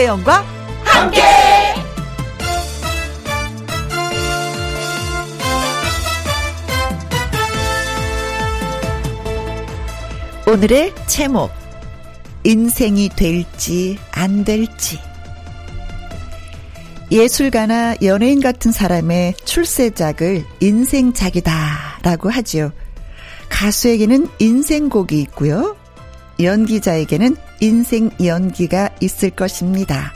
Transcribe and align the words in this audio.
김혜영과 0.00 0.44
함께. 0.82 1.20
오늘의 10.46 10.94
제목 11.06 11.50
인생이 12.44 13.10
될지 13.10 13.98
안 14.12 14.44
될지 14.44 14.98
예술가나 17.10 17.96
연예인 18.02 18.40
같은 18.40 18.72
사람의 18.72 19.34
출세작을 19.44 20.46
인생작이다라고 20.60 22.30
하지요. 22.30 22.72
가수에게는 23.50 24.28
인생곡이 24.38 25.20
있고요. 25.20 25.76
연기자에게는 26.40 27.36
인생 27.60 28.10
연기가 28.24 28.90
있을 29.00 29.30
것입니다. 29.30 30.12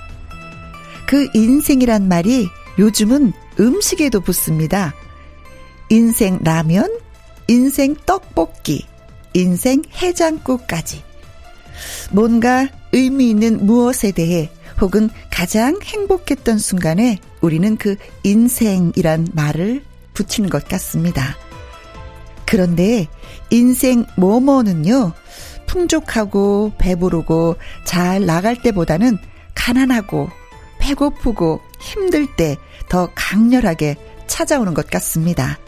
그 1.06 1.28
인생이란 1.34 2.08
말이 2.08 2.48
요즘은 2.78 3.32
음식에도 3.60 4.20
붙습니다. 4.20 4.94
인생 5.90 6.38
라면, 6.42 6.90
인생 7.46 7.94
떡볶이, 8.06 8.86
인생 9.34 9.82
해장국까지. 9.94 11.02
뭔가 12.10 12.68
의미 12.92 13.30
있는 13.30 13.66
무엇에 13.66 14.12
대해 14.12 14.50
혹은 14.80 15.10
가장 15.30 15.78
행복했던 15.82 16.58
순간에 16.58 17.18
우리는 17.40 17.76
그 17.76 17.96
인생이란 18.22 19.28
말을 19.32 19.82
붙이는 20.14 20.48
것 20.48 20.66
같습니다. 20.68 21.36
그런데 22.46 23.08
인생 23.50 24.06
뭐뭐는요, 24.16 25.12
풍족하고 25.78 26.72
배부르고 26.78 27.56
잘 27.84 28.24
나갈 28.24 28.54
때보다는 28.62 29.18
가난하고 29.54 30.28
배고프고 30.78 31.60
힘들 31.80 32.26
때 32.36 32.56
더 32.88 33.08
강렬하게 33.14 33.96
찾아오는 34.28 34.72
것 34.74 34.88
같습니다. 34.88 35.58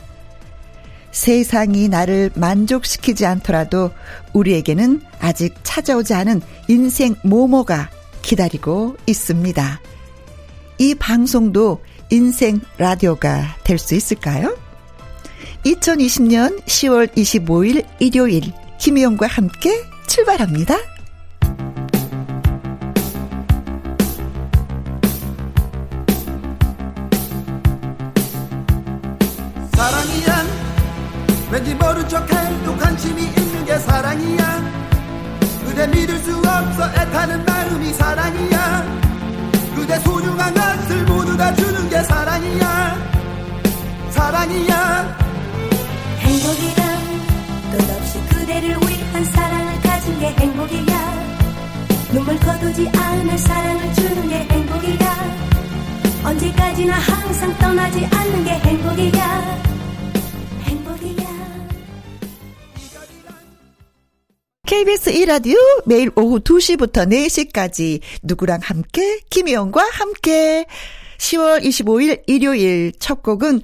세상이 1.10 1.88
나를 1.88 2.30
만족시키지 2.34 3.24
않더라도 3.26 3.90
우리에게는 4.32 5.00
아직 5.18 5.54
찾아오지 5.62 6.14
않은 6.14 6.40
인생 6.68 7.16
모모가 7.24 7.90
기다리고 8.22 8.96
있습니다. 9.06 9.80
이 10.78 10.94
방송도 10.94 11.82
인생 12.10 12.60
라디오가 12.78 13.56
될 13.64 13.78
수 13.78 13.94
있을까요? 13.94 14.56
2020년 15.64 16.62
10월 16.64 17.08
25일 17.16 17.84
일요일 17.98 18.52
김희영과 18.78 19.26
함께 19.26 19.82
출발합니다. 20.06 20.76
사랑이야. 29.74 30.44
왠지 31.50 31.74
모른 31.74 32.08
척 32.08 32.30
해도 32.32 32.76
관심이 32.76 33.22
있는 33.22 33.64
게 33.64 33.78
사랑이야. 33.78 34.86
그대 35.66 35.86
믿을 35.86 36.18
수 36.18 36.36
없어 36.36 36.88
애타는 36.90 37.44
마음이 37.44 37.92
사랑이야. 37.92 38.84
그대 39.74 39.98
소중한 40.00 40.54
것을 40.54 41.04
모두 41.04 41.36
다 41.36 41.54
주는 41.54 41.88
게 41.88 42.02
사랑이야. 42.02 42.96
사랑이야. 44.10 45.18
행복이란 46.20 46.85
가진 50.16 50.20
게 50.20 50.26
행복이야. 50.28 51.36
눈물 52.12 52.38
거두지 52.38 52.88
않을 52.88 53.38
사랑을 53.38 53.94
주는 53.94 54.28
게 54.28 54.36
행복이야. 54.36 56.24
언제까지나 56.24 56.94
항상 56.94 57.56
떠나지 57.58 58.06
않는 58.06 58.44
게 58.44 58.50
행복이야. 58.50 59.56
KBS 64.66 65.12
1라디오 65.12 65.56
매일 65.86 66.10
오후 66.16 66.40
2시부터 66.40 67.08
4시까지 67.08 68.00
누구랑 68.22 68.60
함께? 68.62 69.20
김희영과 69.30 69.80
함께. 69.92 70.66
10월 71.18 71.62
25일 71.62 72.22
일요일 72.26 72.92
첫 72.98 73.22
곡은 73.22 73.60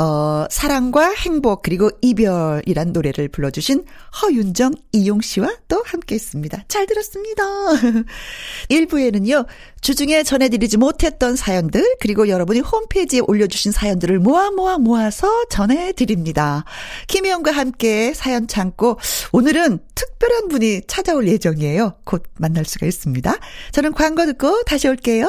어, 0.00 0.46
사랑과 0.48 1.12
행복 1.12 1.60
그리고 1.60 1.90
이별이란 2.00 2.92
노래를 2.92 3.28
불러주신 3.28 3.84
허윤정 4.22 4.72
이용 4.92 5.20
씨와 5.20 5.54
또 5.68 5.82
함께 5.84 6.14
했습니다. 6.14 6.64
잘 6.68 6.86
들었습니다. 6.86 7.44
1부에는요. 8.70 9.46
주중에 9.82 10.22
전해드리지 10.22 10.78
못했던 10.78 11.36
사연들 11.36 11.96
그리고 12.00 12.28
여러분이 12.28 12.60
홈페이지에 12.60 13.20
올려주신 13.20 13.72
사연들을 13.72 14.20
모아 14.20 14.50
모아 14.50 14.78
모아서 14.78 15.28
전해드립니다. 15.50 16.64
김혜영과 17.06 17.50
함께 17.50 18.14
사연 18.14 18.48
창고 18.48 18.98
오늘은 19.32 19.80
특별한 19.94 20.48
분이 20.48 20.82
찾아올 20.86 21.28
예정이에요. 21.28 21.96
곧 22.04 22.22
만날 22.38 22.64
수가 22.64 22.86
있습니다. 22.86 23.36
저는 23.72 23.92
광고 23.92 24.24
듣고 24.24 24.62
다시 24.62 24.88
올게요. 24.88 25.28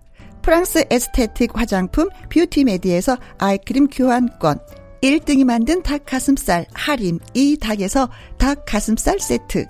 프랑스 0.41 0.83
에스테틱 0.89 1.51
화장품 1.57 2.09
뷰티메디에서 2.29 3.17
아이크림 3.37 3.87
교환권, 3.87 4.59
1등이 5.01 5.43
만든 5.43 5.81
닭가슴살 5.83 6.65
할인 6.73 7.19
이 7.33 7.57
닭에서 7.57 8.09
닭가슴살 8.37 9.19
세트, 9.19 9.65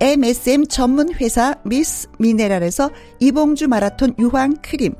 MSM 0.00 0.66
전문 0.66 1.12
회사 1.14 1.54
미스 1.64 2.08
미네랄에서 2.18 2.90
이봉주 3.20 3.68
마라톤 3.68 4.14
유황 4.18 4.56
크림, 4.62 4.94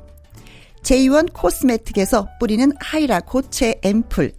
제이원 0.83 1.27
코스메틱에서 1.27 2.27
뿌리는 2.39 2.71
하이라 2.79 3.21
고체 3.21 3.75
앰플, 3.81 4.33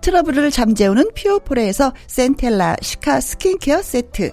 트러블을 0.00 0.50
잠재우는 0.50 1.12
피오포레에서 1.14 1.92
센텔라 2.06 2.76
시카 2.82 3.20
스킨케어 3.20 3.82
세트, 3.82 4.32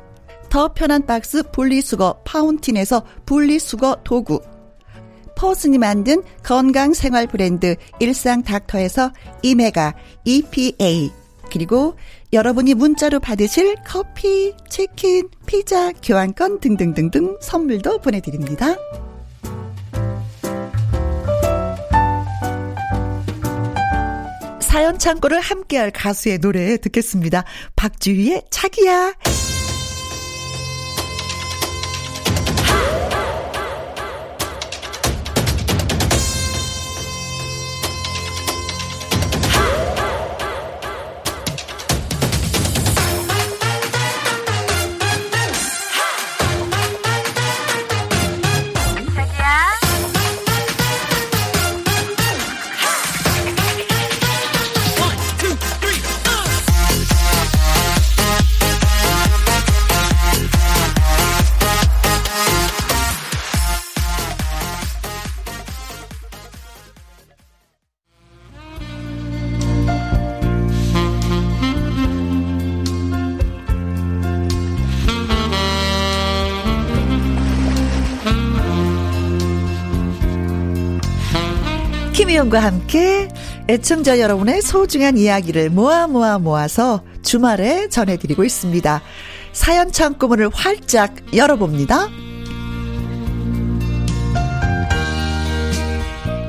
더 0.51 0.73
편한 0.73 1.05
박스 1.05 1.43
분리수거 1.43 2.23
파운틴에서 2.25 3.05
분리수거 3.25 4.01
도구, 4.03 4.41
퍼슨이 5.37 5.77
만든 5.77 6.21
건강생활 6.43 7.25
브랜드 7.27 7.77
일상 8.01 8.43
닥터에서 8.43 9.13
오메가 9.43 9.95
EPA, 10.25 11.09
그리고 11.49 11.95
여러분이 12.33 12.73
문자로 12.73 13.21
받으실 13.21 13.75
커피, 13.87 14.53
치킨, 14.69 15.29
피자, 15.45 15.93
교환권 15.93 16.59
등등등등 16.59 17.37
선물도 17.41 17.99
보내드립니다. 17.99 18.75
사연 24.59 24.99
창고를 24.99 25.39
함께할 25.39 25.91
가수의 25.91 26.39
노래 26.39 26.75
듣겠습니다. 26.75 27.45
박주희의 27.77 28.43
차기야. 28.49 29.13
김희영과 82.31 82.63
함께 82.63 83.27
애청자 83.67 84.19
여러분의 84.19 84.61
소중한 84.61 85.17
이야기를 85.17 85.69
모아 85.69 86.07
모아 86.07 86.39
모아서 86.39 87.03
주말에 87.23 87.89
전해드리고 87.89 88.45
있습니다. 88.45 89.01
사연 89.51 89.91
창구문을 89.91 90.49
활짝 90.53 91.13
열어봅니다. 91.35 92.07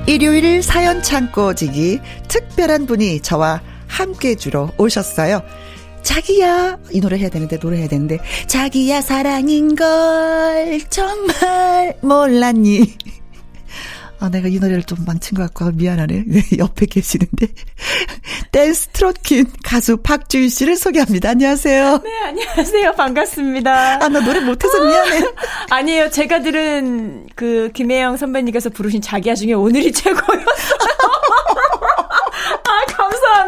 일요일 0.06 0.62
사연 0.62 1.02
창고지기 1.02 2.00
특별한 2.28 2.86
분이 2.86 3.20
저와 3.20 3.60
함께 3.88 4.36
주러 4.36 4.70
오셨어요. 4.78 5.42
자기야 6.02 6.78
이 6.92 7.00
노래 7.00 7.18
해야 7.18 7.28
되는데 7.28 7.58
노래 7.58 7.78
해야 7.78 7.88
되는데 7.88 8.18
자기야 8.46 9.00
사랑인 9.00 9.74
걸 9.74 10.80
정말 10.90 11.96
몰랐니 12.02 13.21
아, 14.22 14.28
내가 14.28 14.46
이 14.46 14.60
노래를 14.60 14.84
좀 14.84 14.98
망친 15.04 15.36
것 15.36 15.52
같고 15.52 15.72
미안하네. 15.72 16.24
네, 16.28 16.42
옆에 16.56 16.86
계시는데. 16.86 17.48
댄스 18.52 18.86
트롯킨 18.92 19.46
가수 19.64 19.96
박주희 19.96 20.48
씨를 20.48 20.76
소개합니다. 20.76 21.30
안녕하세요. 21.30 21.98
네, 22.04 22.10
안녕하세요. 22.26 22.92
반갑습니다. 22.92 24.04
아, 24.04 24.08
나 24.08 24.20
노래 24.20 24.38
못해서 24.38 24.78
미안해. 24.78 25.24
아니에요. 25.70 26.10
제가 26.10 26.40
들은 26.40 27.26
그 27.34 27.70
김혜영 27.74 28.16
선배님께서 28.16 28.70
부르신 28.70 29.00
자기야 29.00 29.34
중에 29.34 29.54
오늘이 29.54 29.90
최고였어요. 29.90 30.44
아, 30.78 30.91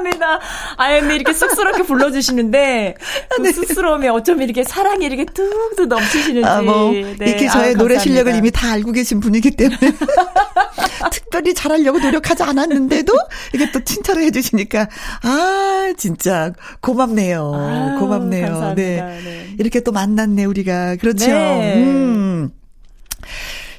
감사합니다. 0.04 0.40
아, 0.76 1.00
근데 1.00 1.16
이렇게 1.16 1.32
쑥스럽게 1.32 1.82
불러주시는데, 1.84 2.94
그 3.36 3.42
네. 3.42 3.52
쑥스러움이 3.52 4.08
어쩜 4.08 4.42
이렇게 4.42 4.62
사랑이 4.62 5.04
이렇게 5.04 5.24
뚝뚝 5.24 5.88
넘치시는지. 5.88 6.46
아, 6.46 6.62
뭐, 6.62 6.92
네. 6.92 7.14
이렇게 7.20 7.48
저의 7.48 7.74
아, 7.74 7.78
노래 7.78 7.98
실력을 7.98 8.34
이미 8.34 8.50
다 8.50 8.72
알고 8.72 8.92
계신 8.92 9.20
분이기 9.20 9.52
때문에. 9.52 9.78
특별히 11.10 11.54
잘하려고 11.54 11.98
노력하지 11.98 12.42
않았는데도, 12.42 13.12
이게 13.54 13.70
또 13.72 13.82
칭찬을 13.82 14.22
해주시니까, 14.24 14.88
아, 15.22 15.92
진짜, 15.96 16.52
고맙네요. 16.80 17.52
아, 17.54 17.96
고맙네요. 17.98 18.46
감사합니다. 18.46 19.06
네. 19.06 19.20
네. 19.24 19.54
이렇게 19.58 19.80
또 19.80 19.92
만났네, 19.92 20.44
우리가. 20.44 20.96
그렇죠. 20.96 21.26
네. 21.26 21.76
음. 21.76 22.50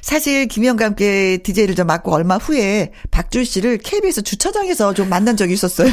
사실 0.06 0.46
김희영과 0.46 0.84
함께 0.84 1.38
DJ를 1.38 1.74
좀 1.74 1.88
맡고 1.88 2.14
얼마 2.14 2.36
후에 2.36 2.92
박준 3.10 3.44
씨를 3.44 3.78
KBS 3.78 4.22
주차장에서 4.22 4.94
좀 4.94 5.08
만난 5.08 5.36
적이 5.36 5.54
있었어요. 5.54 5.90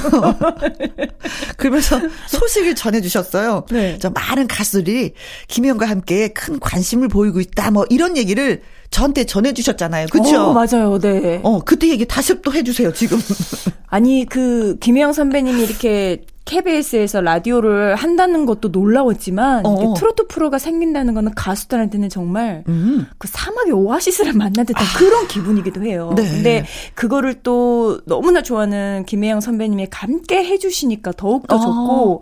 그러면서 1.57 1.99
소식을 2.27 2.75
전해주셨어요. 2.75 3.65
네. 3.71 3.97
저 3.99 4.11
많은 4.11 4.45
가수들이 4.45 5.13
김희영과 5.47 5.89
함께 5.89 6.27
큰 6.27 6.59
관심을 6.59 7.07
보이고 7.07 7.39
있다. 7.39 7.71
뭐 7.71 7.87
이런 7.89 8.15
얘기를 8.15 8.61
저한테 8.93 9.25
전해주셨잖아요. 9.25 10.07
그렇죠? 10.11 10.39
어, 10.39 10.53
맞아요. 10.53 10.99
네. 10.99 11.41
어 11.43 11.59
그때 11.59 11.89
얘기 11.89 12.05
다시 12.05 12.39
또 12.41 12.53
해주세요. 12.53 12.93
지금. 12.93 13.17
아니 13.87 14.25
그 14.25 14.77
김혜영 14.79 15.13
선배님이 15.13 15.63
이렇게 15.63 16.23
KBS에서 16.45 17.21
라디오를 17.21 17.95
한다는 17.95 18.45
것도 18.45 18.67
놀라웠지만 18.67 19.65
어. 19.65 19.93
트로트 19.95 20.27
프로가 20.27 20.59
생긴다는 20.59 21.13
거는 21.13 21.33
가수들한테는 21.35 22.09
정말 22.09 22.63
음. 22.67 23.07
그 23.17 23.27
사막의 23.27 23.71
오아시스를 23.71 24.33
만난 24.33 24.65
듯한 24.65 24.85
아. 24.85 24.97
그런 24.97 25.27
기분이기도 25.27 25.83
해요. 25.83 26.13
네. 26.15 26.29
근데 26.29 26.65
그거를 26.93 27.41
또 27.41 28.01
너무나 28.05 28.43
좋아하는 28.43 29.05
김혜영 29.07 29.41
선배님이 29.41 29.87
함께 29.91 30.43
해주시니까 30.43 31.13
더욱더 31.13 31.55
어. 31.55 31.59
좋고 31.59 32.21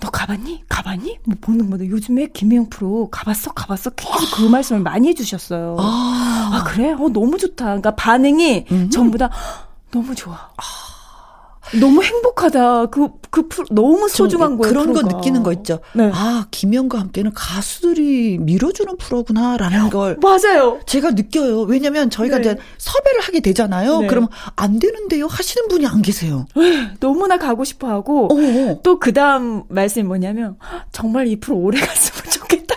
너 0.00 0.10
가봤니? 0.10 0.64
가봤니? 0.68 1.18
뭐 1.24 1.36
보는 1.40 1.70
거다. 1.70 1.86
요즘에 1.86 2.26
김혜영 2.26 2.68
프로 2.68 3.08
가봤어? 3.10 3.52
가봤어? 3.52 3.90
계속 3.90 4.36
그 4.36 4.42
말씀을 4.42 4.82
많이 4.82 5.08
해주셨어요. 5.08 5.76
아, 5.78 6.50
아 6.52 6.64
그래? 6.64 6.92
어, 6.92 7.08
너무 7.08 7.38
좋다. 7.38 7.64
그러니까 7.64 7.94
반응이 7.94 8.66
음. 8.70 8.90
전부 8.90 9.16
다 9.16 9.30
너무 9.90 10.14
좋아. 10.14 10.34
아. 10.34 10.95
너무 11.80 12.02
행복하다. 12.02 12.86
그, 12.86 13.08
그, 13.30 13.48
프로, 13.48 13.66
너무 13.70 14.08
소중한 14.08 14.56
거예요. 14.56 14.72
그런 14.72 14.92
프로가. 14.92 15.08
거 15.08 15.16
느끼는 15.16 15.42
거 15.42 15.52
있죠. 15.54 15.80
네. 15.94 16.10
아, 16.14 16.46
김영과 16.50 16.98
함께는 17.00 17.32
가수들이 17.34 18.38
밀어주는 18.40 18.96
프로구나 18.98 19.56
라는 19.56 19.90
걸. 19.90 20.16
맞아요. 20.22 20.80
제가 20.86 21.10
느껴요. 21.12 21.62
왜냐면 21.62 22.08
저희가 22.10 22.36
네. 22.38 22.40
이제 22.42 22.56
섭외를 22.78 23.20
하게 23.20 23.40
되잖아요. 23.40 24.00
네. 24.00 24.06
그럼 24.06 24.28
안 24.56 24.78
되는데요? 24.78 25.26
하시는 25.26 25.68
분이 25.68 25.86
안 25.86 26.02
계세요. 26.02 26.46
네, 26.56 26.90
너무나 27.00 27.36
가고 27.38 27.64
싶어 27.64 27.88
하고. 27.88 28.28
또 28.82 28.98
그 28.98 29.12
다음 29.12 29.62
말씀이 29.68 30.04
뭐냐면, 30.06 30.56
정말 30.92 31.26
이 31.28 31.36
프로 31.38 31.56
오래 31.58 31.78
갔으면 31.84 32.30
좋겠다. 32.30 32.74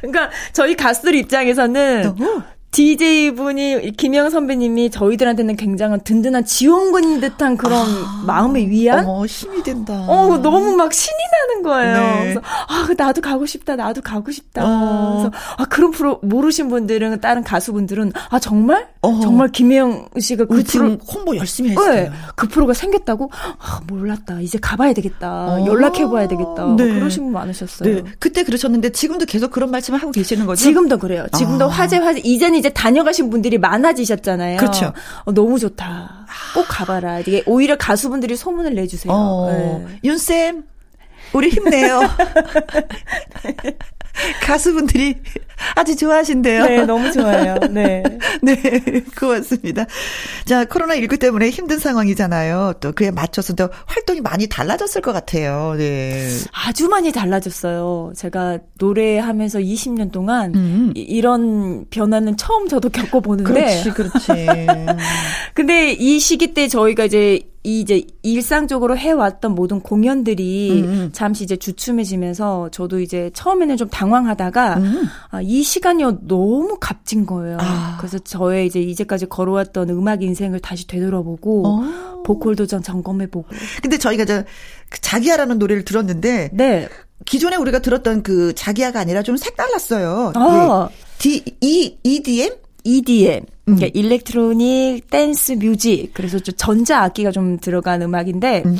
그러니까 0.00 0.30
저희 0.52 0.74
가수들 0.76 1.14
입장에서는 1.14 2.06
어. 2.20 2.42
DJ분이, 2.72 3.92
김영 3.98 4.30
선배님이 4.30 4.90
저희들한테는 4.90 5.56
굉장한 5.56 6.00
든든한 6.04 6.46
지원군인 6.46 7.20
듯한 7.20 7.58
그런 7.58 7.86
아, 7.86 8.22
마음의 8.26 8.70
위안? 8.70 9.06
어, 9.06 9.26
힘이 9.26 9.62
된다. 9.62 9.92
어, 10.08 10.38
너무 10.38 10.74
막 10.74 10.90
신이 10.90 11.14
나는 11.32 11.62
거예요. 11.62 11.96
네. 11.96 12.20
그래서, 12.22 12.40
아, 12.68 12.84
그 12.86 12.94
나도 12.96 13.20
가고 13.20 13.44
싶다, 13.44 13.76
나도 13.76 14.00
가고 14.00 14.30
싶다. 14.30 14.62
어. 14.64 15.12
그래서, 15.18 15.30
아, 15.58 15.66
그런 15.66 15.90
프로, 15.90 16.18
모르신 16.22 16.70
분들은, 16.70 17.20
다른 17.20 17.44
가수분들은, 17.44 18.12
아, 18.30 18.38
정말? 18.38 18.88
어. 19.02 19.20
정말 19.20 19.48
김영 19.48 20.08
씨가 20.18 20.46
그 20.46 20.62
프로. 20.64 20.96
홍보 21.12 21.36
열심히 21.36 21.70
했어요. 21.72 21.94
네, 21.94 22.10
그 22.36 22.48
프로가 22.48 22.72
생겼다고? 22.72 23.30
아, 23.58 23.80
몰랐다. 23.86 24.40
이제 24.40 24.58
가봐야 24.58 24.94
되겠다. 24.94 25.56
어. 25.56 25.66
연락해 25.66 26.06
봐야 26.06 26.26
되겠다. 26.26 26.74
네. 26.78 26.94
그러신 26.94 27.24
분 27.24 27.32
많으셨어요. 27.34 27.96
네. 27.96 28.02
그때 28.18 28.44
그러셨는데, 28.44 28.92
지금도 28.92 29.26
계속 29.26 29.50
그런 29.50 29.70
말씀을 29.70 30.00
하고 30.00 30.10
계시는 30.10 30.46
거죠? 30.46 30.62
지금도 30.62 30.96
그래요. 30.98 31.26
지금도 31.36 31.66
아. 31.66 31.68
화제, 31.68 31.98
화제. 31.98 32.20
이제는 32.24 32.61
이제 32.62 32.70
다녀가신 32.70 33.28
분들이 33.28 33.58
많아지셨잖아요. 33.58 34.58
그렇죠. 34.58 34.92
어, 35.24 35.32
너무 35.32 35.58
좋다. 35.58 36.26
꼭 36.54 36.66
가봐라. 36.68 37.18
이게 37.18 37.42
오히려 37.44 37.76
가수분들이 37.76 38.36
소문을 38.36 38.76
내주세요. 38.76 39.12
어, 39.12 39.50
네. 39.50 39.84
윤쌤, 40.04 40.62
우리 41.32 41.48
힘내요. 41.48 42.02
가수분들이 44.42 45.16
아주 45.74 45.96
좋아하신대요. 45.96 46.64
네, 46.66 46.84
너무 46.84 47.10
좋아요. 47.12 47.56
네. 47.70 48.02
네, 48.42 48.56
고맙습니다. 49.18 49.86
자, 50.44 50.64
코로나19 50.64 51.18
때문에 51.18 51.50
힘든 51.50 51.78
상황이잖아요. 51.78 52.74
또 52.80 52.92
그에 52.92 53.10
맞춰서 53.10 53.54
또 53.54 53.68
활동이 53.86 54.20
많이 54.20 54.48
달라졌을 54.48 55.00
것 55.02 55.12
같아요. 55.12 55.74
네. 55.78 56.28
아주 56.52 56.88
많이 56.88 57.12
달라졌어요. 57.12 58.12
제가 58.16 58.58
노래하면서 58.78 59.60
20년 59.60 60.10
동안 60.12 60.54
음. 60.54 60.92
이 60.96 61.20
런 61.22 61.86
변화는 61.90 62.36
처음 62.36 62.68
저도 62.68 62.88
겪어보는데. 62.90 63.52
그렇지, 63.52 63.90
그렇지. 63.90 64.56
근데 65.54 65.92
이 65.92 66.18
시기 66.18 66.52
때 66.54 66.66
저희가 66.68 67.04
이제 67.04 67.40
이제 67.64 68.04
일상적으로 68.22 68.96
해왔던 68.96 69.54
모든 69.54 69.80
공연들이 69.80 70.82
음, 70.82 70.88
음. 70.88 71.10
잠시 71.12 71.44
이제 71.44 71.56
주춤해지면서 71.56 72.70
저도 72.72 72.98
이제 73.00 73.30
처음에는 73.34 73.76
좀 73.76 73.88
당황하다가 73.88 74.78
음. 74.78 75.04
아, 75.30 75.40
이 75.40 75.62
시간이 75.62 76.02
너무 76.22 76.78
값진 76.80 77.24
거예요. 77.24 77.58
아. 77.60 77.96
그래서 77.98 78.18
저의 78.18 78.66
이제 78.66 78.80
이제까지 78.80 79.26
걸어왔던 79.26 79.90
음악 79.90 80.22
인생을 80.22 80.58
다시 80.58 80.88
되돌아보고 80.88 81.66
어. 81.66 82.22
보컬도 82.24 82.56
좀 82.56 82.82
점검해보고. 82.82 83.46
근데 83.80 83.96
저희가 83.96 84.24
저그 84.24 85.00
자기야라는 85.00 85.58
노래를 85.58 85.84
들었는데 85.84 86.50
네. 86.52 86.88
기존에 87.24 87.56
우리가 87.56 87.78
들었던 87.78 88.24
그 88.24 88.52
자기야가 88.54 88.98
아니라 88.98 89.22
좀 89.22 89.36
색달랐어요. 89.36 90.32
아. 90.34 90.88
네. 90.90 90.96
D 91.18 91.44
E 91.60 91.96
EDM 92.02 92.54
EDM. 92.82 93.44
그러니까 93.64 93.86
음. 93.86 93.90
electronic 93.94 95.10
dance 95.10 95.52
music. 95.52 96.10
그래서 96.14 96.38
좀 96.38 96.54
전자 96.56 97.02
악기가 97.02 97.30
좀 97.30 97.58
들어간 97.58 98.02
음악인데 98.02 98.62
음. 98.66 98.76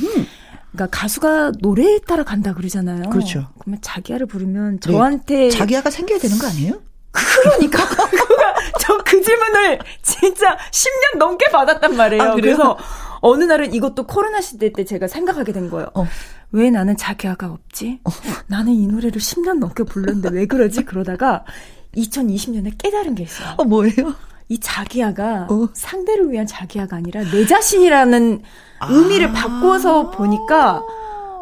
그러니까 0.72 0.98
가수가 0.98 1.52
노래에 1.60 2.00
따라 2.06 2.24
간다 2.24 2.54
그러잖아요. 2.54 3.10
그렇죠. 3.10 3.48
그러면 3.60 3.78
자기야를 3.82 4.26
부르면 4.26 4.80
네. 4.80 4.92
저한테 4.92 5.36
네. 5.36 5.50
자기야가 5.50 5.90
생겨야 5.90 6.18
되는 6.18 6.38
거 6.38 6.46
아니에요? 6.46 6.80
그러니까 7.12 7.78
저 8.80 9.02
그 9.12 9.20
질문을 9.20 9.78
진짜 10.00 10.56
10년 10.70 11.18
넘게 11.18 11.50
받았단 11.52 11.94
말이에요. 11.94 12.22
아, 12.22 12.34
그래서 12.34 12.78
어느 13.20 13.44
날은 13.44 13.74
이것도 13.74 14.06
코로나 14.06 14.40
시대 14.40 14.72
때 14.72 14.86
제가 14.86 15.06
생각하게 15.06 15.52
된 15.52 15.68
거예요. 15.68 15.88
어. 15.94 16.06
왜 16.50 16.70
나는 16.70 16.96
자기야가 16.96 17.48
없지? 17.52 18.00
어. 18.04 18.10
나는 18.46 18.72
이 18.72 18.86
노래를 18.86 19.20
10년 19.20 19.58
넘게 19.58 19.84
불렀는데 19.84 20.30
왜 20.30 20.46
그러지? 20.46 20.84
그러다가 20.84 21.44
2020년에 21.94 22.72
깨달은 22.78 23.14
게 23.14 23.24
있어요. 23.24 23.54
어, 23.58 23.64
뭐예요? 23.64 24.14
이 24.48 24.58
자기야가 24.58 25.46
어. 25.50 25.68
상대를 25.72 26.30
위한 26.30 26.46
자기야가 26.46 26.96
아니라 26.96 27.22
내 27.30 27.46
자신이라는 27.46 28.42
아. 28.80 28.88
의미를 28.90 29.32
바꿔서 29.32 30.10
보니까 30.10 30.82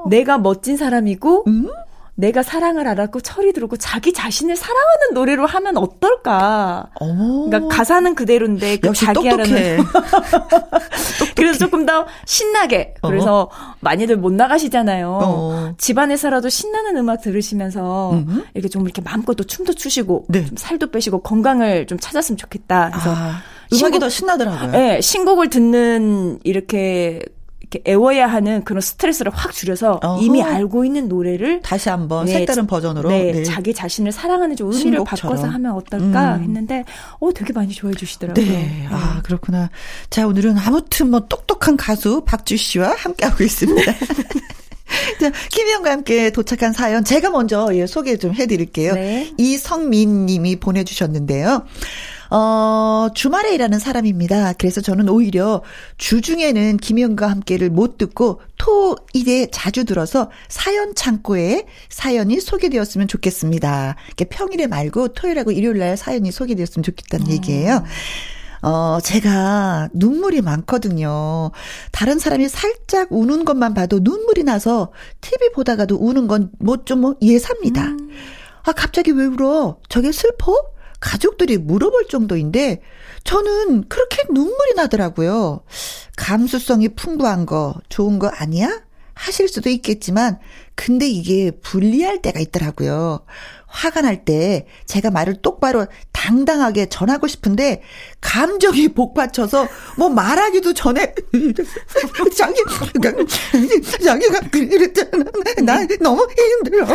내가 0.08 0.38
멋진 0.38 0.76
사람이고 0.76 1.44
음? 1.46 1.70
내가 2.20 2.42
사랑을 2.42 2.86
알았고 2.86 3.20
철이 3.20 3.52
들었고 3.54 3.78
자기 3.78 4.12
자신을 4.12 4.54
사랑하는 4.54 5.14
노래로 5.14 5.46
하면 5.46 5.78
어떨까? 5.78 6.90
오. 7.00 7.48
그러니까 7.48 7.74
가사는 7.74 8.14
그대로인데 8.14 8.76
그 8.76 8.92
자기야라는 8.92 9.78
그래서 11.34 11.58
조금 11.58 11.86
더 11.86 12.06
신나게 12.26 12.94
그래서 13.02 13.42
어. 13.42 13.74
많이들 13.80 14.18
못 14.18 14.32
나가시잖아요. 14.34 15.18
어. 15.22 15.74
집안에서라도 15.78 16.50
신나는 16.50 16.98
음악 16.98 17.22
들으시면서 17.22 18.12
음흠. 18.12 18.44
이렇게 18.52 18.68
좀 18.68 18.82
이렇게 18.82 19.00
마음껏 19.00 19.34
또 19.34 19.44
춤도 19.44 19.72
추시고 19.72 20.26
네. 20.28 20.44
좀 20.44 20.56
살도 20.58 20.90
빼시고 20.90 21.22
건강을 21.22 21.86
좀 21.86 21.98
찾았으면 21.98 22.36
좋겠다. 22.36 22.90
그래서 22.90 23.14
아. 23.14 23.42
음악이 23.72 23.78
신곡, 23.78 23.98
더 24.00 24.08
신나더라고요. 24.08 24.70
네, 24.72 25.00
신곡을 25.00 25.48
듣는 25.48 26.40
이렇게 26.42 27.22
이렇게 27.70 27.88
애워야 27.90 28.26
하는 28.26 28.64
그런 28.64 28.80
스트레스를 28.80 29.30
확 29.32 29.52
줄여서 29.52 30.00
어허. 30.02 30.22
이미 30.22 30.42
알고 30.42 30.84
있는 30.84 31.08
노래를 31.08 31.62
다시 31.62 31.88
한번 31.88 32.26
네, 32.26 32.32
색다른 32.32 32.66
버전으로 32.66 33.08
네, 33.08 33.32
네. 33.32 33.42
자기 33.44 33.72
자신을 33.72 34.10
사랑하는 34.10 34.56
좀 34.56 34.72
의미를 34.72 34.98
신곡처럼. 34.98 35.36
바꿔서 35.36 35.52
하면 35.54 35.72
어떨까 35.72 36.36
음. 36.36 36.42
했는데 36.42 36.84
어 37.20 37.32
되게 37.32 37.52
많이 37.52 37.72
좋아해 37.72 37.94
주시더라고요. 37.94 38.44
네. 38.44 38.50
네. 38.50 38.86
아, 38.90 39.20
그렇구나. 39.22 39.70
자, 40.10 40.26
오늘은 40.26 40.58
아무튼 40.58 41.10
뭐 41.10 41.20
똑똑한 41.28 41.76
가수 41.76 42.22
박주 42.26 42.56
씨와 42.56 42.96
함께 42.98 43.24
하고 43.26 43.44
있습니다. 43.44 43.92
자, 45.20 45.30
김희영과 45.50 45.92
함께 45.92 46.30
도착한 46.30 46.72
사연 46.72 47.04
제가 47.04 47.30
먼저 47.30 47.68
예, 47.74 47.86
소개 47.86 48.16
좀 48.16 48.34
해드릴게요. 48.34 48.94
네. 48.94 49.30
이성민 49.38 50.26
님이 50.26 50.56
보내주셨는데요. 50.56 51.64
어, 52.30 53.08
주말에 53.14 53.54
일하는 53.54 53.78
사람입니다. 53.78 54.54
그래서 54.54 54.80
저는 54.80 55.08
오히려 55.08 55.62
주중에는 55.98 56.76
김희영과 56.76 57.28
함께를 57.28 57.70
못 57.70 57.98
듣고 57.98 58.40
토, 58.56 58.96
일에 59.12 59.48
자주 59.50 59.84
들어서 59.84 60.30
사연 60.48 60.94
창고에 60.94 61.66
사연이 61.88 62.40
소개되었으면 62.40 63.08
좋겠습니다. 63.08 63.96
평일에 64.30 64.68
말고 64.68 65.08
토요일하고 65.08 65.50
일요일날 65.50 65.96
사연이 65.96 66.30
소개되었으면 66.30 66.84
좋겠다는 66.84 67.26
음. 67.26 67.32
얘기예요. 67.32 67.84
어, 68.62 68.98
제가 69.02 69.88
눈물이 69.94 70.42
많거든요. 70.42 71.50
다른 71.92 72.18
사람이 72.18 72.48
살짝 72.48 73.08
우는 73.10 73.44
것만 73.44 73.74
봐도 73.74 74.00
눈물이 74.00 74.44
나서 74.44 74.92
TV 75.20 75.50
보다가도 75.54 75.96
우는 75.96 76.28
건 76.28 76.50
뭐 76.58 76.76
좀뭐 76.84 77.10
뭐 77.12 77.14
예사입니다. 77.22 77.82
음. 77.86 78.10
아, 78.64 78.72
갑자기 78.72 79.12
왜 79.12 79.24
울어? 79.24 79.78
저게 79.88 80.12
슬퍼? 80.12 80.54
가족들이 81.00 81.58
물어볼 81.58 82.08
정도인데 82.08 82.80
저는 83.24 83.88
그렇게 83.88 84.22
눈물이 84.30 84.74
나더라고요. 84.76 85.64
감수성이 86.16 86.90
풍부한 86.90 87.46
거 87.46 87.74
좋은 87.88 88.18
거 88.18 88.28
아니야? 88.28 88.82
하실 89.14 89.48
수도 89.48 89.68
있겠지만 89.68 90.38
근데 90.74 91.06
이게 91.06 91.50
불리할 91.50 92.22
때가 92.22 92.40
있더라고요. 92.40 93.26
화가 93.66 94.00
날 94.00 94.24
때 94.24 94.66
제가 94.86 95.10
말을 95.10 95.36
똑바로 95.42 95.86
당당하게 96.12 96.86
전하고 96.88 97.26
싶은데 97.28 97.82
감정이 98.20 98.88
복받쳐서 98.94 99.68
뭐 99.98 100.08
말하기도 100.08 100.72
전에 100.72 101.14
자기가 102.36 102.70
자기가 104.02 104.40
그랬잖아. 104.50 105.24
나 105.64 105.86
너무 106.00 106.26
힘들어. 106.64 106.86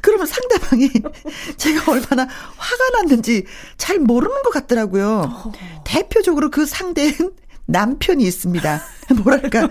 그러면 0.00 0.26
상대방이 0.26 0.90
제가 1.56 1.92
얼마나 1.92 2.22
화가 2.56 2.90
났는지 2.94 3.44
잘 3.76 3.98
모르는 3.98 4.42
것 4.42 4.50
같더라고요. 4.50 5.42
어. 5.44 5.52
대표적으로 5.84 6.50
그 6.50 6.66
상대는 6.66 7.32
남편이 7.66 8.24
있습니다. 8.24 8.80
뭐랄까 9.22 9.68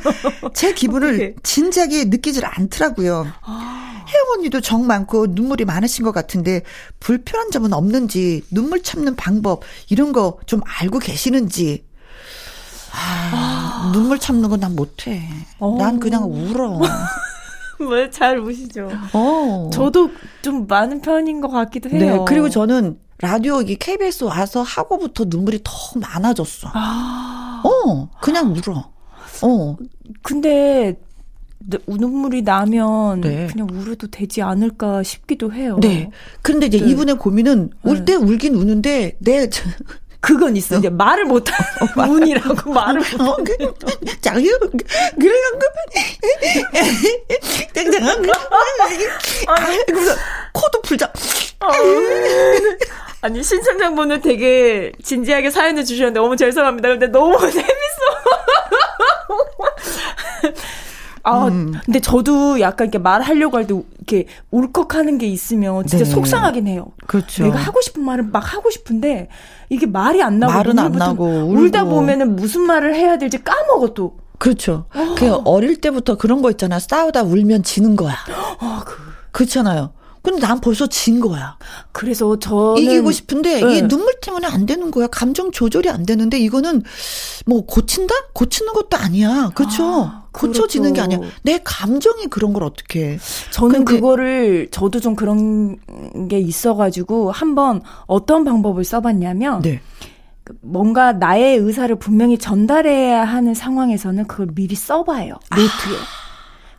제 0.53 0.73
기분을 0.73 1.35
진지하게 1.43 2.05
느끼질 2.05 2.45
않더라고요. 2.45 3.27
아. 3.41 4.05
혜영 4.07 4.25
언니도 4.37 4.61
정 4.61 4.85
많고 4.87 5.27
눈물이 5.31 5.65
많으신 5.65 6.05
것 6.05 6.11
같은데 6.13 6.61
불편한 6.99 7.51
점은 7.51 7.73
없는지 7.73 8.43
눈물 8.51 8.81
참는 8.83 9.15
방법 9.15 9.63
이런 9.89 10.11
거 10.13 10.37
좀 10.45 10.61
알고 10.65 10.99
계시는지 10.99 11.83
아, 12.93 13.31
아. 13.33 13.91
눈물 13.93 14.17
참는 14.19 14.49
건 14.49 14.59
난 14.59 14.75
못해. 14.75 15.21
난 15.59 15.95
어. 15.97 15.99
그냥 15.99 16.23
울어. 16.23 16.79
뭐잘 17.83 18.39
우시죠. 18.39 18.89
어. 19.13 19.69
저도 19.71 20.11
좀 20.41 20.67
많은 20.67 21.01
편인 21.01 21.41
것 21.41 21.49
같기도 21.49 21.89
해요. 21.89 21.99
네. 21.99 22.25
그리고 22.27 22.49
저는 22.49 22.99
라디오 23.19 23.61
이 23.61 23.75
KBS 23.75 24.25
와서 24.25 24.61
하고부터 24.61 25.25
눈물이 25.27 25.61
더 25.63 25.99
많아졌어. 25.99 26.69
아. 26.73 27.63
어, 27.63 28.09
그냥 28.21 28.51
울어. 28.51 28.91
어. 29.43 29.77
근데 30.21 30.99
눈물이 31.87 32.43
나면 32.43 33.21
네. 33.21 33.47
그냥 33.47 33.67
울어도 33.71 34.07
되지 34.07 34.41
않을까 34.41 35.03
싶기도 35.03 35.51
해요. 35.51 35.79
네. 35.81 36.09
그런데 36.41 36.67
이제 36.67 36.79
네. 36.79 36.89
이분의 36.89 37.17
고민은 37.17 37.71
울때 37.83 38.13
네. 38.13 38.15
울긴 38.15 38.55
우는데 38.55 39.17
내 39.19 39.49
그건 40.27 40.57
있어. 40.57 40.75
어. 40.75 40.79
이제 40.79 40.89
말을 40.89 41.23
못하는 41.23 41.57
어, 41.97 42.01
운이라고 42.01 42.69
말을 42.69 43.01
못. 43.17 43.21
어, 43.21 43.37
그, 43.37 43.73
자기 44.19 44.49
그래갖고 45.17 45.59
땡땡한 47.71 48.21
그 48.23 48.31
그래서 49.85 50.15
코도 50.51 50.81
풀자. 50.81 51.05
어. 51.61 51.71
아니 53.21 53.41
신청장분은 53.41 54.21
되게 54.21 54.91
진지하게 55.01 55.49
사연을 55.49 55.85
주셨는데 55.85 56.19
너무 56.19 56.35
죄송합니다. 56.35 56.89
근데 56.89 57.07
너무 57.07 57.39
재밌어. 57.49 57.67
아, 61.27 61.47
음. 61.47 61.73
근데 61.85 61.99
저도 61.99 62.59
약간 62.59 62.87
이렇게 62.87 62.97
말하려고 62.97 63.57
할 63.57 63.67
때 63.67 63.75
이렇게 64.07 64.27
울컥하는 64.51 65.17
게 65.17 65.27
있으면 65.27 65.85
진짜 65.85 66.05
네. 66.05 66.09
속상하긴 66.11 66.67
해요. 66.67 66.87
그렇죠. 67.07 67.43
내가 67.43 67.57
하고 67.57 67.81
싶은 67.81 68.03
말을 68.03 68.23
막 68.25 68.39
하고 68.53 68.69
싶은데 68.69 69.27
이게 69.69 69.85
말이 69.85 70.21
안 70.23 70.39
나고 70.39 70.53
말은 70.53 70.79
안 70.79 70.91
나고 70.93 71.25
울다 71.25 71.83
보면은 71.85 72.35
무슨 72.37 72.61
말을 72.61 72.95
해야 72.95 73.17
될지 73.17 73.43
까먹어 73.43 73.93
또. 73.93 74.17
그렇죠. 74.37 74.85
어. 74.95 75.15
그 75.17 75.33
어릴 75.45 75.81
때부터 75.81 76.15
그런 76.17 76.41
거 76.41 76.51
있잖아. 76.51 76.79
싸우다 76.79 77.23
울면 77.23 77.63
지는 77.63 77.95
거야. 77.95 78.15
아, 78.59 78.83
그. 78.85 78.95
그렇잖아요. 79.31 79.91
근데 80.21 80.39
난 80.41 80.59
벌써 80.59 80.87
진 80.87 81.19
거야. 81.21 81.57
그래서 81.93 82.37
저는 82.37 82.77
이기고 82.77 83.11
싶은데 83.11 83.61
네. 83.61 83.71
이게 83.71 83.87
눈물 83.87 84.13
때문에 84.21 84.45
안 84.45 84.65
되는 84.65 84.91
거야. 84.91 85.07
감정 85.07 85.51
조절이 85.51 85.89
안 85.89 86.05
되는데 86.05 86.37
이거는 86.37 86.83
뭐 87.45 87.65
고친다? 87.65 88.13
고치는 88.33 88.73
것도 88.73 88.97
아니야. 88.97 89.51
그렇죠? 89.55 89.83
아, 89.85 90.26
고쳐지는 90.37 90.93
그렇죠. 90.93 91.09
게 91.09 91.15
아니야. 91.15 91.29
내 91.43 91.59
감정이 91.63 92.27
그런 92.27 92.53
걸 92.53 92.63
어떻게 92.63 93.13
해. 93.13 93.19
저는 93.51 93.85
그거를 93.85 94.69
저도 94.71 94.99
좀 94.99 95.15
그런 95.15 95.77
게 96.29 96.39
있어가지고 96.39 97.31
한번 97.31 97.81
어떤 98.05 98.43
방법을 98.43 98.83
써봤냐면 98.83 99.61
네. 99.61 99.81
그 100.43 100.53
뭔가 100.61 101.11
나의 101.13 101.57
의사를 101.57 101.93
분명히 101.97 102.37
전달해야 102.37 103.23
하는 103.23 103.53
상황에서는 103.53 104.27
그걸 104.27 104.47
미리 104.53 104.75
써봐요. 104.75 105.33
노트에. 105.51 105.97
아. 105.97 106.07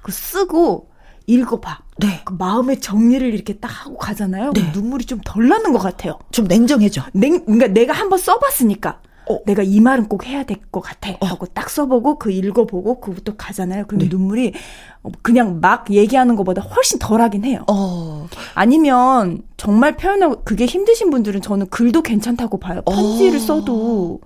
그 0.02 0.12
쓰고 0.12 0.88
읽어봐. 1.26 1.80
네. 1.98 2.22
그 2.24 2.32
마음의 2.38 2.80
정리를 2.80 3.34
이렇게 3.34 3.54
딱 3.58 3.68
하고 3.68 3.98
가잖아요. 3.98 4.52
네. 4.54 4.70
눈물이 4.72 5.04
좀 5.04 5.20
덜 5.24 5.48
나는 5.48 5.72
것 5.72 5.78
같아요. 5.78 6.18
좀 6.30 6.46
냉정해져. 6.46 7.02
냉, 7.12 7.44
그러니까 7.44 7.66
내가 7.68 7.92
한번 7.92 8.18
써봤으니까. 8.18 9.00
어. 9.30 9.40
내가 9.44 9.62
이 9.62 9.80
말은 9.80 10.08
꼭 10.08 10.26
해야 10.26 10.42
될 10.44 10.58
것 10.70 10.80
같아. 10.80 11.10
어. 11.20 11.26
하고 11.26 11.46
딱 11.46 11.70
써보고 11.70 12.18
그 12.18 12.30
읽어보고 12.30 13.00
그부터 13.00 13.34
가잖아요. 13.36 13.84
그러면 13.86 14.08
네. 14.08 14.14
눈물이 14.16 14.52
그냥 15.22 15.60
막 15.60 15.90
얘기하는 15.90 16.36
것보다 16.36 16.60
훨씬 16.62 16.98
덜하긴 16.98 17.44
해요. 17.44 17.64
어. 17.70 18.26
아니면 18.54 19.42
정말 19.56 19.96
표현하고 19.96 20.42
그게 20.44 20.66
힘드신 20.66 21.10
분들은 21.10 21.40
저는 21.42 21.68
글도 21.70 22.02
괜찮다고 22.02 22.58
봐요. 22.58 22.82
편지를 22.82 23.36
어. 23.36 23.40
써도. 23.40 24.20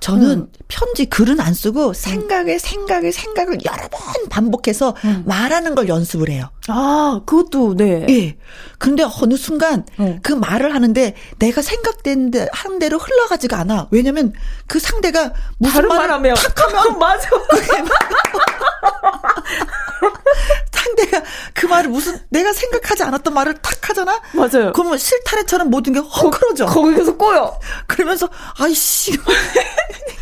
저는 0.00 0.30
음. 0.30 0.52
편지 0.68 1.06
글은 1.06 1.40
안 1.40 1.54
쓰고 1.54 1.92
생각을 1.92 2.58
생각을 2.58 3.12
생각을 3.12 3.58
여러 3.64 3.88
번 3.88 4.28
반복해서 4.28 4.94
음. 5.04 5.22
말하는 5.26 5.74
걸 5.74 5.88
연습을 5.88 6.28
해요. 6.28 6.50
아, 6.68 7.20
그것도 7.26 7.76
네. 7.76 8.06
예. 8.08 8.36
근데 8.78 9.04
어느 9.20 9.36
순간 9.36 9.84
음. 9.98 10.18
그 10.22 10.32
말을 10.32 10.74
하는데 10.74 11.14
내가 11.38 11.62
생각된 11.62 12.30
데 12.30 12.48
하는 12.52 12.78
대로 12.78 12.98
흘러가지가 12.98 13.58
않아. 13.60 13.88
왜냐면 13.90 14.32
그 14.66 14.78
상대가 14.78 15.32
무슨 15.58 15.88
말을 15.88 16.10
하면 16.12 16.34
탁 16.34 16.74
하면 16.74 16.98
맞아. 16.98 17.28
상대가 20.72 21.22
그 21.66 21.70
말을 21.70 21.90
무슨 21.90 22.18
내가 22.30 22.52
생각하지 22.52 23.02
않았던 23.02 23.34
말을 23.34 23.54
탁 23.54 23.88
하잖아. 23.88 24.20
맞아요. 24.32 24.72
그러면 24.72 24.98
실타래처럼 24.98 25.68
모든 25.68 25.92
게 25.92 25.98
헝클어져. 25.98 26.66
거, 26.66 26.88
기서 26.90 27.16
꼬여. 27.16 27.58
그러면서 27.86 28.28
아이씨 28.58 29.12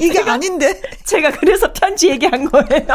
이게 0.00 0.14
제가, 0.14 0.32
아닌데. 0.32 0.80
제가 1.04 1.30
그래서 1.32 1.70
편지 1.72 2.08
얘기한 2.08 2.50
거예요. 2.50 2.86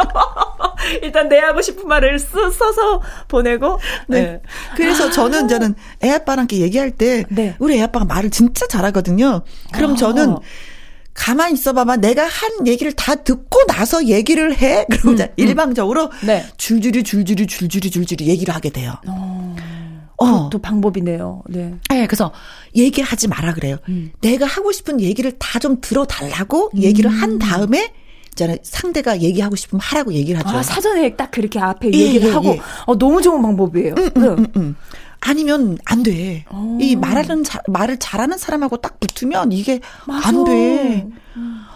일단 1.02 1.28
내 1.28 1.38
하고 1.38 1.62
싶은 1.62 1.86
말을 1.86 2.18
쓰, 2.18 2.50
써서 2.50 3.00
보내고. 3.28 3.78
네. 4.08 4.22
네. 4.22 4.42
그래서 4.76 5.06
아. 5.06 5.10
저는 5.10 5.48
저는 5.48 5.74
애 6.02 6.10
아빠랑 6.10 6.48
이 6.50 6.60
얘기할 6.60 6.90
때 6.90 7.24
네. 7.28 7.54
우리 7.60 7.78
애 7.78 7.82
아빠가 7.82 8.04
말을 8.04 8.30
진짜 8.30 8.66
잘하거든요. 8.66 9.42
그럼 9.72 9.92
아. 9.92 9.96
저는 9.96 10.36
가만히 11.14 11.54
있어봐봐. 11.54 11.96
내가 11.96 12.24
한 12.24 12.66
얘기를 12.66 12.92
다 12.92 13.14
듣고 13.16 13.64
나서 13.66 14.06
얘기를 14.06 14.56
해. 14.56 14.86
그러면 14.90 15.20
음, 15.20 15.24
음. 15.24 15.32
일방적으로 15.36 16.10
네. 16.24 16.44
줄줄이 16.56 17.02
줄줄이 17.02 17.46
줄줄이 17.46 17.90
줄줄이 17.90 18.26
얘기를 18.28 18.54
하게 18.54 18.70
돼요. 18.70 18.94
어. 19.06 19.56
어. 20.22 20.50
또 20.50 20.58
방법이네요. 20.58 21.42
네. 21.48 21.74
네. 21.88 22.06
그래서 22.06 22.30
얘기를 22.76 23.08
하지 23.08 23.26
마라 23.28 23.54
그래요. 23.54 23.76
음. 23.88 24.12
내가 24.20 24.46
하고 24.46 24.70
싶은 24.72 25.00
얘기를 25.00 25.32
다 25.38 25.58
좀 25.58 25.78
들어달라고 25.80 26.70
음. 26.74 26.82
얘기를 26.82 27.10
한 27.10 27.38
다음에 27.38 27.92
있잖아요. 28.30 28.56
상대가 28.62 29.20
얘기하고 29.20 29.56
싶으면 29.56 29.80
하라고 29.82 30.12
얘기를 30.14 30.40
하죠. 30.40 30.56
아, 30.56 30.62
사전에 30.62 31.16
딱 31.16 31.30
그렇게 31.30 31.58
앞에 31.58 31.90
예, 31.92 31.98
얘기를 31.98 32.28
예, 32.28 32.32
하고 32.32 32.48
예. 32.50 32.60
어, 32.86 32.96
너무 32.96 33.20
좋은 33.20 33.42
방법이에요. 33.42 33.94
음, 33.98 34.10
음, 34.16 34.22
음, 34.24 34.46
음. 34.56 34.76
아니면 35.20 35.78
안 35.84 36.02
돼. 36.02 36.44
오. 36.52 36.78
이 36.80 36.96
말하는 36.96 37.44
자, 37.44 37.60
말을 37.68 37.98
잘하는 37.98 38.38
사람하고 38.38 38.78
딱 38.78 38.98
붙으면 39.00 39.52
이게 39.52 39.80
맞아. 40.06 40.28
안 40.28 40.44
돼. 40.44 41.06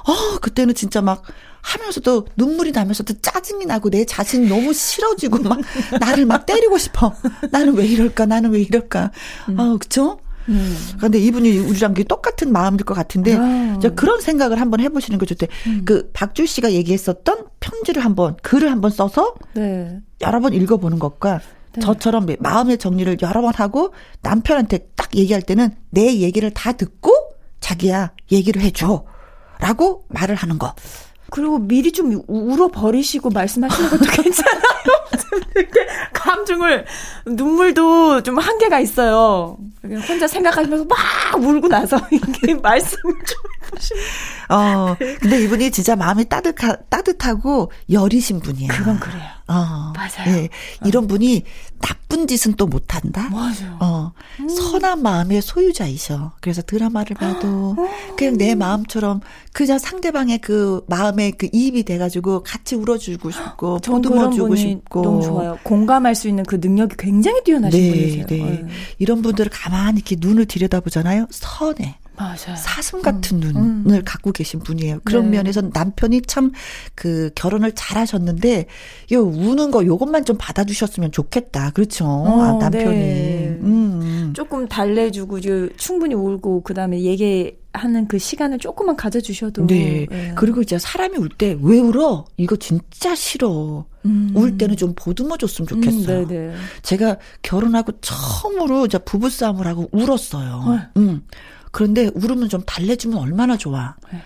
어, 0.06 0.38
그때는 0.40 0.74
진짜 0.74 1.00
막 1.00 1.22
하면서도 1.62 2.26
눈물이 2.36 2.72
나면서도 2.72 3.20
짜증이 3.22 3.64
나고 3.64 3.90
내 3.90 4.04
자신이 4.04 4.48
너무 4.48 4.72
싫어지고 4.72 5.38
막 5.40 5.60
나를 6.00 6.26
막 6.26 6.44
때리고 6.46 6.76
싶어. 6.78 7.14
나는 7.50 7.74
왜 7.74 7.86
이럴까? 7.86 8.26
나는 8.26 8.50
왜 8.50 8.60
이럴까? 8.60 9.10
음. 9.48 9.60
아, 9.60 9.76
그쵸? 9.80 10.18
음. 10.48 10.76
그런데 10.98 11.18
이분이 11.18 11.58
우리랑 11.58 11.94
똑같은 12.06 12.52
마음일 12.52 12.84
것 12.84 12.92
같은데 12.92 13.34
아. 13.38 13.78
그런 13.96 14.20
생각을 14.20 14.60
한번 14.60 14.80
해보시는 14.80 15.18
거 15.18 15.24
좋대. 15.24 15.48
음. 15.66 15.82
그 15.86 16.10
박주 16.12 16.44
씨가 16.46 16.72
얘기했었던 16.72 17.46
편지를 17.60 18.04
한번 18.04 18.36
글을 18.42 18.70
한번 18.70 18.90
써서 18.90 19.34
네. 19.54 20.00
여러 20.20 20.40
번 20.40 20.52
읽어보는 20.52 20.98
것과 20.98 21.40
네. 21.74 21.80
저처럼 21.80 22.26
마음의 22.38 22.78
정리를 22.78 23.18
여러 23.22 23.40
번 23.40 23.52
하고 23.54 23.92
남편한테 24.22 24.88
딱 24.96 25.14
얘기할 25.14 25.42
때는 25.42 25.70
내 25.90 26.16
얘기를 26.16 26.50
다 26.50 26.72
듣고 26.72 27.12
자기야 27.60 28.12
얘기를 28.32 28.60
해줘. 28.62 29.04
라고 29.58 30.04
말을 30.08 30.34
하는 30.34 30.58
거. 30.58 30.74
그리고 31.30 31.58
미리 31.58 31.90
좀 31.90 32.22
울어버리시고 32.28 33.30
말씀하시는 33.30 33.90
것도 33.90 34.04
괜찮아요. 34.10 34.62
이렇게 35.56 35.86
감정을, 36.12 36.84
눈물도 37.26 38.22
좀 38.22 38.38
한계가 38.38 38.80
있어요. 38.80 39.56
혼자 40.08 40.26
생각하시면서 40.28 40.84
막 40.84 40.96
울고 41.42 41.68
나서 41.68 41.98
이렇게 42.10 42.54
말씀을 42.54 43.14
좀 43.24 43.42
해보시면. 43.66 44.02
어, 44.50 44.96
근데 45.20 45.42
이분이 45.42 45.70
진짜 45.70 45.96
마음이 45.96 46.26
따뜻하, 46.28 46.76
따뜻하고 46.88 47.70
여리신 47.90 48.40
분이에요. 48.40 48.72
그건 48.72 49.00
그래요. 49.00 49.22
어, 49.46 49.92
맞아요. 49.94 50.28
예, 50.28 50.48
이런 50.86 51.06
분이 51.06 51.42
나쁜 51.80 52.26
짓은 52.26 52.54
또 52.54 52.66
못한다. 52.66 53.28
맞아요. 53.28 53.76
어, 53.80 54.12
음. 54.40 54.48
선한 54.48 55.02
마음의 55.02 55.42
소유자이셔. 55.42 56.32
그래서 56.40 56.62
드라마를 56.62 57.14
봐도 57.16 57.74
어. 57.78 58.14
그냥 58.16 58.38
내 58.38 58.54
마음처럼 58.54 59.20
그냥 59.52 59.78
상대방의 59.78 60.38
그 60.38 60.82
마음에 60.88 61.30
그 61.30 61.48
이입이 61.52 61.82
돼가지고 61.82 62.42
같이 62.42 62.74
울어주고 62.74 63.30
싶고 63.30 63.78
보듬어주고 63.80 64.56
싶고 64.56 65.02
너무 65.02 65.22
좋아요. 65.22 65.58
공감할 65.62 66.14
수 66.14 66.28
있는 66.28 66.44
그 66.44 66.56
능력이 66.56 66.96
굉장히 66.98 67.42
뛰어나신 67.44 67.80
네, 67.80 67.90
분이세요. 67.90 68.26
네. 68.26 68.36
네. 68.36 68.66
이런 68.98 69.20
분들을 69.20 69.50
가만히 69.52 69.96
이렇게 69.96 70.16
눈을 70.18 70.46
들여다보잖아요. 70.46 71.26
선해. 71.30 71.98
맞아요. 72.16 72.56
사슴 72.56 73.02
같은 73.02 73.42
음, 73.42 73.82
눈을 73.84 74.00
음. 74.00 74.02
갖고 74.04 74.32
계신 74.32 74.60
분이에요. 74.60 75.00
그런 75.04 75.24
네. 75.30 75.38
면에서 75.38 75.62
남편이 75.72 76.22
참 76.22 76.52
그 76.94 77.30
결혼을 77.34 77.72
잘 77.72 77.98
하셨는데, 77.98 78.66
요, 79.12 79.22
우는 79.22 79.70
거 79.70 79.84
요것만 79.84 80.24
좀 80.24 80.36
받아주셨으면 80.38 81.12
좋겠다. 81.12 81.70
그렇죠. 81.70 82.04
어, 82.06 82.40
아, 82.42 82.52
남편이. 82.58 82.84
네. 82.96 83.58
음. 83.60 84.32
조금 84.34 84.68
달래주고, 84.68 85.40
충분히 85.76 86.14
울고, 86.14 86.62
그 86.62 86.74
다음에 86.74 87.00
얘기 87.02 87.56
하는 87.72 88.06
그 88.06 88.18
시간을 88.18 88.58
조금만 88.58 88.96
가져주셔도. 88.96 89.66
네. 89.66 90.06
네. 90.08 90.32
그리고 90.36 90.62
이제 90.62 90.78
사람이 90.78 91.16
울 91.18 91.28
때, 91.28 91.56
왜 91.60 91.78
울어? 91.80 92.24
이거 92.36 92.56
진짜 92.56 93.14
싫어. 93.14 93.86
음. 94.04 94.30
울 94.34 94.56
때는 94.56 94.76
좀 94.76 94.92
보듬어 94.94 95.36
줬으면 95.36 95.66
좋겠어요. 95.66 96.26
음. 96.30 96.54
제가 96.82 97.16
결혼하고 97.42 97.92
처음으로 98.00 98.86
이제 98.86 98.98
부부싸움을 98.98 99.66
하고 99.66 99.88
울었어요. 99.92 100.64
어. 100.66 100.78
음. 100.98 101.22
그런데 101.74 102.08
울으면 102.14 102.48
좀 102.48 102.62
달래주면 102.62 103.18
얼마나 103.18 103.56
좋아. 103.56 103.96
네. 104.12 104.22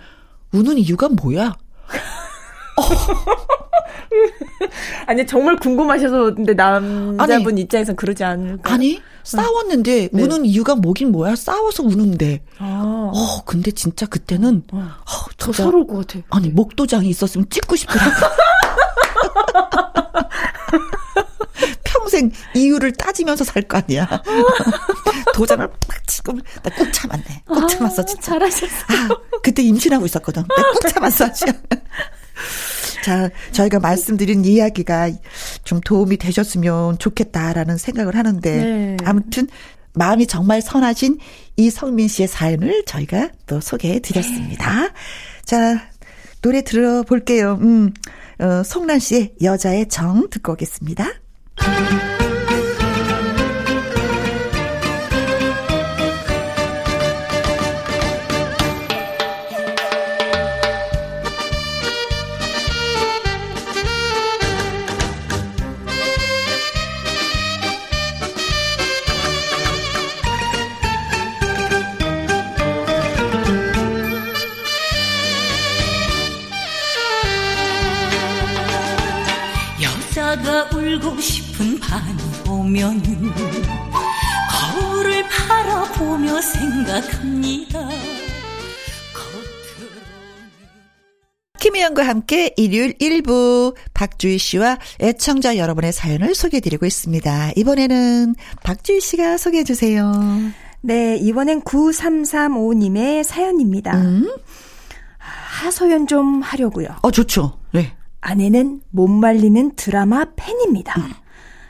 우는 0.53 0.77
이유가 0.77 1.09
뭐야? 1.09 1.57
아니 5.07 5.27
정말 5.27 5.57
궁금하셔서 5.57 6.35
근데 6.35 6.53
남자분 6.53 7.55
아니, 7.55 7.63
입장에선 7.63 7.97
그러지 7.97 8.23
않을까? 8.23 8.75
아니 8.75 9.01
싸웠는데 9.25 10.11
네. 10.13 10.23
우는 10.23 10.45
이유가 10.45 10.75
뭐긴 10.75 11.11
뭐야? 11.11 11.37
싸워서 11.37 11.85
우는데. 11.85 12.43
아. 12.59 13.11
어 13.15 13.45
근데 13.47 13.71
진짜 13.71 14.05
그때는 14.05 14.65
어, 14.71 14.87
어저 15.07 15.51
서러울 15.51 15.87
것 15.87 16.07
같아. 16.07 16.23
아니 16.29 16.51
목도장이 16.51 17.09
있었으면 17.09 17.47
찍고 17.49 17.77
싶더라고. 17.77 18.11
평생 22.09 22.31
이유를 22.55 22.93
따지면서 22.93 23.45
살 23.45 23.63
거 23.69 23.77
아니야. 23.79 24.09
도장을 25.35 25.67
팍 25.87 26.07
치고 26.07 26.33
나 26.63 26.71
꾹 26.71 26.91
참았네. 26.93 27.43
꾹 27.47 27.65
아, 27.65 27.67
참았어 27.67 28.05
진짜. 28.05 28.23
잘하셨어. 28.33 28.67
아, 28.89 29.09
그때 29.43 29.63
임신하고 29.63 30.07
있었거든. 30.07 30.43
꾹 30.45 30.89
참았어. 30.89 31.27
자, 33.05 33.29
저희가 33.53 33.79
말씀드린 33.81 34.45
이야기가 34.45 35.11
좀 35.65 35.81
도움이 35.81 36.17
되셨으면 36.17 36.99
좋겠다라는 36.99 37.77
생각을 37.79 38.17
하는데 38.17 38.57
네. 38.57 38.97
아무튼 39.05 39.49
마음이 39.95 40.27
정말 40.27 40.63
선하신 40.63 41.19
이성민 41.57 42.09
씨의 42.09 42.29
사연을 42.29 42.85
저희가 42.87 43.31
또 43.47 43.61
소개해 43.61 44.01
드렸습니다. 44.01 44.83
네. 44.83 44.89
자, 45.45 45.83
노래 46.43 46.63
들어볼게요. 46.63 47.59
음, 47.61 47.93
어, 48.41 48.63
송란 48.63 48.99
씨의 49.01 49.35
여자의 49.43 49.89
정 49.89 50.29
듣고 50.31 50.53
오겠습니다. 50.53 51.09
울고 51.61 52.08
김혜영과 91.89 92.07
함께 92.07 92.53
일요일 92.57 92.95
1부 92.99 93.75
박주희 93.95 94.39
씨와 94.39 94.79
애청자 95.01 95.57
여러분의 95.57 95.93
사연을 95.93 96.35
소개해드리고 96.35 96.87
있습니다. 96.87 97.53
이번에는 97.57 98.35
박주희 98.63 99.01
씨가 99.01 99.37
소개해 99.39 99.65
주세요. 99.65 100.13
네, 100.81 101.17
이번엔 101.17 101.63
9335님의 101.63 103.25
사연입니다. 103.25 103.97
음? 103.97 104.31
하소연 105.19 106.07
좀 106.07 106.43
하려고요. 106.43 106.89
어, 107.03 107.11
좋죠. 107.11 107.59
네. 107.73 107.93
아내는 108.21 108.81
못 108.91 109.09
말리는 109.09 109.73
드라마 109.77 110.27
팬입니다. 110.37 111.01
음. 111.01 111.13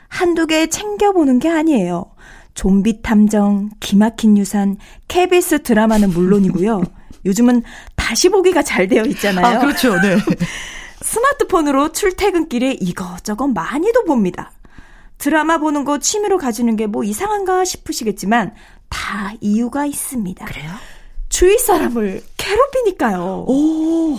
한두 0.07 0.47
개 0.47 0.67
챙겨보는 0.67 1.39
게 1.39 1.49
아니에요. 1.49 2.11
좀비 2.55 3.01
탐정, 3.01 3.69
기막힌 3.79 4.37
유산, 4.37 4.77
KBS 5.07 5.63
드라마는 5.63 6.09
물론이고요. 6.09 6.83
요즘은 7.25 7.63
다시 8.09 8.27
보기가 8.27 8.63
잘 8.63 8.87
되어 8.87 9.03
있잖아요. 9.03 9.45
아, 9.45 9.59
그렇죠. 9.59 9.93
네. 10.01 10.17
스마트폰으로 11.01 11.91
출퇴근길에 11.91 12.77
이것저것 12.81 13.47
많이도 13.49 14.03
봅니다. 14.05 14.51
드라마 15.19 15.59
보는 15.59 15.85
거 15.85 15.99
취미로 15.99 16.39
가지는 16.39 16.75
게 16.75 16.87
뭐 16.87 17.03
이상한가 17.03 17.63
싶으시겠지만 17.65 18.55
다 18.89 19.33
이유가 19.41 19.85
있습니다. 19.85 20.43
그래요? 20.43 20.71
주위 21.29 21.59
사람을 21.59 22.23
괴롭히니까요. 22.37 23.45
오. 23.47 24.17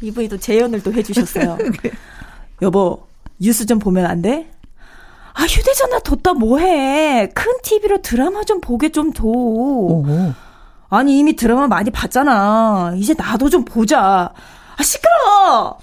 이분이 0.00 0.28
또 0.28 0.38
재연을 0.38 0.80
또 0.84 0.92
해주셨어요. 0.92 1.58
여보, 2.62 3.04
뉴스 3.40 3.66
좀 3.66 3.80
보면 3.80 4.06
안 4.06 4.22
돼? 4.22 4.48
아, 5.32 5.42
휴대전화 5.42 5.98
뒀다 6.00 6.34
뭐해. 6.34 7.30
큰 7.34 7.52
TV로 7.64 8.00
드라마 8.00 8.44
좀 8.44 8.60
보게 8.60 8.90
좀 8.90 9.12
둬. 9.12 9.24
아니, 10.88 11.18
이미 11.18 11.34
드라마 11.34 11.66
많이 11.66 11.90
봤잖아. 11.90 12.94
이제 12.96 13.14
나도 13.16 13.50
좀 13.50 13.64
보자. 13.64 14.32
아, 14.76 14.82
시끄러워! 14.82 15.78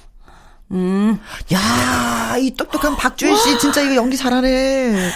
음. 0.71 1.19
야, 1.53 2.37
이 2.37 2.51
똑똑한 2.51 2.95
박주희 2.95 3.35
씨 3.35 3.59
진짜 3.59 3.81
이거 3.81 3.95
연기 3.95 4.15
잘하네. 4.15 5.11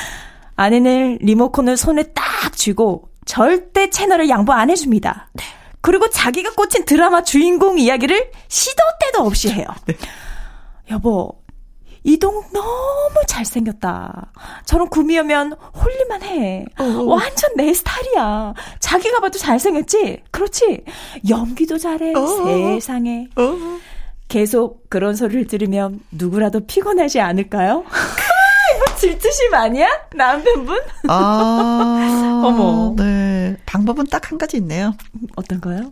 아내는 0.57 1.19
리모컨을 1.21 1.77
손에 1.77 2.03
딱 2.13 2.53
쥐고 2.53 3.09
절대 3.25 3.89
채널을 3.89 4.29
양보 4.29 4.53
안 4.53 4.69
해줍니다. 4.69 5.29
네. 5.33 5.43
그리고 5.81 6.09
자기가 6.09 6.51
꽂힌 6.53 6.85
드라마 6.85 7.23
주인공 7.23 7.77
이야기를 7.79 8.31
시도 8.47 8.83
때도 9.01 9.23
없이 9.25 9.49
해요. 9.49 9.65
네. 9.85 9.95
여보, 10.91 11.41
이동욱 12.09 12.51
너무 12.53 13.15
잘생겼다. 13.27 14.31
저런 14.63 14.87
구미하면 14.89 15.53
홀리만 15.53 16.21
해. 16.23 16.65
어어. 16.79 17.03
완전 17.03 17.49
내 17.55 17.73
스타일이야. 17.73 18.53
자기가 18.79 19.19
봐도 19.21 19.39
잘생겼지? 19.39 20.21
그렇지? 20.29 20.83
연기도 21.27 21.79
잘해. 21.79 22.13
어어. 22.15 22.45
세상에. 22.45 23.27
계속 24.27 24.87
그런 24.89 25.15
소리를 25.15 25.47
들으면 25.47 25.99
누구라도 26.11 26.65
피곤하지 26.67 27.19
않을까요? 27.21 27.83
질투심 28.97 29.53
아니야? 29.53 29.87
남편분? 30.15 30.79
아. 31.09 32.41
어머. 32.45 32.93
네. 32.95 33.57
방법은 33.65 34.05
딱 34.07 34.29
한 34.31 34.37
가지 34.37 34.57
있네요. 34.57 34.93
어떤가요? 35.35 35.91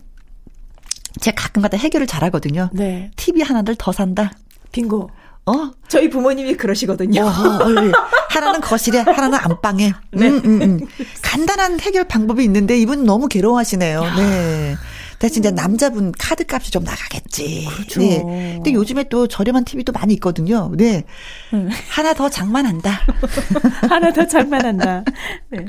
제가 1.20 1.42
가끔가다 1.42 1.76
해결을 1.76 2.06
잘하거든요. 2.06 2.70
네. 2.72 3.10
TV 3.16 3.42
하나를 3.42 3.74
더 3.76 3.90
산다. 3.92 4.30
빙고. 4.72 5.10
어? 5.46 5.70
저희 5.88 6.08
부모님이 6.08 6.54
그러시거든요. 6.56 7.22
어, 7.22 7.26
어, 7.26 7.84
예. 7.84 7.92
하나는 8.30 8.60
거실에, 8.60 9.00
하나는 9.00 9.38
안방에. 9.38 9.92
네. 10.12 10.28
음, 10.28 10.40
음, 10.44 10.62
음. 10.62 10.80
간단한 11.22 11.80
해결 11.80 12.04
방법이 12.04 12.42
있는데 12.44 12.78
이분 12.78 13.04
너무 13.04 13.28
괴로워하시네요. 13.28 14.02
네. 14.16 14.76
대신 15.18 15.42
이제 15.42 15.50
남자분 15.50 16.12
카드 16.18 16.44
값이 16.48 16.70
좀 16.70 16.82
나가겠지. 16.84 17.68
그렇죠. 17.70 18.00
네. 18.00 18.52
근데 18.56 18.72
요즘에 18.72 19.04
또 19.04 19.26
저렴한 19.26 19.64
TV도 19.64 19.92
많이 19.92 20.14
있거든요. 20.14 20.70
네. 20.76 21.04
음. 21.52 21.70
하나 21.88 22.14
더 22.14 22.28
장만한다. 22.28 23.00
하나 23.88 24.12
더 24.12 24.26
장만한다. 24.26 25.04
네. 25.50 25.66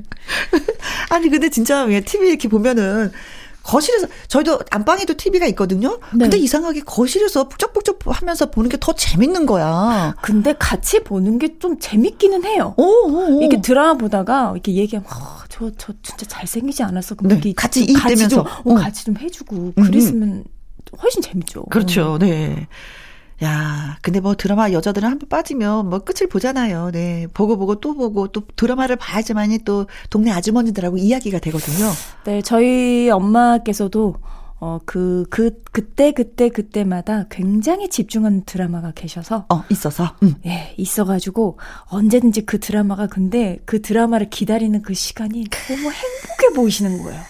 아니 1.10 1.30
근데 1.30 1.50
진짜 1.50 1.86
TV 1.86 2.30
이렇게 2.30 2.48
보면은 2.48 3.12
거실에서 3.66 4.08
저희도 4.28 4.60
안방에도 4.70 5.16
TV가 5.16 5.48
있거든요. 5.48 5.98
네. 6.14 6.20
근데 6.20 6.38
이상하게 6.38 6.82
거실에서 6.82 7.48
북적북적 7.50 8.00
하면서 8.06 8.50
보는 8.52 8.70
게 8.70 8.78
더 8.80 8.94
재밌는 8.94 9.46
거야. 9.48 10.16
근데 10.22 10.54
같이 10.58 11.00
보는 11.04 11.40
게 11.40 11.58
좀 11.60 11.80
재밌기는 11.80 12.44
해요. 12.46 12.74
오, 12.78 12.84
오, 12.84 13.38
오. 13.38 13.42
이렇게 13.42 13.62
드라마 13.62 13.96
보다가 13.96 14.52
이렇게 14.54 14.74
얘기하면 14.74 15.10
어, 15.10 15.40
저, 15.50 15.72
저 15.78 15.94
진짜 16.04 16.26
잘생기지 16.28 16.84
않았어. 16.84 17.16
그럼 17.16 17.40
네. 17.40 17.54
같이 17.54 17.84
이대면서 17.84 18.46
어, 18.66 18.74
같이 18.76 19.06
좀 19.06 19.18
해주고 19.18 19.74
그랬으면 19.76 20.44
훨씬 21.02 21.22
재밌죠. 21.22 21.64
그렇죠. 21.66 22.18
네. 22.20 22.68
야, 23.44 23.98
근데 24.02 24.20
뭐 24.22 24.36
드라마 24.36 24.72
여자들은 24.72 25.10
한 25.10 25.20
번 25.20 25.28
빠지면 25.30 25.90
뭐 25.90 26.00
끝을 26.00 26.28
보잖아요. 26.28 26.92
네. 26.92 27.28
보고 27.34 27.58
보고 27.58 27.76
또 27.80 27.94
보고 27.96 28.28
또 28.28 28.44
드라마를 28.56 28.96
봐야지만이 28.96 29.60
또 29.66 29.88
동네 30.10 30.32
아주머니들하고 30.32 30.98
이야기가 30.98 31.40
되거든요. 31.40 31.92
네, 32.26 32.42
저희 32.42 33.10
엄마께서도 33.10 34.16
어, 34.62 34.80
그, 34.86 35.26
그, 35.30 35.52
그때, 35.74 36.14
그때, 36.14 36.48
그때마다 36.48 37.26
굉장히 37.30 37.90
집중한 37.90 38.44
드라마가 38.46 38.92
계셔서. 38.96 39.46
어, 39.50 39.64
있어서? 39.70 40.16
응. 40.24 40.36
예, 40.46 40.74
있어가지고, 40.78 41.60
언제든지 41.88 42.46
그 42.46 42.60
드라마가, 42.62 43.08
근데 43.08 43.60
그 43.66 43.82
드라마를 43.82 44.30
기다리는 44.30 44.82
그 44.82 44.94
시간이 44.94 45.44
너무 45.68 45.92
행복해 45.92 46.54
보이시는 46.56 47.04
거예요. 47.04 47.22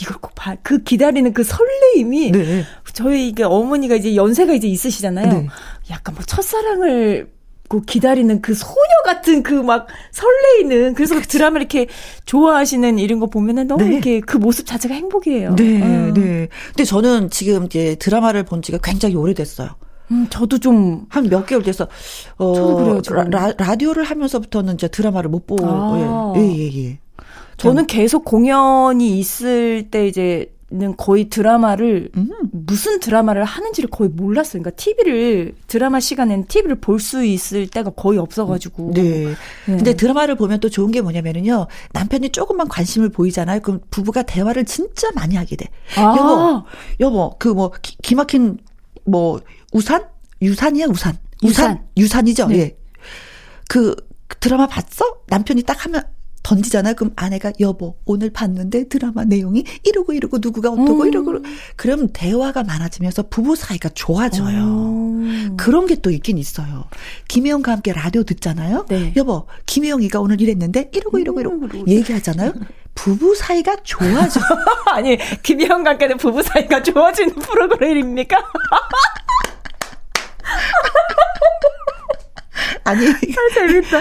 이걸 0.00 0.18
꼭 0.18 0.36
봐. 0.36 0.54
그 0.62 0.84
기다리는 0.84 1.32
그 1.34 1.42
설레임이 1.42 2.30
네. 2.30 2.64
저희 2.92 3.28
이게 3.28 3.42
어머니가 3.42 3.94
이제 3.96 4.14
연세가 4.16 4.52
이제 4.54 4.68
있으시잖아요. 4.68 5.26
네. 5.32 5.46
약간 5.90 6.14
뭐 6.14 6.24
첫사랑을 6.24 7.30
기다리는 7.86 8.42
그 8.42 8.52
소녀 8.54 8.76
같은 9.06 9.42
그 9.42 9.54
막 9.62 9.86
설레이는 10.10 10.92
그래서 10.92 11.14
그 11.14 11.22
드라마 11.22 11.58
이렇게 11.58 11.86
좋아하시는 12.26 12.98
이런 12.98 13.18
거 13.18 13.26
보면은 13.28 13.66
너무 13.66 13.84
네. 13.84 13.92
이렇게 13.92 14.20
그 14.20 14.36
모습 14.36 14.66
자체가 14.66 14.94
행복이에요. 14.94 15.54
네, 15.56 15.80
음. 15.82 16.12
네. 16.14 16.48
근데 16.68 16.84
저는 16.84 17.30
지금 17.30 17.64
이제 17.64 17.94
드라마를 17.94 18.42
본 18.42 18.60
지가 18.60 18.78
굉장히 18.82 19.14
오래됐어요. 19.16 19.70
음, 20.10 20.26
저도 20.28 20.58
좀 20.58 21.06
한 21.08 21.28
몇 21.30 21.46
개월 21.46 21.62
돼서 21.62 21.88
어 22.36 22.54
저도 22.54 23.00
그래요. 23.02 23.24
라, 23.30 23.52
라디오를 23.56 24.04
하면서부터는 24.04 24.74
이제 24.74 24.88
드라마를 24.88 25.30
못 25.30 25.46
보고 25.46 25.64
아. 25.66 26.34
예, 26.36 26.42
예, 26.58 26.84
예. 26.88 26.98
저는 27.56 27.86
계속 27.86 28.24
공연이 28.26 29.18
있을 29.18 29.88
때 29.90 30.06
이제 30.06 30.52
는 30.74 30.96
거의 30.96 31.28
드라마를 31.28 32.08
음. 32.16 32.30
무슨 32.50 32.98
드라마를 32.98 33.44
하는지를 33.44 33.90
거의 33.90 34.08
몰랐어요. 34.08 34.62
그러니까 34.62 34.70
TV를 34.82 35.54
드라마 35.66 36.00
시간에는 36.00 36.46
TV를 36.46 36.76
볼 36.80 36.98
수 36.98 37.24
있을 37.24 37.66
때가 37.66 37.90
거의 37.90 38.18
없어가지고. 38.18 38.92
네. 38.94 39.02
네. 39.26 39.34
근데 39.66 39.94
드라마를 39.94 40.34
보면 40.36 40.60
또 40.60 40.70
좋은 40.70 40.90
게 40.90 41.02
뭐냐면은요 41.02 41.66
남편이 41.92 42.30
조금만 42.30 42.68
관심을 42.68 43.10
보이잖아요. 43.10 43.60
그럼 43.60 43.80
부부가 43.90 44.22
대화를 44.22 44.64
진짜 44.64 45.08
많이 45.14 45.36
하게 45.36 45.56
돼. 45.56 45.66
아. 45.96 46.16
여보, 46.16 46.64
여보 47.00 47.36
그 47.38 47.48
뭐 47.50 47.70
기막힌 48.02 48.56
뭐 49.04 49.40
우산 49.74 50.06
유산이야 50.40 50.86
우산 50.86 51.18
우산 51.42 51.72
유산. 51.72 51.86
유산이죠. 51.98 52.46
네. 52.48 52.58
예. 52.58 52.76
그 53.68 53.94
드라마 54.40 54.66
봤어? 54.66 55.04
남편이 55.28 55.62
딱 55.64 55.84
하면 55.84 56.02
던지잖아요. 56.42 56.94
그럼 56.94 57.12
아내가 57.16 57.52
여보 57.60 57.96
오늘 58.04 58.30
봤는데 58.30 58.88
드라마 58.88 59.24
내용이 59.24 59.64
이러고 59.84 60.12
이러고 60.12 60.38
누구가 60.40 60.70
어떠고 60.70 61.02
음. 61.02 61.08
이러고 61.08 61.38
그럼 61.76 62.08
대화가 62.12 62.64
많아지면서 62.64 63.28
부부 63.28 63.56
사이가 63.56 63.90
좋아져요. 63.90 64.64
음. 64.64 65.56
그런 65.56 65.86
게 65.86 66.02
또 66.02 66.10
있긴 66.10 66.36
있어요. 66.36 66.84
김혜영과 67.28 67.70
함께 67.72 67.92
라디오 67.92 68.24
듣잖아요. 68.24 68.86
네. 68.88 69.12
여보 69.16 69.46
김혜영이가 69.66 70.20
오늘 70.20 70.40
이랬는데 70.40 70.90
이러고 70.92 71.18
이러고 71.20 71.40
이러고 71.40 71.56
음. 71.56 71.84
얘기하잖아요. 71.88 72.52
부부 72.94 73.34
사이가 73.36 73.76
좋아져. 73.84 74.40
아니 74.90 75.16
김혜영과 75.42 75.90
함께는 75.90 76.16
부부 76.18 76.42
사이가 76.42 76.82
좋아지는 76.82 77.34
프로그램입니까? 77.36 78.36
아니. 82.84 83.06
아, 83.06 83.14
재밌다. 83.54 83.98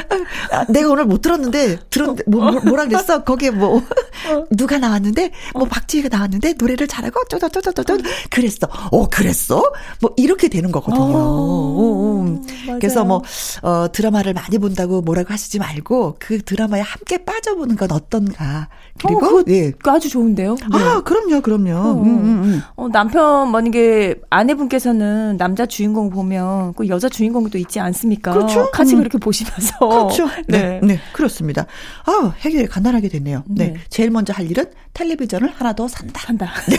아, 0.52 0.66
내가 0.70 0.90
오늘 0.90 1.06
못 1.06 1.22
들었는데, 1.22 1.80
들었는데, 1.90 2.24
뭐, 2.28 2.52
뭐, 2.52 2.62
뭐라 2.62 2.86
그랬어? 2.86 3.24
거기에 3.24 3.52
뭐, 3.52 3.78
어. 3.78 4.46
누가 4.50 4.78
나왔는데, 4.78 5.32
뭐, 5.54 5.66
박지희가 5.66 6.10
나왔는데, 6.10 6.54
노래를 6.58 6.88
잘하고, 6.88 7.22
어쩌저쩌저쩌 7.26 7.98
그랬어. 8.30 8.68
어, 8.92 9.08
그랬어? 9.08 9.72
뭐, 10.02 10.14
이렇게 10.18 10.48
되는 10.48 10.72
거거든요. 10.72 11.02
어, 11.02 11.08
어, 11.08 12.26
어. 12.26 12.42
그래서 12.80 13.04
뭐, 13.04 13.22
어, 13.62 13.88
드라마를 13.92 14.34
많이 14.34 14.58
본다고 14.58 15.02
뭐라고 15.02 15.32
하시지 15.34 15.60
말고, 15.60 16.16
그 16.20 16.42
드라마에 16.42 16.82
함께 16.82 17.24
빠져보는 17.24 17.76
건 17.76 17.92
어떤가. 17.92 18.70
그리고, 19.00 19.40
어, 19.40 19.44
예. 19.50 19.72
아주 19.86 20.10
좋은데요? 20.10 20.56
네. 20.56 20.78
아, 20.78 21.02
그럼요, 21.02 21.42
그럼요. 21.42 21.72
어, 21.72 21.94
음, 21.94 22.08
음, 22.08 22.44
음. 22.44 22.62
어, 22.76 22.88
남편, 22.90 23.52
만약에 23.52 24.16
아내분께서는 24.30 25.38
남자 25.38 25.66
주인공 25.66 26.10
보면, 26.10 26.74
그 26.74 26.88
여자 26.88 27.10
주인공이 27.10 27.50
또 27.52 27.58
있지 27.58 27.80
않습니까? 27.80 28.34
그렇죠. 28.34 28.71
같이 28.72 28.94
음. 28.94 29.00
그렇게 29.00 29.18
보시면서. 29.18 29.78
그렇죠. 29.80 30.28
네. 30.48 30.62
네. 30.62 30.80
네. 30.82 31.00
그렇습니다. 31.14 31.66
아, 32.06 32.34
해결이 32.40 32.68
간단하게 32.68 33.10
됐네요. 33.10 33.44
네. 33.48 33.68
네. 33.68 33.80
제일 33.90 34.10
먼저 34.12 34.34
할 34.34 34.50
일은 34.50 34.66
텔레비전을 34.94 35.52
하나 35.56 35.74
더 35.74 35.88
산다. 35.88 36.22
산다. 36.22 36.52
네. 36.70 36.78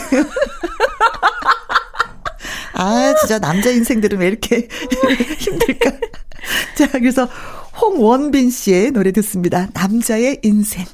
아, 2.75 3.13
진짜 3.19 3.39
남자 3.39 3.69
인생들은 3.69 4.17
왜 4.19 4.27
이렇게 4.27 4.67
힘들까? 5.39 5.91
자, 6.75 6.87
그래서 6.91 7.29
홍원빈 7.79 8.49
씨의 8.49 8.91
노래 8.91 9.11
듣습니다. 9.11 9.67
남자의 9.73 10.39
인생. 10.43 10.85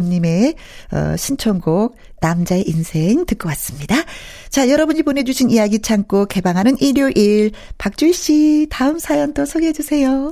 7885님의 0.00 0.54
어, 0.92 1.16
신청곡 1.16 1.96
남자의 2.20 2.64
인생 2.68 3.26
듣고 3.26 3.48
왔습니다. 3.50 3.96
자, 4.48 4.68
여러분이 4.68 5.02
보내주신 5.02 5.50
이야기 5.50 5.80
창고 5.80 6.26
개방하는 6.26 6.76
일요일 6.80 7.52
박주희 7.78 8.12
씨 8.12 8.66
다음 8.70 8.98
사연 8.98 9.34
또 9.34 9.44
소개해 9.44 9.72
주세요. 9.72 10.30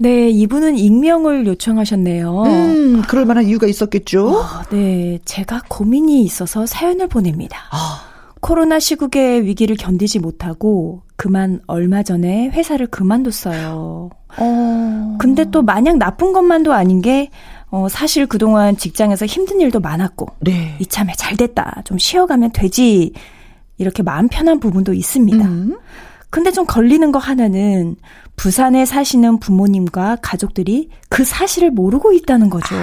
네, 0.00 0.28
이분은 0.30 0.78
익명을 0.78 1.44
요청하셨네요. 1.46 2.42
음, 2.44 3.02
그럴 3.08 3.24
만한 3.24 3.46
이유가 3.46 3.66
있었겠죠? 3.66 4.28
어, 4.28 4.44
네, 4.70 5.18
제가 5.24 5.62
고민이 5.68 6.22
있어서 6.22 6.66
사연을 6.66 7.08
보냅니다. 7.08 7.58
어. 7.72 8.08
코로나 8.40 8.78
시국의 8.78 9.44
위기를 9.44 9.76
견디지 9.76 10.20
못하고 10.20 11.02
그만 11.16 11.60
얼마 11.66 12.04
전에 12.04 12.48
회사를 12.50 12.86
그만뒀어요. 12.86 14.10
어. 14.38 15.16
근데 15.18 15.44
또 15.50 15.62
마냥 15.62 15.98
나쁜 15.98 16.32
것만도 16.32 16.72
아닌 16.72 17.02
게 17.02 17.30
어, 17.70 17.88
사실 17.88 18.26
그동안 18.26 18.76
직장에서 18.76 19.26
힘든 19.26 19.60
일도 19.60 19.80
많았고 19.80 20.26
네. 20.40 20.76
이참에 20.80 21.12
잘 21.16 21.36
됐다. 21.36 21.82
좀 21.84 21.98
쉬어가면 21.98 22.52
되지. 22.52 23.12
이렇게 23.76 24.02
마음 24.02 24.28
편한 24.28 24.58
부분도 24.58 24.92
있습니다. 24.94 25.44
음. 25.46 25.76
근데 26.30 26.50
좀 26.50 26.66
걸리는 26.66 27.12
거 27.12 27.18
하나는 27.18 27.96
부산에 28.36 28.84
사시는 28.84 29.38
부모님과 29.38 30.18
가족들이 30.22 30.88
그 31.08 31.24
사실을 31.24 31.70
모르고 31.70 32.12
있다는 32.12 32.50
거죠. 32.50 32.74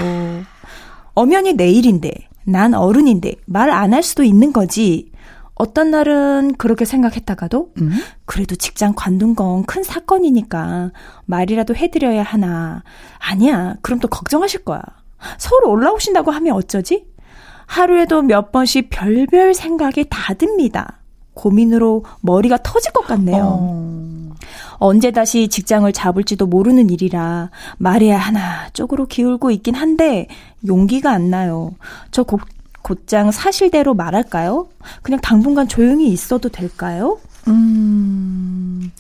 엄연히 1.14 1.54
내일인데, 1.54 2.12
난 2.46 2.74
어른인데, 2.74 3.36
말 3.46 3.70
안 3.70 3.94
할 3.94 4.04
수도 4.04 4.24
있는 4.24 4.52
거지. 4.54 5.12
어떤 5.56 5.90
날은 5.92 6.56
그렇게 6.58 6.84
생각했다가도, 6.86 7.72
음? 7.80 7.92
그래도 8.26 8.56
직장 8.56 8.94
관둔 8.96 9.36
건 9.36 9.64
큰 9.66 9.84
사건이니까 9.84 10.92
말이라도 11.26 11.76
해드려야 11.76 12.24
하나. 12.24 12.84
아니야. 13.20 13.76
그럼 13.82 14.00
또 14.00 14.08
걱정하실 14.08 14.66
거야. 14.66 14.82
서울 15.38 15.66
올라오신다고 15.66 16.32
하면 16.32 16.54
어쩌지? 16.56 17.06
하루에도 17.68 18.22
몇 18.22 18.52
번씩 18.52 18.90
별별 18.92 19.54
생각이 19.54 20.06
다 20.10 20.34
듭니다. 20.36 21.00
고민으로 21.34 22.04
머리가 22.22 22.58
터질 22.64 22.92
것 22.92 23.08
같네요. 23.08 23.44
어... 23.60 24.34
언제 24.78 25.12
다시 25.12 25.48
직장을 25.48 25.92
잡을지도 25.92 26.46
모르는 26.48 26.90
일이라 26.90 27.50
말해야 27.78 28.18
하나 28.18 28.70
쪽으로 28.74 29.06
기울고 29.06 29.52
있긴 29.52 29.74
한데 29.74 30.28
용기가 30.68 31.12
안 31.12 31.30
나요. 31.30 31.72
저 32.12 32.24
곧, 32.24 32.42
곧장 32.90 33.32
사실대로 33.32 33.96
말할까요? 33.96 34.68
그냥 35.02 35.20
당분간 35.20 35.68
조용히 35.68 36.10
있어도 36.10 36.50
될까요? 36.50 37.18
음, 37.48 38.92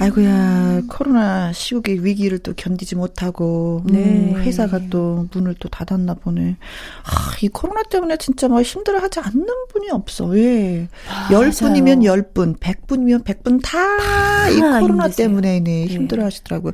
아이고야, 0.00 0.82
코로나 0.86 1.50
시국의 1.50 2.04
위기를 2.04 2.38
또 2.40 2.52
견디지 2.54 2.94
못하고, 2.94 3.84
음, 3.88 3.92
네. 3.92 4.02
음, 4.34 4.36
회사가 4.42 4.80
또 4.90 5.28
문을 5.32 5.54
또 5.60 5.70
닫았나 5.70 6.12
보네. 6.12 6.58
아, 7.04 7.36
이 7.40 7.48
코로나 7.48 7.82
때문에 7.84 8.18
진짜 8.18 8.48
뭐 8.48 8.60
힘들어 8.60 8.98
하지 8.98 9.20
않는 9.20 9.46
분이 9.70 9.88
없어. 9.92 10.36
예. 10.36 10.88
아, 11.08 11.28
10분이면 11.30 12.02
10분, 12.04 12.58
100분이면 12.58 13.24
100분 13.24 13.62
다 13.64 14.50
이 14.50 14.60
코로나 14.60 15.04
힘드세요. 15.04 15.28
때문에 15.28 15.60
네, 15.60 15.86
힘들어 15.86 16.24
하시더라고요. 16.26 16.72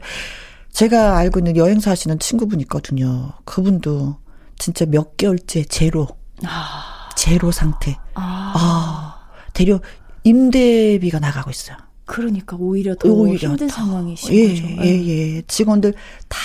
제가 0.72 1.18
알고 1.18 1.38
있는 1.38 1.56
여행사 1.56 1.92
하시는 1.92 2.18
친구분 2.18 2.60
있거든요. 2.62 3.32
그분도 3.44 4.16
진짜 4.58 4.86
몇 4.86 5.16
개월째 5.16 5.62
제로. 5.64 6.17
아. 6.44 7.08
제로 7.16 7.50
상태. 7.50 7.96
아. 8.14 8.52
아. 8.56 9.18
대려 9.52 9.80
임대비가 10.24 11.18
나가고 11.18 11.50
있어요. 11.50 11.76
그러니까 12.04 12.56
오히려 12.58 12.94
더 12.94 13.08
오히려 13.10 13.50
힘든 13.50 13.66
더. 13.66 13.74
상황이신 13.74 14.34
예, 14.34 14.48
거죠. 14.48 14.62
예, 14.82 14.86
예, 14.86 15.36
예. 15.36 15.42
직원들 15.46 15.92
다 16.28 16.38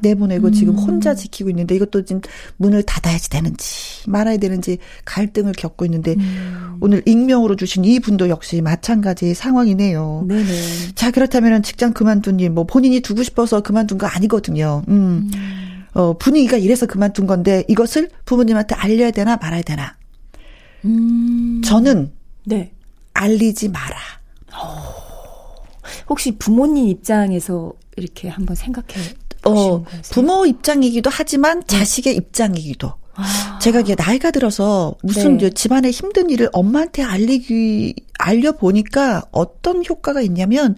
내보내고 0.00 0.46
음. 0.46 0.52
지금 0.52 0.74
혼자 0.74 1.14
지키고 1.14 1.50
있는데 1.50 1.74
이것도 1.76 2.06
지금 2.06 2.22
문을 2.56 2.82
닫아야지 2.84 3.28
되는지 3.28 4.08
말아야 4.08 4.38
되는지 4.38 4.78
갈등을 5.04 5.52
겪고 5.52 5.84
있는데 5.84 6.14
음. 6.14 6.78
오늘 6.80 7.02
익명으로 7.04 7.56
주신 7.56 7.84
이 7.84 8.00
분도 8.00 8.30
역시 8.30 8.62
마찬가지 8.62 9.34
상황이네요. 9.34 10.24
네네. 10.28 10.92
자 10.94 11.10
그렇다면 11.10 11.62
직장 11.62 11.92
그만둔 11.92 12.40
일 12.40 12.48
뭐 12.48 12.64
본인이 12.64 13.00
두고 13.00 13.22
싶어서 13.22 13.60
그만둔 13.60 13.98
거 13.98 14.06
아니거든요. 14.06 14.82
음. 14.88 15.30
음. 15.34 15.71
어, 15.94 16.16
분위기가 16.18 16.56
이래서 16.56 16.86
그만둔 16.86 17.26
건데 17.26 17.64
이것을 17.68 18.10
부모님한테 18.24 18.74
알려야 18.74 19.10
되나 19.10 19.36
말아야 19.36 19.62
되나. 19.62 19.96
음. 20.84 21.60
저는 21.64 22.12
네. 22.44 22.72
알리지 23.14 23.68
마라. 23.68 23.96
혹시 26.08 26.32
부모님 26.32 26.88
입장에서 26.88 27.72
이렇게 27.96 28.28
한번 28.28 28.56
생각해 28.56 29.14
어, 29.44 29.84
부모 30.12 30.46
입장이기도 30.46 31.10
하지만 31.12 31.60
네. 31.60 31.78
자식의 31.78 32.16
입장이기도. 32.16 32.92
아. 33.14 33.58
제가 33.60 33.80
이게 33.80 33.94
나이가 33.94 34.30
들어서 34.30 34.94
무슨 35.02 35.36
네. 35.36 35.50
집안의 35.50 35.90
힘든 35.90 36.30
일을 36.30 36.48
엄마한테 36.52 37.02
알리기 37.02 37.94
알려 38.18 38.52
보니까 38.52 39.22
어떤 39.32 39.84
효과가 39.84 40.22
있냐면 40.22 40.76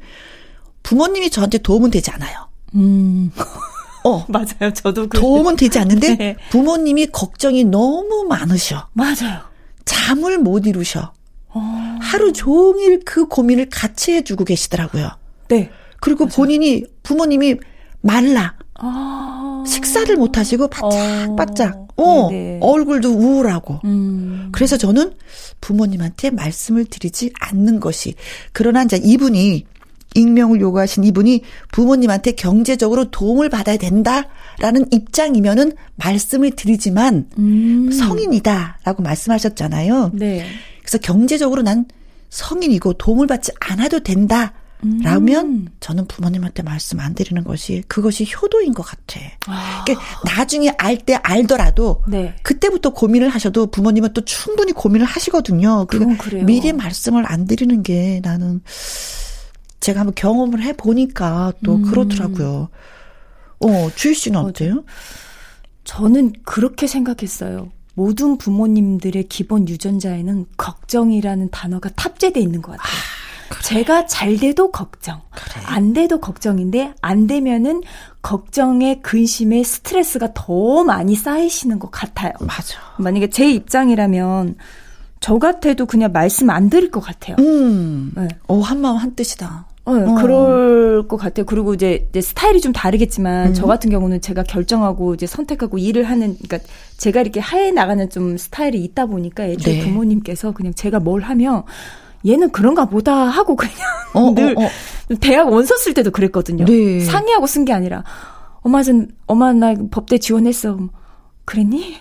부모님이 0.83 1.31
저한테 1.31 1.59
도움은 1.59 1.91
되지 1.91 2.11
않아요. 2.11 2.49
음. 2.75 3.31
어, 4.05 4.25
맞아요. 4.29 4.73
저도 4.73 5.09
그 5.09 5.19
도움은 5.19 5.57
되지 5.57 5.79
않는데 5.79 6.17
네. 6.17 6.37
부모님이 6.51 7.07
걱정이 7.07 7.65
너무 7.65 8.27
많으셔. 8.29 8.89
맞아요. 8.93 9.41
잠을 9.85 10.39
못 10.39 10.67
이루셔. 10.67 11.13
어. 11.49 11.99
하루 12.01 12.33
종일 12.33 13.01
그 13.05 13.27
고민을 13.27 13.69
같이 13.71 14.13
해주고 14.13 14.45
계시더라고요. 14.45 15.11
네. 15.49 15.71
그리고 16.01 16.25
맞아요. 16.25 16.37
본인이 16.37 16.85
부모님이 17.03 17.57
말라. 18.01 18.55
아. 18.75 19.65
식사를 19.67 20.15
못 20.17 20.37
하시고 20.37 20.69
바짝바짝. 20.69 21.85
어, 21.97 22.29
어 22.29 22.59
얼굴도 22.61 23.11
우울하고. 23.11 23.81
음. 23.85 24.49
그래서 24.53 24.77
저는 24.77 25.15
부모님한테 25.61 26.31
말씀을 26.31 26.85
드리지 26.85 27.33
않는 27.41 27.81
것이. 27.81 28.15
그러나 28.53 28.83
이제 28.83 29.01
이분이 29.03 29.65
익명을 30.15 30.61
요구하신 30.61 31.05
이분이 31.05 31.43
부모님한테 31.73 32.33
경제적으로 32.33 33.11
도움을 33.11 33.49
받아야 33.51 33.77
된다라는 33.77 34.87
입장이면은 34.91 35.73
말씀을 35.97 36.53
드리지만 36.53 37.29
음. 37.39 37.91
성인이다라고 37.93 39.03
말씀하셨잖아요. 39.03 40.13
네. 40.15 40.47
그래서 40.81 40.99
경제적으로 40.99 41.63
난 41.63 41.87
성인이고 42.31 42.95
도움을 42.95 43.27
받지 43.27 43.53
않아도 43.61 44.01
된다. 44.01 44.53
라면 45.03 45.47
음. 45.47 45.69
저는 45.81 46.07
부모님한테 46.07 46.63
말씀 46.63 47.01
안 47.01 47.15
드리는 47.15 47.43
것이 47.43 47.83
그것이 47.89 48.27
효도인 48.31 48.75
것 48.75 48.83
같아. 48.83 49.19
아. 49.47 49.83
그러니까 49.87 50.05
나중에 50.27 50.75
알 50.77 50.99
때 50.99 51.15
알더라도 51.23 52.03
네. 52.07 52.35
그때부터 52.43 52.91
고민을 52.91 53.31
하셔도 53.31 53.67
부모님은 53.69 54.13
또 54.13 54.23
충분히 54.27 54.73
고민을 54.73 55.07
하시거든요. 55.07 55.87
그러니까 55.87 56.31
미리 56.45 56.73
말씀을 56.75 57.25
안 57.27 57.47
드리는 57.47 57.83
게 57.83 58.21
나는 58.23 58.61
제가 59.85 60.01
한번 60.01 60.15
경험을 60.15 60.63
해 60.63 60.73
보니까 60.73 61.53
또 61.63 61.75
음. 61.75 61.83
그렇더라고요. 61.83 62.71
어, 63.61 63.91
주희 63.95 64.15
씨는 64.15 64.41
어때요? 64.41 64.83
저는 65.85 66.33
그렇게 66.43 66.87
생각했어요. 66.87 67.69
모든 67.93 68.39
부모님들의 68.39 69.25
기본 69.25 69.69
유전자에는 69.69 70.47
걱정이라는 70.57 71.51
단어가 71.51 71.91
탑재돼 71.91 72.41
있는 72.41 72.63
것 72.63 72.73
같아요. 72.73 72.87
아, 72.87 73.49
그래. 73.51 73.61
제가 73.63 74.07
잘 74.07 74.39
돼도 74.39 74.71
걱정, 74.71 75.21
그래. 75.31 75.63
안 75.67 75.93
돼도 75.93 76.19
걱정인데 76.19 76.95
안 77.03 77.27
되면은 77.27 77.83
걱정에 78.23 79.01
근심에 79.03 79.63
스트레스가 79.63 80.31
더 80.33 80.83
많이 80.83 81.15
쌓이시는 81.15 81.79
것 81.79 81.91
같아요. 81.91 82.33
맞아. 82.41 82.79
만약에 82.97 83.29
제 83.29 83.51
입장이라면 83.51 84.57
저 85.21 85.39
같아도 85.39 85.85
그냥 85.85 86.11
말씀 86.11 86.49
안 86.49 86.71
드릴 86.71 86.91
것 86.91 87.01
같아요. 87.01 87.37
음. 87.39 88.13
네. 88.17 88.29
오, 88.49 88.63
한마음 88.63 88.97
한뜻이다. 88.97 89.74
어, 89.87 89.93
어, 89.93 90.15
그럴 90.15 91.07
것 91.09 91.17
같아요. 91.19 91.45
그리고 91.45 91.75
이제, 91.75 92.07
이제 92.11 92.21
스타일이 92.23 92.61
좀 92.61 92.73
다르겠지만 92.73 93.49
음. 93.49 93.55
저 93.55 93.67
같은 93.67 93.91
경우는 93.91 94.21
제가 94.23 94.43
결정하고 94.45 95.15
이제 95.15 95.27
선택하고 95.27 95.77
일을 95.79 96.05
하는 96.05 96.37
그러니까 96.43 96.67
제가 96.97 97.21
이렇게 97.21 97.41
하에 97.41 97.71
나가는 97.71 98.09
좀 98.09 98.39
스타일이 98.39 98.83
있다 98.83 99.07
보니까 99.07 99.45
애초에 99.45 99.75
네. 99.75 99.85
부모님께서 99.85 100.53
그냥 100.53 100.73
제가 100.73 101.01
뭘 101.01 101.21
하면 101.23 101.65
얘는 102.27 102.51
그런가 102.51 102.87
보다 102.87 103.15
하고 103.15 103.57
그냥 103.57 103.75
어, 104.15 104.21
어늘 104.29 104.57
어, 104.57 104.63
어. 104.63 104.69
대학 105.21 105.53
원서 105.53 105.77
쓸 105.77 105.93
때도 105.93 106.11
그랬거든요. 106.11 106.65
네. 106.65 107.01
상의하고 107.01 107.47
쓴 107.47 107.67
게 107.67 107.75
아니라 107.75 108.05
엄마 108.63 108.83
전 108.83 109.09
엄마 109.27 109.53
나 109.53 109.75
법대 109.91 110.17
지원했어. 110.17 110.79
그랬니? 111.45 111.97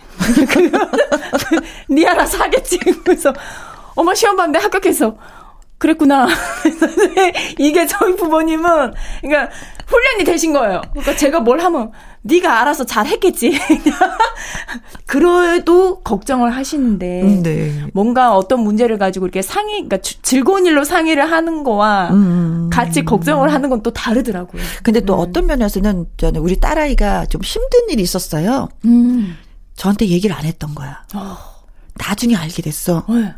니 1.89 2.07
알아서 2.07 2.37
하겠지. 2.37 2.77
그래서 3.03 3.33
엄마 3.95 4.15
시험 4.15 4.37
봤는데 4.37 4.59
합격했어. 4.59 5.17
그랬구나. 5.83 6.27
이게 7.59 7.85
저희 7.85 8.15
부모님은 8.15 8.93
그러니까 9.21 9.53
훈련이 9.85 10.23
되신 10.23 10.53
거예요. 10.53 10.81
그러니까 10.91 11.13
제가 11.17 11.41
뭘 11.41 11.59
하면 11.59 11.91
네가 12.21 12.61
알아서 12.61 12.85
잘 12.85 13.05
했겠지. 13.05 13.59
그래도 15.05 15.99
걱정을 15.99 16.55
하시는데 16.55 17.21
음, 17.21 17.43
네. 17.43 17.85
뭔가 17.93 18.33
어떤 18.37 18.61
문제를 18.61 18.97
가지고 18.97 19.25
이렇게 19.25 19.41
상의, 19.41 19.83
그러니까 19.83 19.97
즐거운 20.21 20.65
일로 20.65 20.85
상의를 20.85 21.29
하는 21.29 21.65
거와 21.65 22.11
음. 22.11 22.69
같이 22.71 23.03
걱정을 23.03 23.51
하는 23.53 23.69
건 23.69 23.83
또 23.83 23.91
다르더라고요. 23.91 24.61
근데 24.83 25.01
또 25.01 25.15
음. 25.15 25.19
어떤 25.19 25.45
면에서는 25.45 26.05
저는 26.15 26.39
우리 26.39 26.55
딸아이가 26.55 27.25
좀 27.25 27.41
힘든 27.41 27.89
일이 27.89 28.01
있었어요. 28.01 28.69
음. 28.85 29.35
저한테 29.75 30.07
얘기를 30.07 30.33
안 30.33 30.45
했던 30.45 30.73
거야. 30.73 31.03
어. 31.13 31.37
나중에 31.95 32.37
알게 32.37 32.61
됐어. 32.61 33.03
네. 33.09 33.33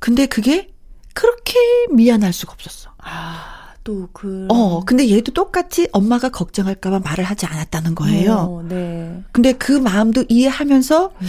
근데 0.00 0.26
그게 0.26 0.71
그렇게 1.14 1.58
미안할 1.92 2.32
수가 2.32 2.52
없었어. 2.52 2.90
아, 2.98 3.74
또 3.84 4.08
그. 4.12 4.46
어, 4.50 4.84
근데 4.84 5.10
얘도 5.10 5.32
똑같이 5.32 5.88
엄마가 5.92 6.30
걱정할까봐 6.30 7.00
말을 7.00 7.24
하지 7.24 7.46
않았다는 7.46 7.94
거예요. 7.94 8.32
어, 8.34 8.62
네. 8.68 9.22
근데 9.32 9.52
그 9.52 9.72
마음도 9.72 10.24
이해하면서 10.28 11.12
음. 11.20 11.28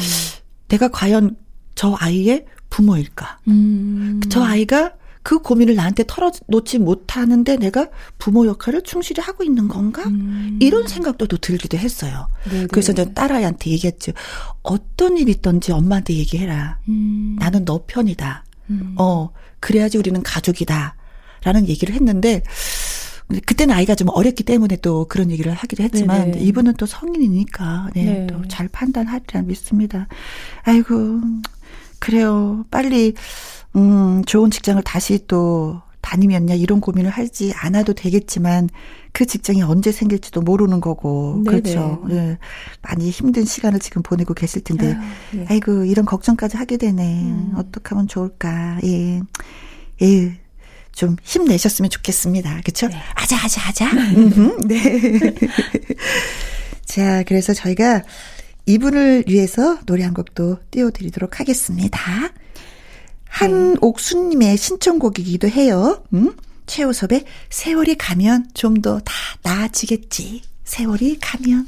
내가 0.67 0.89
과연 0.89 1.35
저 1.75 1.95
아이의 1.99 2.45
부모일까? 2.69 3.39
음. 3.47 4.21
저 4.29 4.43
아이가 4.43 4.93
그 5.23 5.39
고민을 5.39 5.75
나한테 5.75 6.03
털어놓지 6.05 6.79
못하는데 6.79 7.55
내가 7.55 7.87
부모 8.17 8.45
역할을 8.45 8.81
충실히 8.83 9.21
하고 9.21 9.43
있는 9.43 9.69
건가? 9.69 10.03
음. 10.05 10.59
이런 10.61 10.85
생각도 10.85 11.27
또 11.27 11.37
들기도 11.37 11.77
했어요. 11.77 12.27
네네. 12.49 12.67
그래서 12.67 12.93
저 12.93 13.05
딸아이한테 13.05 13.71
얘기했죠. 13.71 14.11
어떤 14.61 15.17
일 15.17 15.29
있던지 15.29 15.71
엄마한테 15.71 16.15
얘기해라. 16.15 16.79
음. 16.89 17.37
나는 17.39 17.63
너 17.63 17.85
편이다. 17.87 18.43
음. 18.69 18.95
어, 18.97 19.29
그래야지 19.59 19.97
우리는 19.97 20.21
가족이다. 20.23 20.95
라는 21.43 21.67
얘기를 21.67 21.93
했는데 21.93 22.41
그때는 23.45 23.73
아이가 23.75 23.95
좀 23.95 24.07
어렸기 24.09 24.43
때문에 24.43 24.77
또 24.77 25.05
그런 25.07 25.31
얘기를 25.31 25.51
하기도 25.53 25.83
했지만 25.83 26.31
네네. 26.31 26.43
이분은 26.45 26.73
또 26.75 26.85
성인이니까 26.85 27.89
네, 27.95 28.03
네. 28.03 28.27
또 28.27 28.43
잘 28.47 28.67
판단하리라 28.67 29.41
믿습니다. 29.43 30.07
아이고 30.63 31.21
그래요. 31.99 32.65
빨리 32.69 33.13
음 33.75 34.23
좋은 34.25 34.51
직장을 34.51 34.81
다시 34.83 35.25
또 35.27 35.81
다니면야 36.01 36.53
이런 36.55 36.79
고민을 36.81 37.09
하지 37.09 37.53
않아도 37.55 37.93
되겠지만 37.93 38.69
그 39.13 39.27
직장이 39.27 39.61
언제 39.61 39.91
생길지도 39.91 40.41
모르는 40.41 40.81
거고 40.81 41.41
네네. 41.45 41.61
그렇죠. 41.61 42.03
예. 42.09 42.37
많이 42.81 43.11
힘든 43.11 43.45
시간을 43.45 43.79
지금 43.79 44.01
보내고 44.01 44.33
계실 44.33 44.63
텐데 44.63 44.95
아유, 44.97 45.37
네. 45.37 45.45
아이고 45.49 45.85
이런 45.85 46.05
걱정까지 46.05 46.57
하게 46.57 46.77
되네. 46.77 47.21
음. 47.21 47.53
어떻게 47.55 47.89
하면 47.89 48.07
좋을까? 48.07 48.79
예. 48.83 49.21
예. 50.01 50.39
좀 50.91 51.15
힘내셨으면 51.23 51.89
좋겠습니다. 51.89 52.61
그렇죠? 52.61 52.87
네. 52.87 52.95
아자 53.15 53.37
아자 53.37 53.61
아자. 53.67 53.91
네. 54.67 55.21
자, 56.85 57.23
그래서 57.23 57.53
저희가 57.53 58.03
이분을 58.65 59.25
위해서 59.27 59.79
노래 59.85 60.03
한 60.03 60.13
곡도 60.13 60.57
띄워드리도록 60.71 61.39
하겠습니다. 61.39 61.99
한옥수님의 63.25 64.57
신청곡이기도 64.57 65.49
해요. 65.49 66.03
음? 66.13 66.35
최우섭의 66.65 67.25
세월이 67.49 67.95
가면 67.95 68.49
좀 68.53 68.75
더 68.81 68.99
다 68.99 69.13
나아지겠지. 69.43 70.41
세월이 70.63 71.19
가면. 71.19 71.67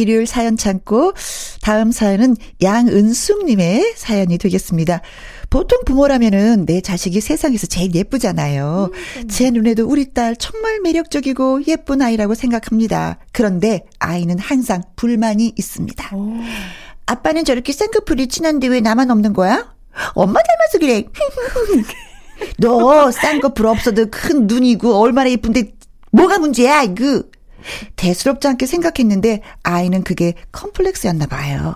일요일 0.00 0.26
사연 0.26 0.56
창고 0.56 1.12
다음 1.62 1.92
사연은 1.92 2.36
양은숙님의 2.62 3.94
사연이 3.96 4.38
되겠습니다. 4.38 5.00
보통 5.50 5.80
부모라면은 5.84 6.64
내 6.66 6.80
자식이 6.80 7.20
세상에서 7.20 7.66
제일 7.66 7.94
예쁘잖아요. 7.94 8.90
음, 8.92 9.28
제 9.28 9.50
눈에도 9.50 9.86
우리 9.86 10.12
딸 10.14 10.36
정말 10.36 10.80
매력적이고 10.80 11.66
예쁜 11.66 12.02
아이라고 12.02 12.34
생각합니다. 12.34 13.18
그런데 13.32 13.84
아이는 13.98 14.38
항상 14.38 14.82
불만이 14.96 15.52
있습니다. 15.56 16.16
오. 16.16 16.34
아빠는 17.06 17.44
저렇게 17.44 17.72
쌍꺼풀이 17.72 18.28
진한데 18.28 18.68
왜 18.68 18.80
나만 18.80 19.10
없는 19.10 19.32
거야? 19.32 19.74
엄마 20.14 20.40
닮아서 20.40 20.78
그래. 20.78 21.04
너 22.58 23.10
쌍꺼풀 23.10 23.66
없어도 23.66 24.06
큰 24.10 24.46
눈이고 24.46 24.94
얼마나 24.94 25.30
예쁜데 25.30 25.72
뭐가 26.12 26.38
문제야, 26.38 26.82
이거. 26.82 27.22
대수롭지 27.96 28.48
않게 28.48 28.66
생각했는데 28.66 29.42
아이는 29.62 30.02
그게 30.02 30.34
컴플렉스였나 30.52 31.26
봐요. 31.26 31.74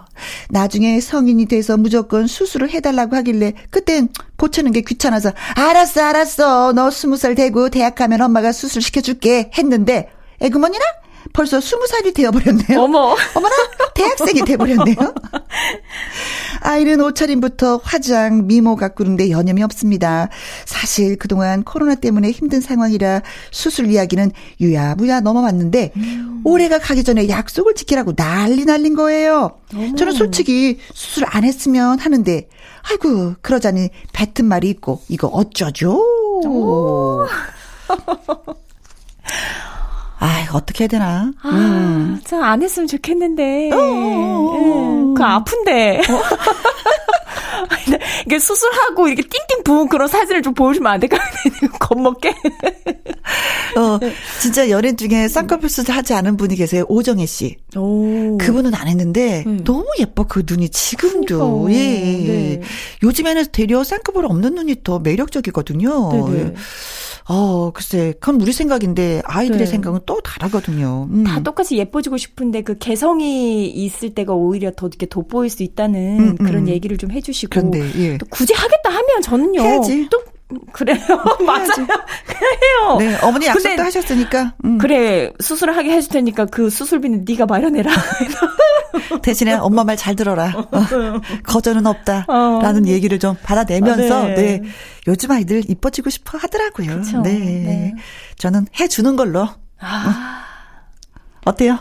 나중에 0.50 1.00
성인이 1.00 1.46
돼서 1.46 1.76
무조건 1.76 2.26
수술을 2.26 2.70
해달라고 2.70 3.16
하길래 3.16 3.52
그땐 3.70 4.08
고치는 4.36 4.72
게 4.72 4.80
귀찮아서 4.82 5.32
알았어 5.54 6.02
알았어 6.02 6.72
너 6.72 6.90
스무 6.90 7.16
살 7.16 7.34
되고 7.34 7.68
대학 7.68 7.94
가면 7.94 8.20
엄마가 8.20 8.52
수술 8.52 8.82
시켜줄게 8.82 9.50
했는데 9.56 10.08
에그머니나 10.40 10.84
벌써 11.32 11.60
스무 11.60 11.86
살이 11.86 12.12
되어버렸네요. 12.12 12.80
어머. 12.80 13.16
어머나, 13.34 13.54
대학생이 13.94 14.42
돼버렸네요. 14.42 14.96
아이는 16.60 17.00
옷차림부터 17.00 17.80
화장, 17.82 18.46
미모 18.46 18.76
가꾸는데 18.76 19.30
여념이 19.30 19.62
없습니다. 19.62 20.28
사실 20.64 21.16
그동안 21.16 21.62
코로나 21.62 21.94
때문에 21.94 22.30
힘든 22.30 22.60
상황이라 22.60 23.22
수술 23.50 23.90
이야기는 23.90 24.32
유야무야 24.60 25.20
넘어왔는데, 25.20 25.92
음. 25.96 26.40
올해가 26.44 26.78
가기 26.78 27.04
전에 27.04 27.28
약속을 27.28 27.74
지키라고 27.74 28.14
난리 28.14 28.64
날린 28.64 28.94
거예요. 28.94 29.58
어머. 29.74 29.94
저는 29.94 30.12
솔직히 30.12 30.78
수술 30.92 31.24
안 31.26 31.44
했으면 31.44 31.98
하는데, 31.98 32.48
아이고, 32.90 33.34
그러자니 33.40 33.88
뱉은 34.12 34.48
말이 34.48 34.68
있고, 34.70 35.02
이거 35.08 35.28
어쩌죠? 35.28 36.00
아, 40.24 40.46
어떻게 40.54 40.84
해야 40.84 40.88
되나? 40.88 41.32
아, 41.42 41.48
음. 41.50 42.18
저안 42.24 42.62
했으면 42.62 42.86
좋겠는데. 42.86 43.70
음, 43.72 45.12
그 45.12 45.22
아픈데. 45.22 45.98
어. 45.98 46.22
이게 48.24 48.38
수술하고 48.38 49.08
이렇게 49.08 49.22
띵띵 49.22 49.64
부은 49.64 49.88
그런 49.90 50.08
사진을 50.08 50.40
좀 50.40 50.54
보여주면 50.54 50.92
안 50.94 50.98
될까? 51.00 51.18
겁먹게. 51.78 52.34
어, 53.76 53.98
진짜 54.40 54.70
연예인 54.70 54.96
중에 54.96 55.28
쌍꺼풀 55.28 55.68
수술 55.68 55.94
하지 55.94 56.14
않은 56.14 56.36
분이 56.36 56.54
계세요. 56.56 56.84
오정혜 56.88 57.26
씨. 57.26 57.56
오. 57.76 58.38
그분은 58.38 58.74
안 58.74 58.86
했는데 58.88 59.42
음. 59.46 59.64
너무 59.64 59.86
예뻐 59.98 60.24
그 60.24 60.44
눈이 60.46 60.68
지금도. 60.68 61.62
그러니까. 61.62 61.80
예. 61.80 62.00
네. 62.00 62.60
요즘에는 63.02 63.46
되려 63.52 63.82
쌍꺼풀 63.82 64.24
없는 64.26 64.54
눈이 64.54 64.76
더 64.84 64.98
매력적이거든요. 65.00 66.12
네네. 66.12 66.40
예. 66.40 66.54
어, 67.26 67.70
글쎄, 67.72 68.12
그건 68.20 68.40
우리 68.40 68.52
생각인데 68.52 69.22
아이들의 69.24 69.60
네. 69.60 69.66
생각은 69.66 70.00
또 70.04 70.20
다르거든요. 70.20 71.08
음. 71.10 71.24
다 71.24 71.40
똑같이 71.40 71.76
예뻐지고 71.78 72.18
싶은데 72.18 72.62
그 72.62 72.76
개성이 72.78 73.66
있을 73.66 74.10
때가 74.14 74.34
오히려 74.34 74.70
더 74.76 74.88
이렇게 74.88 75.06
돋보일 75.06 75.48
수 75.48 75.62
있다는 75.62 76.18
음, 76.20 76.36
음. 76.38 76.46
그런 76.46 76.68
얘기를 76.68 76.98
좀 76.98 77.10
해주시고. 77.10 77.50
그런데, 77.50 77.90
예. 77.98 78.18
또 78.18 78.26
굳이 78.30 78.52
하겠다 78.52 78.90
하면 78.90 79.22
저는요. 79.22 79.60
해야지. 79.62 80.06
또 80.10 80.22
그래요. 80.72 80.98
맞아요. 81.44 81.86
그래요. 82.26 82.96
네, 82.98 83.18
어머니 83.22 83.46
약속도 83.46 83.82
하셨으니까. 83.82 84.54
음. 84.64 84.78
그래, 84.78 85.30
수술을 85.40 85.76
하게 85.76 85.92
해줄 85.92 86.10
테니까 86.12 86.46
그 86.46 86.68
수술비는 86.70 87.24
네가 87.26 87.46
마련해라. 87.46 87.90
대신에 89.22 89.54
엄마 89.54 89.82
말 89.84 89.96
잘 89.96 90.14
들어라. 90.16 90.52
어, 90.70 91.20
거절은 91.44 91.86
없다. 91.86 92.26
어. 92.28 92.60
라는 92.62 92.86
얘기를 92.86 93.18
좀 93.18 93.36
받아내면서, 93.42 94.24
아, 94.24 94.26
네. 94.28 94.34
네. 94.34 94.62
요즘 95.06 95.30
아이들 95.30 95.62
이뻐지고 95.68 96.10
싶어 96.10 96.36
하더라고요. 96.38 97.00
네. 97.22 97.32
네. 97.32 97.94
저는 98.38 98.66
해주는 98.78 99.16
걸로. 99.16 99.48
아. 99.80 100.44
어. 101.46 101.50
어때요? 101.50 101.78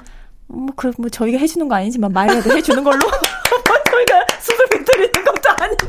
뭐, 0.48 0.68
그, 0.76 0.92
뭐, 0.98 1.10
저희가 1.10 1.38
해주는 1.38 1.68
거 1.68 1.76
아니지만 1.76 2.12
말이라도 2.14 2.56
해주는 2.56 2.84
걸로. 2.84 3.00
저희가 3.00 4.26
수술비 4.40 4.84
드리는 4.86 5.12
것도 5.12 5.50
아닌데. 5.60 5.88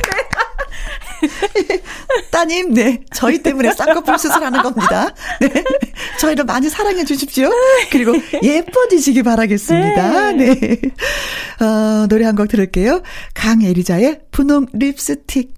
따님, 2.31 2.73
네. 2.75 3.01
저희 3.13 3.43
때문에 3.43 3.73
쌍꺼풀 3.73 4.19
수술하는 4.19 4.63
겁니다. 4.63 5.15
네. 5.41 5.49
저희를 6.19 6.45
많이 6.45 6.69
사랑해 6.69 7.05
주십시오. 7.05 7.51
그리고 7.91 8.13
예뻐지시기 8.43 9.23
바라겠습니다. 9.23 10.33
네. 10.33 10.55
네. 10.55 10.81
어, 11.65 12.07
노래 12.09 12.25
한 12.25 12.35
곡 12.35 12.49
들을게요. 12.49 13.03
강에리자의 13.35 14.21
분홍 14.33 14.67
립스틱. 14.73 15.55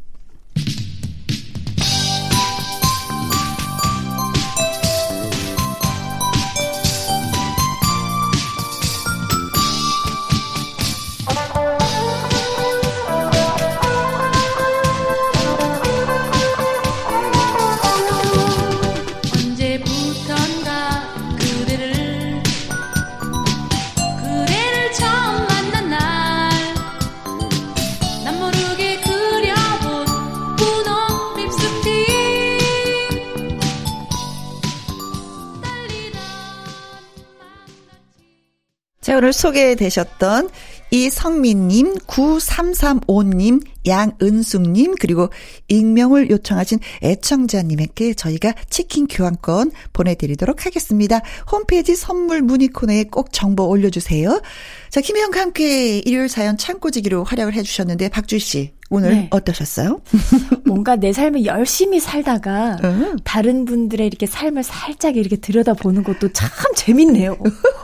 자, 39.16 39.18
오늘 39.18 39.32
소개되셨던 39.32 40.50
이성민님, 40.90 41.94
9335님, 42.00 43.62
양은숙님, 43.86 44.94
그리고 45.00 45.30
익명을 45.68 46.28
요청하신 46.28 46.80
애청자님에게 47.02 48.12
저희가 48.12 48.52
치킨 48.68 49.06
교환권 49.06 49.72
보내드리도록 49.94 50.66
하겠습니다. 50.66 51.22
홈페이지 51.50 51.96
선물 51.96 52.42
문의 52.42 52.68
코너에 52.68 53.04
꼭 53.04 53.32
정보 53.32 53.66
올려주세요. 53.66 54.42
자, 54.90 55.00
김혜영과 55.00 55.40
함께 55.40 55.98
일요일 56.00 56.28
사연 56.28 56.58
창고지기로 56.58 57.24
활약을 57.24 57.54
해주셨는데, 57.54 58.10
박주 58.10 58.38
씨. 58.38 58.75
오늘 58.88 59.10
네. 59.10 59.28
어떠셨어요? 59.30 60.00
뭔가 60.64 60.96
내 60.96 61.12
삶을 61.12 61.44
열심히 61.44 61.98
살다가 62.00 62.76
음. 62.84 63.16
다른 63.24 63.64
분들의 63.64 64.06
이렇게 64.06 64.26
삶을 64.26 64.62
살짝 64.62 65.16
이렇게 65.16 65.36
들여다보는 65.36 66.04
것도 66.04 66.32
참 66.32 66.48
재밌네요. 66.74 67.36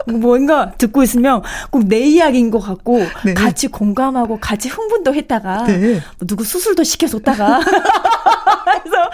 뭔가 0.07 0.73
듣고 0.79 1.03
있으면 1.03 1.43
꼭 1.71 1.83
내 1.83 1.99
이야기인 2.01 2.51
것 2.51 2.61
같고 2.61 3.05
네. 3.25 3.35
같이 3.35 3.67
공감하고 3.67 4.39
같이 4.41 4.69
흥분도 4.69 5.15
했다가 5.15 5.65
네. 5.65 5.79
뭐 6.19 6.27
누구 6.27 6.45
수술도 6.45 6.85
시켜줬다가 6.85 7.61
그래서 8.65 9.11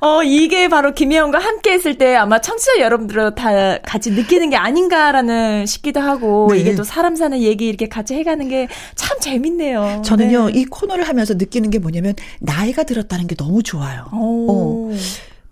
어 0.00 0.22
이게 0.22 0.68
바로 0.68 0.92
김혜영과 0.92 1.38
함께 1.38 1.72
했을 1.72 1.96
때 1.96 2.14
아마 2.14 2.40
청취자 2.40 2.80
여러분들은 2.80 3.34
다 3.34 3.78
같이 3.78 4.10
느끼는 4.10 4.50
게 4.50 4.56
아닌가라는 4.56 5.66
싶기도 5.66 6.00
하고 6.00 6.48
네. 6.52 6.58
이게 6.58 6.74
또 6.74 6.84
사람 6.84 7.16
사는 7.16 7.40
얘기 7.40 7.66
이렇게 7.68 7.88
같이 7.88 8.14
해가는 8.14 8.48
게 8.48 8.68
참 8.94 9.18
재밌네요. 9.20 10.02
저는요 10.04 10.50
네. 10.50 10.60
이 10.60 10.64
코너를 10.82 11.06
하면서 11.08 11.34
느끼는 11.34 11.70
게 11.70 11.78
뭐냐면 11.78 12.14
나이가 12.40 12.82
들었다는 12.82 13.26
게 13.28 13.34
너무 13.36 13.62
좋아요. 13.62 14.06
어. 14.12 14.90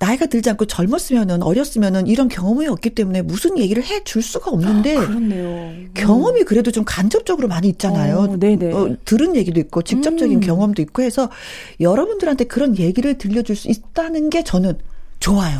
나이가 0.01 0.24
들지 0.26 0.49
않고 0.49 0.64
젊었으면은 0.64 1.43
어렸으면은 1.43 2.07
이런 2.07 2.28
경험이 2.28 2.66
없기 2.68 2.91
때문에 2.91 3.20
무슨 3.22 3.59
얘기를 3.59 3.83
해 3.85 4.01
줄 4.03 4.22
수가 4.22 4.51
없는데 4.51 4.97
아, 4.97 5.07
그렇네요. 5.07 5.72
경험이 5.95 6.45
그래도 6.45 6.70
좀 6.70 6.85
간접적으로 6.87 7.49
많이 7.49 7.68
있잖아요. 7.68 8.16
어, 8.16 8.37
네네. 8.39 8.72
어, 8.72 8.97
들은 9.05 9.37
얘기도 9.37 9.61
있고 9.61 9.83
직접적인 9.83 10.39
음. 10.39 10.41
경험도 10.41 10.81
있고 10.83 11.03
해서 11.03 11.31
여러분들한테 11.81 12.45
그런 12.45 12.78
얘기를 12.78 13.18
들려줄 13.18 13.55
수 13.57 13.68
있다는 13.68 14.31
게 14.31 14.43
저는 14.43 14.78
좋아요. 15.20 15.59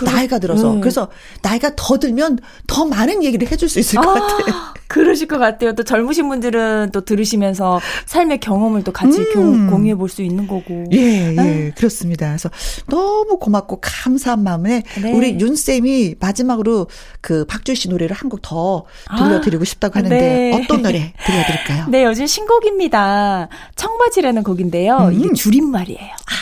나이가 0.00 0.38
들어서. 0.38 0.74
네. 0.74 0.80
그래서 0.80 1.08
나이가 1.42 1.72
더 1.76 1.98
들면 1.98 2.38
더 2.66 2.84
많은 2.84 3.22
얘기를 3.22 3.50
해줄 3.50 3.68
수 3.68 3.78
있을 3.78 4.00
것 4.00 4.08
아, 4.16 4.20
같아요. 4.20 4.54
그러실 4.88 5.26
것 5.26 5.38
같아요. 5.38 5.74
또 5.74 5.84
젊으신 5.84 6.28
분들은 6.28 6.90
또 6.92 7.02
들으시면서 7.02 7.80
삶의 8.06 8.40
경험을 8.40 8.84
또 8.84 8.92
같이 8.92 9.20
음. 9.36 9.70
공유해 9.70 9.94
볼 9.94 10.08
수 10.08 10.22
있는 10.22 10.46
거고. 10.46 10.84
예, 10.92 11.34
예, 11.34 11.70
아. 11.70 11.74
그렇습니다. 11.74 12.26
그래서 12.28 12.50
너무 12.88 13.38
고맙고 13.38 13.78
감사한 13.80 14.42
마음에 14.42 14.82
네. 15.00 15.12
우리 15.12 15.38
윤쌤이 15.40 16.16
마지막으로 16.20 16.88
그 17.22 17.44
박주 17.46 17.74
씨 17.74 17.88
노래를 17.88 18.14
한 18.14 18.28
곡 18.28 18.42
더 18.42 18.84
들려드리고 19.16 19.62
아, 19.62 19.64
싶다고 19.64 19.98
하는데 19.98 20.18
네. 20.18 20.52
어떤 20.54 20.82
노래 20.82 21.14
들려드릴까요? 21.24 21.86
네, 21.92 22.04
요즘 22.04 22.26
신곡입니다. 22.26 23.48
청바지라는 23.76 24.42
곡인데요. 24.42 24.96
음. 24.98 25.12
이게 25.12 25.32
줄임말이에요. 25.32 26.00
아, 26.00 26.34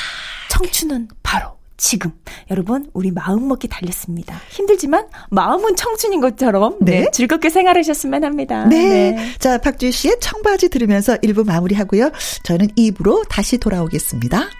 청춘은 0.50 1.08
바로 1.22 1.59
지금 1.80 2.12
여러분 2.50 2.90
우리 2.92 3.10
마음 3.10 3.48
먹기 3.48 3.66
달렸습니다. 3.66 4.38
힘들지만 4.50 5.08
마음은 5.30 5.76
청춘인 5.76 6.20
것처럼 6.20 6.76
네, 6.80 7.00
네 7.00 7.10
즐겁게 7.10 7.48
생활하셨으면 7.48 8.22
합니다. 8.22 8.66
네. 8.66 9.12
네. 9.12 9.32
자, 9.38 9.56
박주희 9.56 9.90
씨의 9.90 10.20
청바지 10.20 10.68
들으면서 10.68 11.16
1부 11.16 11.46
마무리하고요. 11.46 12.10
저는 12.42 12.68
2부로 12.76 13.26
다시 13.28 13.56
돌아오겠습니다. 13.56 14.50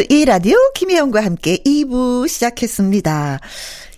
KBS 0.00 0.04
2라디오 0.08 0.72
김혜영과 0.74 1.22
함께 1.24 1.58
2부 1.58 2.28
시작했습니다. 2.28 3.40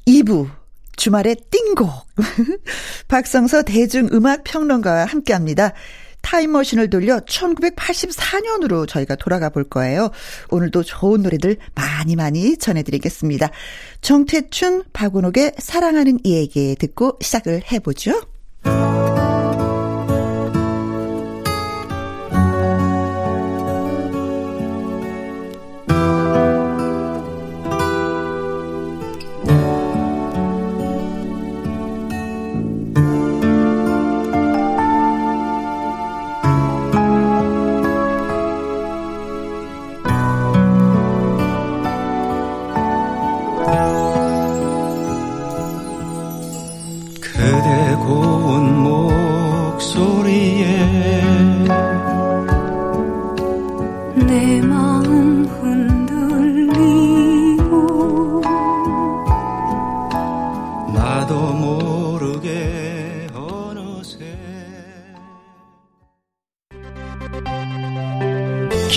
2부 0.07 0.49
주말의 0.97 1.37
띵곡 1.51 1.89
박성서 3.09 3.63
대중음악평론가와 3.63 5.05
함께 5.05 5.33
합니다. 5.33 5.73
타임머신을 6.23 6.91
돌려 6.91 7.19
1984년으로 7.21 8.89
저희가 8.89 9.17
돌아가 9.17 9.51
볼 9.51 9.65
거예요. 9.65 10.11
오늘도 10.51 10.83
좋은 10.85 11.23
노래들 11.23 11.57
많이 11.75 12.17
많이 12.17 12.57
전해드리겠습니다. 12.57 13.51
정태춘, 14.01 14.85
박은옥의 14.93 15.55
사랑하는 15.59 16.19
이에게 16.25 16.77
듣고 16.79 17.19
시작을 17.21 17.63
해보죠. 17.71 18.21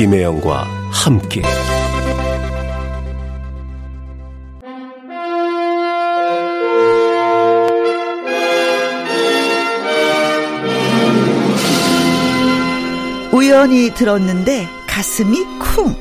김혜영과 0.06 0.68
함께 0.92 1.42
우연히 13.34 13.92
들었는데 13.96 14.68
가슴이 14.86 15.40
쿵. 15.58 15.96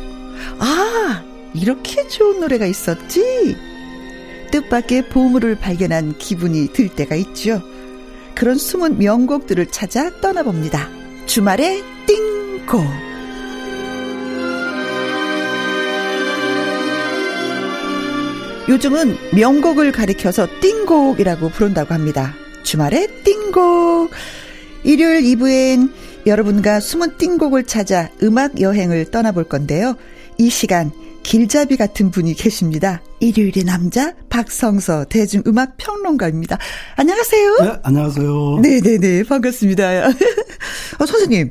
아, 0.59 1.25
이렇게 1.55 2.07
좋은 2.09 2.41
노래가 2.41 2.67
있었지? 2.67 3.57
뜻밖의 4.51 5.09
보물을 5.09 5.59
발견한 5.61 6.19
기분이 6.19 6.75
들 6.75 6.91
때가 6.91 7.15
있죠. 7.15 7.63
그런 8.35 8.59
숨은 8.59 8.99
명곡들을 8.99 9.71
찾아 9.71 10.21
떠나봅니다. 10.21 10.91
주말에 11.25 11.83
띵곡. 12.07 13.04
요즘은 18.69 19.17
명곡을 19.35 19.93
가리켜서 19.93 20.47
띵곡이라고 20.61 21.51
부른다고 21.51 21.93
합니다. 21.93 22.35
주말에 22.63 23.07
띵곡. 23.23 24.11
일요일 24.85 25.23
2부엔 25.23 25.93
여러분과 26.27 26.81
숨은 26.81 27.19
띵곡을 27.19 27.65
찾아 27.65 28.09
음악 28.23 28.61
여행을 28.61 29.11
떠나볼 29.11 29.45
건데요. 29.45 29.97
이 30.39 30.49
시간 30.49 30.91
길잡이 31.23 31.77
같은 31.77 32.11
분이 32.11 32.35
계십니다. 32.35 33.03
일요일의 33.21 33.65
남자 33.65 34.15
박성서 34.31 35.07
대중음악 35.07 35.77
평론가입니다. 35.77 36.59
안녕하세요. 36.97 37.57
네, 37.63 37.73
안녕하세요. 37.83 38.61
네네네 38.63 39.25
반갑습니다. 39.25 39.85
아, 40.07 40.11
선생님. 41.07 41.51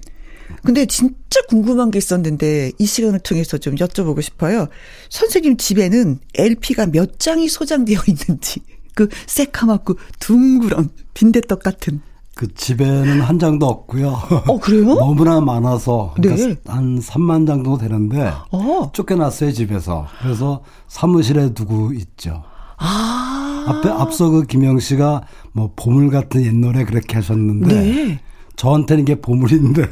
근데 0.64 0.86
진짜 0.86 1.42
궁금한 1.50 1.92
게 1.92 1.98
있었는데 1.98 2.72
이 2.78 2.86
시간을 2.86 3.20
통해서 3.20 3.58
좀 3.58 3.76
여쭤보고 3.76 4.22
싶어요. 4.22 4.68
선생님 5.10 5.58
집에는 5.58 6.20
LP가 6.36 6.88
몇 6.88 7.20
장이 7.20 7.50
소장되어 7.50 8.02
있는지 8.08 8.62
그 8.96 9.10
새카맣고 9.28 9.96
둥그런 10.20 10.90
빈대떡 11.14 11.62
같은 11.64 12.02
그 12.36 12.52
집에는 12.54 13.22
한 13.22 13.38
장도 13.38 13.66
없고요. 13.66 14.20
어, 14.48 14.60
그래요? 14.60 14.96
너무나 14.96 15.40
많아서 15.40 16.14
그러니까 16.16 16.48
네. 16.48 16.56
한 16.66 17.00
3만 17.00 17.46
장 17.46 17.64
정도 17.64 17.78
되는데 17.78 18.32
어. 18.52 18.92
쫓겨났어요 18.92 19.52
집에서. 19.52 20.08
그래서 20.22 20.64
사무실에 20.88 21.54
두고 21.54 21.94
있죠. 21.94 22.44
아. 22.78 23.66
앞에 23.68 23.90
앞서 23.90 24.30
그 24.30 24.44
김영 24.44 24.80
씨가 24.80 25.24
뭐 25.52 25.72
보물 25.76 26.10
같은 26.10 26.44
옛 26.44 26.54
노래 26.54 26.84
그렇게 26.86 27.16
하셨는데 27.16 27.68
네. 27.68 28.20
저한테는 28.56 29.04
이게 29.04 29.16
보물인데 29.16 29.84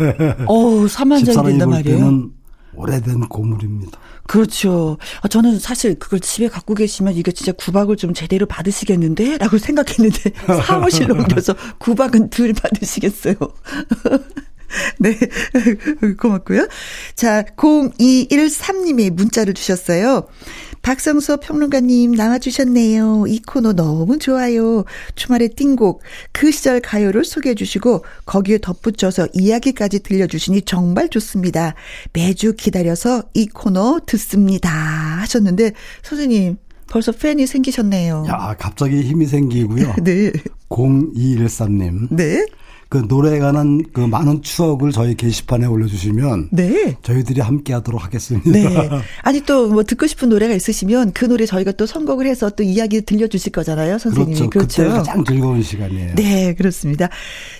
어우, 0.47 0.85
3만 0.85 1.25
장이 1.25 1.49
된단 1.49 1.69
볼 1.69 1.77
말이에요. 1.77 2.29
오래된 2.73 3.21
고물입니다. 3.27 3.99
그렇죠. 4.27 4.97
아, 5.21 5.27
저는 5.27 5.59
사실 5.59 5.99
그걸 5.99 6.19
집에 6.21 6.47
갖고 6.47 6.73
계시면 6.73 7.15
이게 7.15 7.31
진짜 7.31 7.51
구박을 7.51 7.97
좀 7.97 8.13
제대로 8.13 8.45
받으시겠는데? 8.45 9.39
라고 9.39 9.57
생각했는데 9.57 10.31
사무실로 10.65 11.15
옮겨서 11.15 11.53
구박은 11.79 12.29
덜 12.29 12.53
받으시겠어요. 12.53 13.35
네. 14.99 15.17
고맙고요. 16.17 16.67
자, 17.15 17.43
0213님이 17.43 19.11
문자를 19.11 19.53
주셨어요. 19.53 20.27
박성서 20.81 21.37
평론가님 21.37 22.11
나와주셨네요. 22.13 23.25
이 23.27 23.39
코너 23.39 23.73
너무 23.73 24.17
좋아요. 24.17 24.83
주말에 25.15 25.47
띵곡 25.49 26.01
그 26.31 26.51
시절 26.51 26.79
가요를 26.81 27.23
소개해 27.23 27.55
주시고 27.55 28.03
거기에 28.25 28.57
덧붙여서 28.59 29.27
이야기까지 29.33 29.99
들려주시니 29.99 30.63
정말 30.63 31.09
좋습니다. 31.09 31.75
매주 32.13 32.53
기다려서 32.55 33.23
이 33.33 33.47
코너 33.47 33.99
듣습니다. 34.05 34.69
하셨는데 34.71 35.73
선생님 36.03 36.57
벌써 36.87 37.11
팬이 37.11 37.47
생기셨네요. 37.47 38.25
야 38.27 38.55
갑자기 38.59 39.01
힘이 39.01 39.25
생기고요. 39.25 39.95
네. 40.03 40.31
0213님. 40.69 42.07
네. 42.11 42.45
그 42.91 43.05
노래에 43.07 43.39
관한 43.39 43.81
그 43.93 44.01
많은 44.01 44.41
추억을 44.41 44.91
저희 44.91 45.15
게시판에 45.15 45.65
올려주시면 45.65 46.49
네. 46.51 46.97
저희들이 47.01 47.39
함께 47.39 47.71
하도록 47.73 48.03
하겠습니다. 48.03 48.51
네. 48.51 48.89
아니 49.23 49.39
또 49.41 49.71
뭐 49.71 49.83
듣고 49.83 50.05
싶은 50.07 50.27
노래가 50.27 50.53
있으시면 50.53 51.13
그 51.13 51.25
노래 51.25 51.45
저희가 51.45 51.71
또 51.73 51.85
선곡을 51.85 52.27
해서 52.27 52.49
또 52.49 52.63
이야기 52.63 53.01
들려주실 53.01 53.53
거잖아요, 53.53 53.97
선생님이. 53.97 54.49
그렇죠. 54.49 54.83
그때 54.83 54.89
가장 54.89 55.23
즐거운 55.23 55.63
시간이에요. 55.63 56.15
네, 56.15 56.53
그렇습니다. 56.55 57.07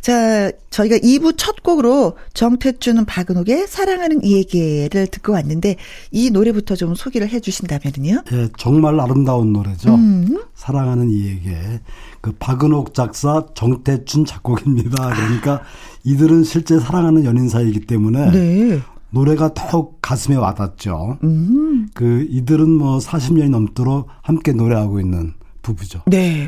자, 0.02 0.52
저희가 0.70 0.98
2부 0.98 1.36
첫 1.38 1.64
곡으로 1.64 2.18
정태춘 2.34 3.06
박은옥의 3.06 3.68
사랑하는 3.68 4.24
이 4.24 4.34
얘기를 4.34 5.08
듣고 5.08 5.32
왔는데 5.34 5.78
이 6.12 6.30
노래부터 6.32 6.76
좀 6.76 6.96
소개를 6.96 7.30
해 7.30 7.40
주신다면요. 7.40 8.24
예, 8.34 8.50
정말 8.58 9.00
아름다운 9.00 9.54
노래죠. 9.54 9.96
음. 9.96 10.38
사랑하는 10.62 11.10
이에게 11.10 11.82
그 12.22 12.34
박은옥 12.34 12.94
작사 12.94 13.44
정태춘 13.56 14.26
작곡입니다. 14.26 15.12
그러니까 15.16 15.64
이들은 16.04 16.44
실제 16.44 16.80
사랑하는 16.80 17.26
연인 17.26 17.50
사이이기 17.50 17.88
때문에 17.88 18.30
네. 18.30 18.80
노래가 19.10 19.56
더욱 19.56 19.98
가슴에 20.04 20.36
와닿죠. 20.36 21.18
음. 21.24 21.90
그 21.96 22.28
이들은 22.30 22.70
뭐 22.70 23.00
40년이 23.00 23.50
넘도록 23.50 24.08
함께 24.22 24.54
노래하고 24.54 25.00
있는 25.00 25.34
부부죠. 25.64 26.04
네. 26.06 26.48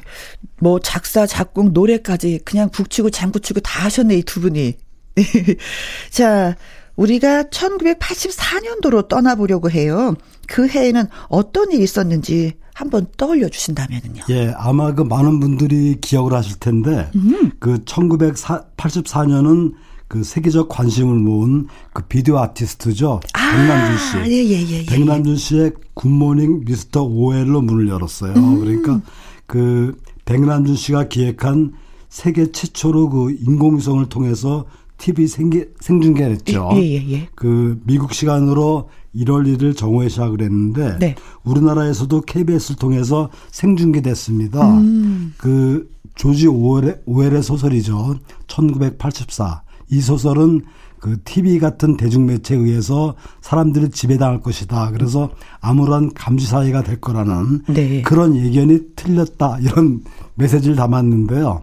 뭐 0.59 0.79
작사, 0.79 1.25
작곡, 1.25 1.71
노래까지 1.71 2.41
그냥 2.45 2.69
북치고 2.69 3.09
장구치고 3.09 3.61
다 3.61 3.85
하셨네, 3.85 4.15
이 4.17 4.23
두 4.23 4.41
분이. 4.41 4.75
자, 6.11 6.55
우리가 6.95 7.43
1984년도로 7.43 9.07
떠나보려고 9.07 9.71
해요. 9.71 10.15
그 10.47 10.67
해에는 10.67 11.05
어떤 11.29 11.71
일이 11.71 11.83
있었는지 11.83 12.53
한번 12.73 13.07
떠올려 13.17 13.49
주신다면요. 13.49 14.23
예, 14.29 14.53
아마 14.57 14.93
그 14.93 15.03
많은 15.03 15.39
분들이 15.39 15.97
기억을 16.01 16.33
하실 16.33 16.59
텐데 16.59 17.09
음. 17.15 17.51
그 17.59 17.83
1984년은 17.85 19.73
그 20.07 20.23
세계적 20.23 20.69
관심을 20.69 21.15
모은 21.15 21.67
그 21.91 22.03
비디오 22.03 22.37
아티스트죠. 22.37 23.21
백남준 23.33 23.97
씨. 23.97 24.17
아, 24.17 24.27
예, 24.27 24.45
예, 24.45 24.61
예, 24.61 24.81
예. 24.81 24.85
백남준 24.85 25.37
씨의 25.37 25.71
굿모닝 25.95 26.65
미스터 26.65 27.03
오엘로 27.03 27.61
문을 27.61 27.87
열었어요. 27.87 28.33
음. 28.33 28.59
그러니까 28.59 29.01
그 29.47 29.99
백남준 30.25 30.75
씨가 30.75 31.07
기획한 31.09 31.73
세계 32.09 32.51
최초로 32.51 33.09
그 33.09 33.31
인공위성을 33.31 34.07
통해서 34.09 34.65
TV 35.03 35.27
생기, 35.27 35.65
생중계를 35.81 36.31
했죠. 36.35 36.69
예, 36.75 36.81
예, 36.81 37.11
예. 37.11 37.27
그 37.35 37.77
미국 37.83 38.13
시간으로 38.13 38.87
1월 39.13 39.45
1일 39.45 39.75
정오에 39.75 40.07
시작을 40.07 40.41
했는데 40.41 40.97
네. 40.97 41.15
우리나라에서도 41.43 42.21
KBS를 42.21 42.77
통해서 42.77 43.29
생중계됐습니다. 43.51 44.77
음. 44.77 45.33
그 45.37 45.91
조지 46.15 46.47
오웰의, 46.47 47.01
오웰의 47.05 47.43
소설이죠. 47.43 48.15
1984. 48.47 49.63
이 49.89 49.99
소설은 49.99 50.61
그 50.99 51.17
TV 51.25 51.59
같은 51.59 51.97
대중매체에 51.97 52.57
의해서 52.57 53.15
사람들이 53.41 53.89
지배당할 53.89 54.39
것이다. 54.39 54.91
그래서 54.91 55.31
아무런 55.59 56.13
감시 56.13 56.47
사회가 56.47 56.81
될 56.83 57.01
거라는 57.01 57.63
네. 57.67 58.01
그런 58.03 58.37
예견이 58.37 58.79
틀렸다. 58.95 59.59
이런 59.59 60.01
메시지를 60.35 60.77
담았는데요. 60.77 61.61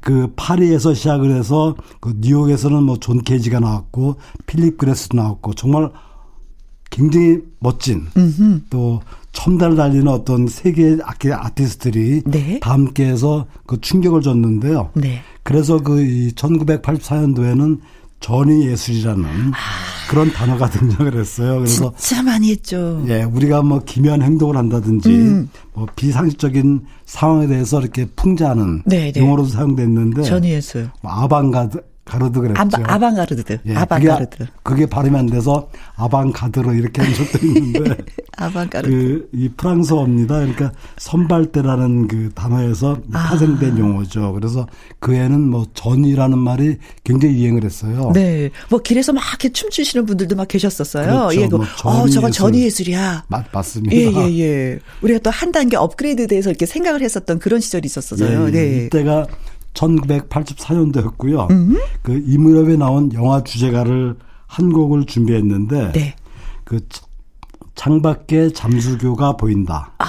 그 0.00 0.32
파리에서 0.36 0.94
시작을 0.94 1.34
해서 1.34 1.76
그 2.00 2.14
뉴욕에서는 2.20 2.82
뭐 2.82 2.96
존 3.00 3.22
케이지가 3.22 3.60
나왔고 3.60 4.16
필립 4.46 4.78
글래스도 4.78 5.16
나왔고 5.16 5.54
정말 5.54 5.90
굉장히 6.90 7.38
멋진 7.60 8.06
또 8.68 9.00
첨단을 9.32 9.76
달리는 9.76 10.08
어떤 10.08 10.48
세계 10.48 10.98
악기 11.04 11.32
아티스트들이 11.32 12.22
네. 12.26 12.58
다 12.60 12.72
함께해서 12.72 13.46
그 13.66 13.80
충격을 13.80 14.22
줬는데요. 14.22 14.90
네. 14.94 15.20
그래서 15.44 15.78
그 15.78 15.96
1984년도에는 16.34 17.78
전위 18.20 18.66
예술이라는 18.68 19.24
그런 20.08 20.32
단어가 20.32 20.68
등장을 20.70 21.16
했어요. 21.18 21.56
그래서 21.56 21.92
진짜 21.96 22.22
많이 22.22 22.50
했죠. 22.50 23.02
예, 23.08 23.22
우리가 23.22 23.62
뭐 23.62 23.80
기묘한 23.80 24.22
행동을 24.22 24.56
한다든지 24.56 25.08
음. 25.08 25.48
뭐 25.72 25.86
비상식적인 25.96 26.84
상황에 27.06 27.46
대해서 27.46 27.80
이렇게 27.80 28.06
풍자하는 28.16 28.82
네, 28.86 29.10
네. 29.12 29.20
용어로도 29.20 29.48
사용됐는데 29.48 30.22
전이했어요. 30.22 30.88
뭐 31.02 31.12
아방가드 31.12 31.80
가르드 32.10 32.40
그랬죠. 32.40 32.60
아바, 32.60 32.78
아방가르드. 32.94 33.58
예, 33.66 33.74
아방가르드. 33.76 34.38
그게, 34.38 34.50
그게 34.62 34.86
발음이 34.86 35.16
안 35.16 35.26
돼서 35.26 35.68
아방가드로 35.96 36.72
이렇게 36.74 37.02
한 37.02 37.14
적도 37.14 37.46
있는데 37.46 37.96
아방가르드. 38.36 38.90
그 38.90 39.28
이 39.32 39.48
프랑스어입니다. 39.56 40.34
그러니까 40.38 40.72
선발대라는 40.98 42.08
그 42.08 42.30
단어에서 42.34 42.98
아. 43.12 43.28
파생된 43.30 43.78
용어죠. 43.78 44.32
그래서 44.32 44.66
그 44.98 45.14
애는 45.14 45.40
뭐 45.48 45.66
전이라는 45.74 46.36
말이 46.38 46.76
굉장히 47.04 47.36
유행을 47.42 47.64
했어요. 47.64 48.10
네. 48.14 48.50
뭐 48.68 48.80
길에서 48.80 49.12
막 49.12 49.22
이렇게 49.28 49.50
춤추시는 49.50 50.06
분들도 50.06 50.36
막 50.36 50.48
계셨었어요. 50.48 51.06
그렇죠. 51.06 51.40
예, 51.40 51.48
그, 51.48 51.56
뭐 51.56 51.64
어, 51.84 52.08
저거 52.08 52.28
예술. 52.28 52.30
전이 52.32 52.62
예술이야. 52.64 53.24
맞, 53.28 53.46
맞습니다. 53.52 53.94
예, 53.96 54.10
예, 54.12 54.38
예. 54.40 54.78
우리가 55.02 55.20
또 55.20 55.30
한 55.30 55.52
단계 55.52 55.76
업그레이드 55.76 56.26
돼서 56.26 56.50
이렇게 56.50 56.66
생각을 56.66 57.00
했었던 57.02 57.38
그런 57.38 57.60
시절이 57.60 57.86
있었어요. 57.86 58.46
예, 58.48 58.50
네. 58.50 58.84
이때가 58.86 59.26
1984년도였고요. 59.74 61.50
음. 61.50 61.76
그 62.02 62.22
이무렵에 62.26 62.76
나온 62.76 63.12
영화 63.12 63.42
주제가를 63.42 64.16
한 64.46 64.72
곡을 64.72 65.06
준비했는데 65.06 65.92
네. 65.92 66.14
그 66.64 66.80
차- 66.88 67.02
창밖에 67.74 68.52
잠수교가 68.52 69.36
보인다. 69.36 69.92
아. 69.98 70.06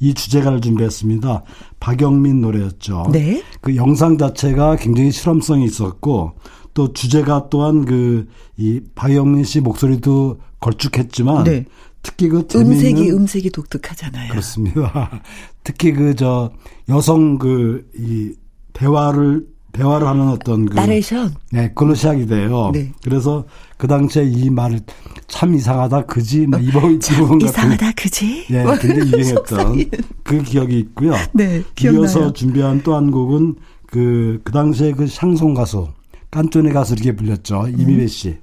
이 0.00 0.14
주제가를 0.14 0.60
준비했습니다. 0.60 1.42
박영민 1.78 2.40
노래였죠. 2.40 3.06
네. 3.12 3.42
그 3.60 3.76
영상 3.76 4.16
자체가 4.18 4.76
굉장히 4.76 5.10
실험성이 5.12 5.64
있었고 5.66 6.32
또 6.74 6.92
주제가 6.92 7.48
또한 7.50 7.84
그 7.84 8.26
이 8.56 8.80
박영민 8.94 9.44
씨 9.44 9.60
목소리도 9.60 10.38
걸쭉했지만 10.60 11.44
네. 11.44 11.64
특히 12.02 12.28
그 12.28 12.46
음색이 12.54 13.10
음색이 13.10 13.50
독특하잖아요. 13.50 14.30
그렇습니다. 14.30 15.22
특히 15.64 15.92
그 15.92 16.14
저 16.14 16.50
여성 16.90 17.38
그 17.38 17.86
이 17.96 18.32
대화를 18.80 19.46
대화를 19.72 20.06
하는 20.06 20.28
어떤 20.28 20.66
그 20.66 20.74
나레이션. 20.74 21.32
네, 21.52 21.68
그걸로 21.68 21.94
시작이 21.94 22.26
돼요. 22.26 22.70
네. 22.74 22.90
그래서 23.04 23.44
그 23.76 23.86
당시에 23.86 24.24
이 24.24 24.50
말을 24.50 24.80
참 25.28 25.54
이상하다 25.54 26.06
그지 26.06 26.46
막 26.48 26.62
이번 26.64 26.94
이번 26.94 27.38
같은 27.38 27.46
이상하다, 27.46 27.92
그지? 27.92 28.46
예, 28.50 28.64
굉장히 28.80 29.12
유행했던. 29.12 29.90
그 30.24 30.42
기억이 30.42 30.78
있고요. 30.80 31.12
네, 31.32 31.62
기억나요. 31.76 32.02
이어서 32.02 32.32
준비한 32.32 32.82
또 32.82 32.96
한 32.96 33.10
곡은 33.12 33.56
그, 33.86 34.40
그 34.44 34.50
당시에 34.52 34.92
그 34.92 35.06
샹송 35.06 35.54
가수, 35.54 35.88
깐쪼네 36.32 36.72
가수 36.72 36.94
이렇게 36.94 37.14
불렸죠. 37.14 37.60
음. 37.66 37.78
이미배 37.78 38.06
씨. 38.08 38.38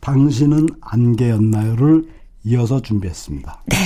당신은 0.00 0.66
안개였나요를 0.80 2.04
이어서 2.44 2.80
준비했습니다. 2.82 3.62
네. 3.66 3.76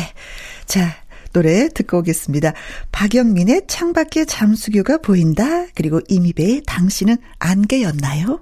자, 0.67 0.89
노래 1.33 1.69
듣고 1.69 1.99
오겠습니다. 1.99 2.53
박영민의 2.93 3.63
창밖에 3.67 4.25
잠수교가 4.25 4.99
보인다. 4.99 5.67
그리고 5.75 6.01
이미배의 6.09 6.63
당신은 6.67 7.17
안개였나요? 7.39 8.41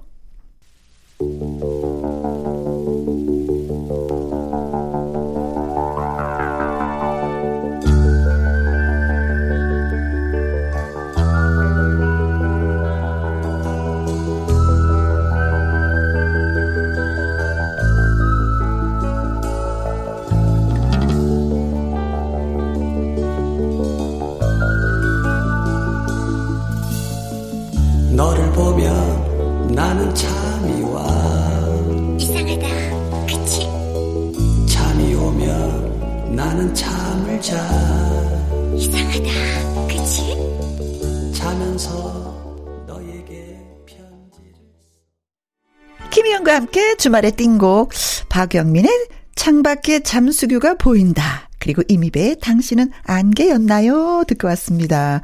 자 37.41 37.57
이상하다 38.75 39.87
그치? 39.87 40.37
자면서 41.35 42.85
너에게 42.87 43.57
편지를 43.87 44.53
김희영과 46.11 46.53
함께 46.53 46.95
주말의 46.97 47.31
띵곡 47.31 47.93
박영민의 48.29 48.91
창밖에 49.35 50.01
잠수교가 50.01 50.75
보인다. 50.75 51.49
그리고 51.59 51.81
이미배의 51.87 52.37
당신은 52.41 52.91
안개였나요? 53.05 54.23
듣고 54.27 54.47
왔습니다. 54.49 55.21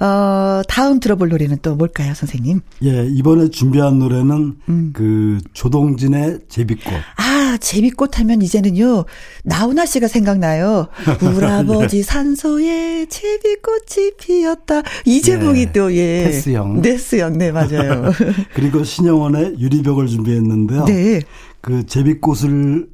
어, 0.00 0.62
다음 0.68 1.00
들어볼 1.00 1.28
노래는 1.28 1.58
또 1.62 1.76
뭘까요, 1.76 2.14
선생님? 2.14 2.60
예, 2.84 3.06
이번에 3.06 3.48
준비한 3.50 3.98
노래는 3.98 4.56
음. 4.68 4.90
그 4.92 5.38
조동진의 5.52 6.40
제비꽃. 6.48 6.92
아, 7.16 7.56
제비꽃 7.60 8.18
하면 8.20 8.42
이제는요, 8.42 9.04
나훈아 9.44 9.86
씨가 9.86 10.08
생각나요. 10.08 10.88
우라버지 11.22 12.02
산소에 12.02 13.06
제비꽃이 13.06 14.12
피었다. 14.18 14.82
이 15.04 15.20
제목이 15.20 15.60
예, 15.60 15.72
또, 15.72 15.94
예. 15.94 16.24
테스형. 16.24 16.82
네스형, 16.82 17.38
네, 17.38 17.52
맞아요. 17.52 18.12
그리고 18.54 18.84
신영원의 18.84 19.56
유리벽을 19.58 20.06
준비했는데요. 20.08 20.84
네. 20.86 21.20
그 21.60 21.86
제비꽃을 21.86 22.88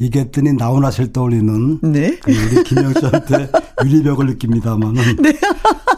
얘기했더니 0.00 0.52
나훈아 0.52 0.90
씨를 0.90 1.12
떠올리는 1.12 1.80
네? 1.82 2.18
그 2.22 2.32
우리 2.32 2.64
김영 2.64 2.92
씨한테 2.92 3.50
유리벽을 3.84 4.26
느낍니다만은 4.26 5.16
네. 5.16 5.32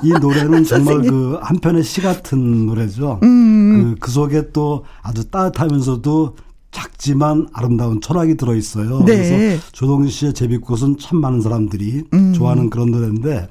이 0.02 0.10
노래는 0.12 0.64
정말 0.64 1.02
그 1.02 1.38
한편의 1.42 1.82
시 1.82 2.00
같은 2.00 2.66
노래죠. 2.66 3.20
음. 3.22 3.94
그, 3.94 4.00
그 4.00 4.10
속에 4.10 4.52
또 4.52 4.84
아주 5.02 5.28
따뜻하면서도 5.30 6.36
작지만 6.70 7.48
아름다운 7.52 8.00
철학이 8.00 8.36
들어 8.36 8.54
있어요. 8.54 9.02
네. 9.04 9.16
그래서 9.16 9.62
조동진 9.72 10.10
씨의 10.10 10.34
제비꽃은 10.34 10.98
참 10.98 11.20
많은 11.20 11.40
사람들이 11.40 12.04
음. 12.12 12.32
좋아하는 12.34 12.70
그런 12.70 12.90
노래인데 12.90 13.48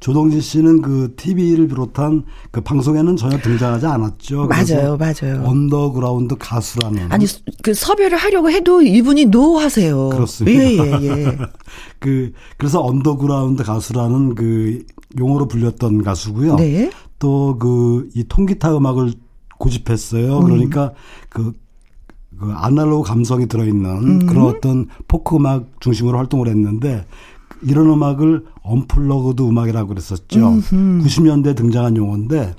조동진 0.00 0.40
씨는 0.40 0.80
그 0.82 1.14
TV를 1.16 1.68
비롯한 1.68 2.24
그 2.50 2.60
방송에는 2.60 3.16
전혀 3.16 3.38
등장하지 3.38 3.86
않았죠. 3.86 4.46
맞아요, 4.46 4.96
맞아요. 4.96 5.42
언더그라운드 5.44 6.36
가수라는. 6.38 7.10
아니, 7.10 7.26
그 7.62 7.74
섭외를 7.74 8.16
하려고 8.16 8.50
해도 8.50 8.80
이분이 8.82 9.26
no 9.26 9.58
하세요. 9.58 10.08
그렇습니다. 10.10 10.62
예, 10.62 11.02
예, 11.02 11.08
예. 11.26 11.38
그, 11.98 12.32
그래서 12.56 12.82
언더그라운드 12.84 13.64
가수라는 13.64 14.34
그 14.34 14.84
용어로 15.18 15.48
불렸던 15.48 16.02
가수고요. 16.04 16.56
네. 16.56 16.90
또 17.18 17.56
그 17.58 18.08
이 18.14 18.24
통기타 18.28 18.76
음악을 18.76 19.12
고집했어요. 19.58 20.40
그러니까 20.40 20.84
음. 20.86 20.92
그, 21.30 21.52
그 22.38 22.52
아날로그 22.54 23.08
감성이 23.08 23.48
들어있는 23.48 23.90
음. 24.22 24.26
그런 24.26 24.46
어떤 24.46 24.86
포크 25.08 25.34
음악 25.36 25.66
중심으로 25.80 26.16
활동을 26.18 26.46
했는데 26.48 27.04
이런 27.62 27.90
음악을 27.90 28.44
언플러그드 28.62 29.42
음악이라고 29.42 29.88
그랬었죠. 29.88 30.48
음흠. 30.48 31.04
90년대 31.04 31.56
등장한 31.56 31.96
용어인데 31.96 32.54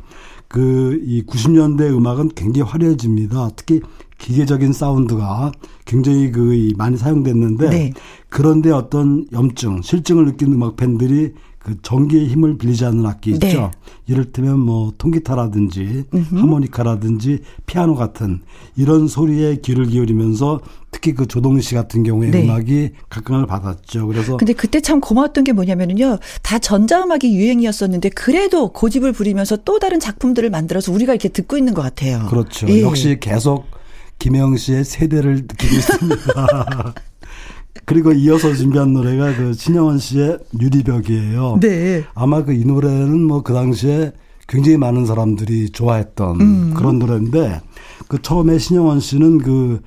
그 0.47 0.99
이 1.05 1.23
90년대 1.25 1.91
음악은 1.95 2.29
굉장히 2.35 2.69
화려해집니다. 2.69 3.49
특히 3.55 3.81
기계적인 4.17 4.73
사운드가 4.73 5.51
굉장히 5.85 6.31
그 6.31 6.71
많이 6.77 6.97
사용됐는데 6.97 7.69
네. 7.69 7.93
그런데 8.27 8.69
어떤 8.71 9.25
염증, 9.31 9.81
실증을 9.81 10.25
느낀 10.25 10.51
음악 10.53 10.75
팬들이 10.75 11.33
그 11.69 11.75
전기의 11.83 12.29
힘을 12.29 12.57
빌리지 12.57 12.83
않는 12.85 13.05
악기 13.05 13.29
있죠. 13.31 13.47
네. 13.47 13.71
이를테면 14.07 14.57
뭐 14.57 14.91
통기타라든지 14.97 16.05
음흠. 16.11 16.35
하모니카라든지 16.35 17.41
피아노 17.67 17.93
같은 17.93 18.41
이런 18.75 19.07
소리에 19.07 19.57
귀를 19.57 19.85
기울이면서 19.85 20.61
특히 20.89 21.13
그 21.13 21.27
조동희 21.27 21.61
씨 21.61 21.75
같은 21.75 22.01
경우에 22.01 22.31
네. 22.31 22.43
음악이 22.43 22.89
각광을 23.09 23.45
받았죠. 23.45 24.07
그래서 24.07 24.37
근데 24.37 24.53
그때 24.53 24.81
참 24.81 24.99
고마웠던 24.99 25.43
게 25.43 25.51
뭐냐면은요. 25.51 26.17
다 26.41 26.57
전자음악이 26.57 27.35
유행이었었는데 27.35 28.09
그래도 28.09 28.73
고집을 28.73 29.11
부리면서 29.11 29.57
또 29.57 29.77
다른 29.77 29.99
작품들을 29.99 30.49
만들어서 30.49 30.91
우리가 30.91 31.13
이렇게 31.13 31.29
듣고 31.29 31.55
있는 31.55 31.75
것 31.75 31.83
같아요. 31.83 32.25
그렇죠. 32.29 32.67
예. 32.67 32.81
역시 32.81 33.17
계속 33.19 33.67
김영 34.17 34.57
씨의 34.57 34.85
세대를 34.85 35.35
느끼고 35.35 35.75
있습니다. 35.75 36.95
그리고 37.85 38.11
이어서 38.11 38.53
준비한 38.53 38.93
노래가 38.93 39.35
그 39.35 39.53
신영원 39.53 39.99
씨의 39.99 40.39
유리벽이에요. 40.59 41.59
네. 41.61 42.03
아마 42.13 42.43
그 42.43 42.53
이 42.53 42.65
노래는 42.65 43.23
뭐 43.23 43.41
그 43.43 43.53
당시에 43.53 44.11
굉장히 44.47 44.77
많은 44.77 45.05
사람들이 45.05 45.69
좋아했던 45.69 46.41
음. 46.41 46.73
그런 46.75 46.99
노래인데 46.99 47.61
그 48.07 48.21
처음에 48.21 48.57
신영원 48.57 48.99
씨는 48.99 49.37
그 49.39 49.81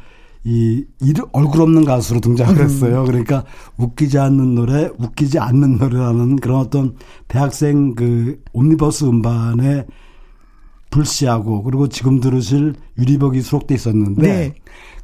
이, 0.44 0.84
이 1.00 1.14
얼굴 1.32 1.62
없는 1.62 1.84
가수로 1.84 2.20
등장을 2.20 2.56
음. 2.56 2.64
했어요. 2.64 3.04
그러니까 3.04 3.44
웃기지 3.76 4.18
않는 4.18 4.54
노래, 4.56 4.88
웃기지 4.98 5.38
않는 5.38 5.78
노래라는 5.78 6.36
그런 6.36 6.58
어떤 6.60 6.96
대학생 7.28 7.94
그 7.94 8.40
옴니버스 8.52 9.04
음반에 9.04 9.84
불씨하고 10.90 11.62
그리고 11.62 11.88
지금 11.88 12.20
들으실 12.20 12.74
유리벽이 12.98 13.40
수록돼 13.40 13.74
있었는데 13.74 14.22
네. 14.22 14.54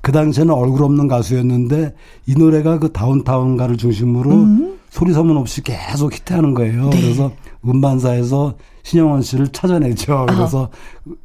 그 0.00 0.12
당시에는 0.12 0.54
얼굴 0.54 0.84
없는 0.84 1.08
가수였는데 1.08 1.94
이 2.26 2.34
노래가 2.34 2.78
그 2.78 2.92
다운타운가를 2.92 3.76
중심으로 3.76 4.30
음. 4.30 4.78
소리 4.90 5.12
소문 5.12 5.36
없이 5.36 5.62
계속 5.62 6.12
히트하는 6.14 6.54
거예요. 6.54 6.88
네. 6.90 7.00
그래서 7.00 7.32
음반사에서 7.66 8.54
신영원 8.82 9.22
씨를 9.22 9.48
찾아내죠. 9.48 10.26
그래서 10.28 10.70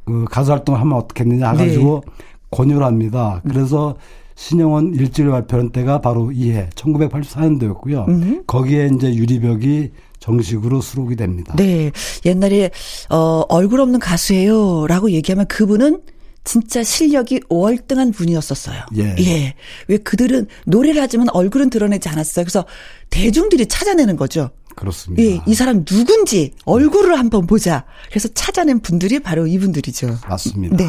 그 0.04 0.24
가수 0.30 0.52
활동을 0.52 0.80
하면 0.80 0.98
어떻겠느냐 0.98 1.50
해가지고 1.52 2.02
네. 2.04 2.12
권유를 2.50 2.84
합니다. 2.84 3.40
그래서 3.48 3.96
신영원 4.36 4.94
일집을 4.94 5.30
발표한 5.30 5.70
때가 5.70 6.00
바로 6.00 6.32
이해 6.32 6.68
1984년도였고요. 6.74 8.08
음. 8.08 8.42
거기에 8.46 8.90
이제 8.94 9.14
유리벽이 9.14 9.90
정식으로 10.18 10.80
수록이 10.80 11.16
됩니다. 11.16 11.54
네. 11.56 11.90
옛날에 12.24 12.70
어 13.10 13.44
얼굴 13.48 13.80
없는 13.80 14.00
가수예요라고 14.00 15.10
얘기하면 15.10 15.46
그분은 15.46 16.00
진짜 16.44 16.82
실력이 16.82 17.40
월등한 17.48 18.12
분이었었어요. 18.12 18.84
예. 18.96 19.16
예. 19.18 19.54
왜 19.88 19.96
그들은 19.96 20.46
노래를 20.66 21.00
하지만 21.00 21.28
얼굴은 21.30 21.70
드러내지 21.70 22.08
않았어요. 22.08 22.44
그래서 22.44 22.66
대중들이 23.10 23.66
찾아내는 23.66 24.16
거죠. 24.16 24.50
그렇습니다. 24.76 25.22
예, 25.22 25.40
이 25.46 25.54
사람 25.54 25.84
누군지 25.84 26.52
얼굴을 26.64 27.18
한번 27.18 27.46
보자. 27.46 27.84
그래서 28.08 28.28
찾아낸 28.34 28.80
분들이 28.80 29.20
바로 29.20 29.46
이분들이죠. 29.46 30.18
맞습니다. 30.28 30.76
네. 30.76 30.84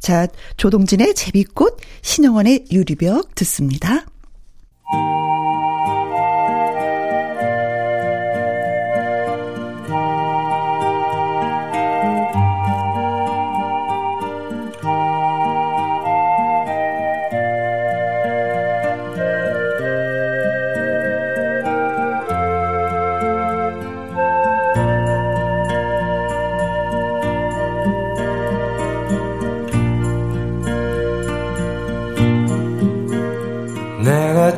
자, 0.00 0.26
조동진의 0.56 1.14
제비꽃, 1.14 1.78
신영원의 2.02 2.66
유리벽 2.70 3.34
듣습니다. 3.34 4.04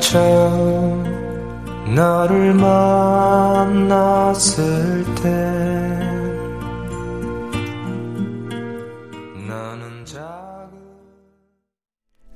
처음 0.01 1.05
너를 1.95 2.55
만났을 2.55 3.95
때 5.23 5.75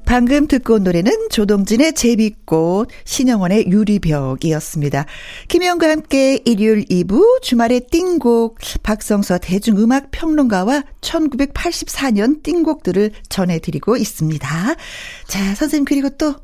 방금 0.04 0.46
듣고 0.48 0.74
온 0.74 0.84
노래는 0.84 1.28
조동진의 1.30 1.92
제비꽃, 1.92 2.88
신영원의 3.04 3.66
유리벽이었습니다. 3.68 5.04
김혜영과 5.48 5.90
함께 5.90 6.40
일요일 6.46 6.86
2부 6.86 7.42
주말의 7.42 7.88
띵곡, 7.90 8.56
박성서 8.82 9.36
대중음악 9.38 10.10
평론가와 10.10 10.84
1984년 11.02 12.42
띵곡들을 12.42 13.12
전해드리고 13.28 13.96
있습니다. 13.98 14.48
자, 15.28 15.54
선생님 15.54 15.84
그리고 15.84 16.08
또 16.08 16.34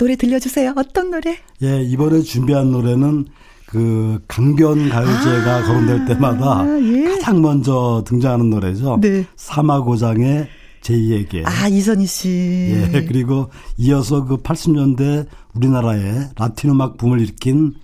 노래 0.00 0.16
들려주세요. 0.16 0.72
어떤 0.78 1.10
노래? 1.10 1.36
예, 1.62 1.82
이번에 1.82 2.22
준비한 2.22 2.70
노래는 2.70 3.26
그 3.66 4.18
강변 4.28 4.88
가요제가 4.88 5.56
아, 5.56 5.62
거론될 5.62 6.06
때마다 6.06 6.64
예. 6.80 7.04
가장 7.04 7.42
먼저 7.42 8.02
등장하는 8.06 8.48
노래죠. 8.48 8.98
네. 9.02 9.26
사마고장의 9.36 10.48
제2에게. 10.80 11.42
아, 11.44 11.68
이선희 11.68 12.06
씨. 12.06 12.88
예, 12.94 13.04
그리고 13.04 13.50
이어서 13.76 14.24
그 14.24 14.38
80년대 14.38 15.26
우리나라의 15.52 16.30
라틴 16.34 16.70
음악 16.70 16.96
붐을 16.96 17.20
일으킨 17.20 17.74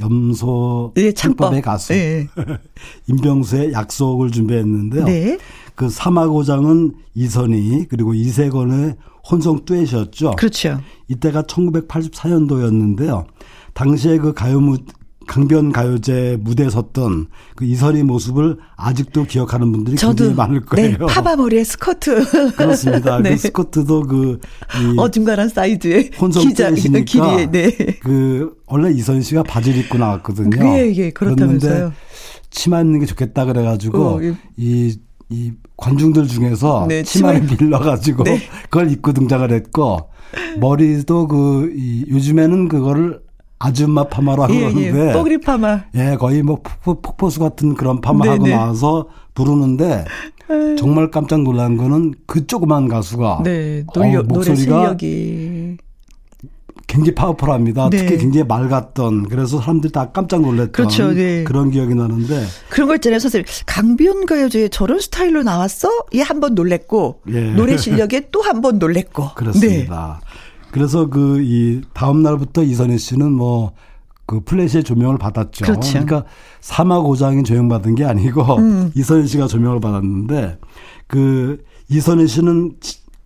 염소 0.00 0.94
예, 0.96 1.12
창법의 1.12 1.60
가수 1.60 1.92
예. 1.92 2.26
임병수의 3.06 3.74
약속을 3.74 4.30
준비했는데요. 4.30 5.04
네. 5.04 5.38
그 5.74 5.90
사마고장은 5.90 6.94
이선희 7.14 7.88
그리고 7.90 8.14
이세건의 8.14 8.96
혼성 9.30 9.64
듀엣이었죠. 9.64 10.32
그렇죠. 10.36 10.80
이때가 11.08 11.42
1984년도였는데요. 11.42 13.26
당시에 13.74 14.18
그 14.18 14.32
가요 14.32 14.60
무, 14.60 14.78
강변 15.26 15.72
가요제 15.72 16.38
무대에 16.40 16.70
섰던 16.70 17.26
그 17.56 17.64
이선희 17.64 18.04
모습을 18.04 18.58
아직도 18.76 19.24
기억하는 19.24 19.72
분들이 19.72 19.96
저도, 19.96 20.14
굉장히 20.14 20.34
많을 20.34 20.60
거예요. 20.64 20.90
네, 20.98 20.98
파바 20.98 21.36
머리의 21.36 21.64
스커트. 21.64 22.52
그렇습니다. 22.54 23.20
네. 23.20 23.30
그 23.30 23.36
스커트도 23.36 24.02
그 24.02 24.38
어중간한 24.96 25.48
사이즈의 25.48 26.12
혼성 26.18 26.44
길이에 27.04 27.50
네. 27.50 27.70
그 28.00 28.54
원래 28.66 28.90
이선희 28.92 29.22
씨가 29.22 29.42
바지를 29.42 29.80
입고 29.80 29.98
나왔거든요. 29.98 30.64
예, 30.64 30.92
예, 30.94 31.10
그렇다면서요. 31.10 31.92
치마 32.50 32.80
입는 32.80 33.00
게 33.00 33.06
좋겠다 33.06 33.44
그래가지고 33.44 33.98
어, 33.98 34.22
예. 34.22 34.34
이, 34.56 34.96
이 35.28 35.52
관중들 35.76 36.28
중에서 36.28 36.86
네, 36.88 37.02
치마를 37.02 37.46
치마. 37.46 37.56
빌려가지고 37.56 38.24
네. 38.24 38.38
그걸 38.64 38.90
입고 38.90 39.12
등장을 39.12 39.50
했고 39.50 40.10
머리도 40.60 41.28
그 41.28 41.72
이, 41.76 42.04
요즘에는 42.08 42.68
그거를 42.68 43.20
아줌마 43.58 44.04
파마라고 44.04 44.54
예, 44.54 44.60
그러는데. 44.60 45.08
예, 45.08 45.12
뽀그리 45.12 45.38
파마. 45.40 45.84
예, 45.94 46.16
거의 46.16 46.42
뭐 46.42 46.60
폭포, 46.82 47.30
수 47.30 47.40
같은 47.40 47.74
그런 47.74 48.00
파마하고 48.00 48.44
네네. 48.44 48.54
나와서 48.56 49.08
부르는데 49.34 50.04
정말 50.78 51.10
깜짝 51.10 51.42
놀란 51.42 51.76
거는 51.76 52.14
그 52.26 52.46
조그만 52.46 52.86
가수가 52.88 53.40
네, 53.44 53.84
노래, 53.94 54.16
어, 54.16 54.22
목소리가 54.22 54.96
노래 54.96 55.76
굉장히 56.96 57.14
파워풀합니다. 57.14 57.90
네. 57.90 57.96
특히 57.98 58.16
굉장히 58.18 58.44
맑았던 58.46 59.28
그래서 59.28 59.60
사람들이 59.60 59.92
다 59.92 60.10
깜짝 60.10 60.40
놀랐던 60.40 60.72
그렇죠, 60.72 61.12
네. 61.12 61.44
그런 61.44 61.70
기억이 61.70 61.94
나는데 61.94 62.44
그런 62.70 62.88
거 62.88 62.94
있잖아요. 62.96 63.18
사실 63.20 63.44
강변 63.66 64.26
가요제에 64.26 64.68
저런 64.68 64.98
스타일로 64.98 65.42
나왔어? 65.42 65.88
얘 66.14 66.22
한 66.22 66.40
번 66.40 66.54
놀랬고 66.54 67.20
예. 67.28 67.52
노래 67.52 67.76
실력에 67.76 68.28
또 68.32 68.40
한 68.42 68.60
번 68.62 68.78
놀랬고 68.78 69.30
그렇습니다. 69.36 70.20
네. 70.22 70.26
그래서 70.72 71.08
그 71.08 71.40
이 71.42 71.80
다음 71.94 72.22
날부터 72.22 72.62
이선희 72.64 72.98
씨는 72.98 73.32
뭐그 73.32 74.40
플래시의 74.44 74.82
조명을 74.84 75.18
받았죠. 75.18 75.64
그렇죠. 75.64 75.90
그러니까 75.92 76.24
사마고장이 76.60 77.44
조명받은 77.44 77.94
게 77.94 78.04
아니고 78.04 78.42
음. 78.58 78.90
이선희 78.94 79.26
씨가 79.28 79.46
조명을 79.46 79.80
받았는데 79.80 80.58
그 81.06 81.62
이선희 81.88 82.26
씨는 82.26 82.76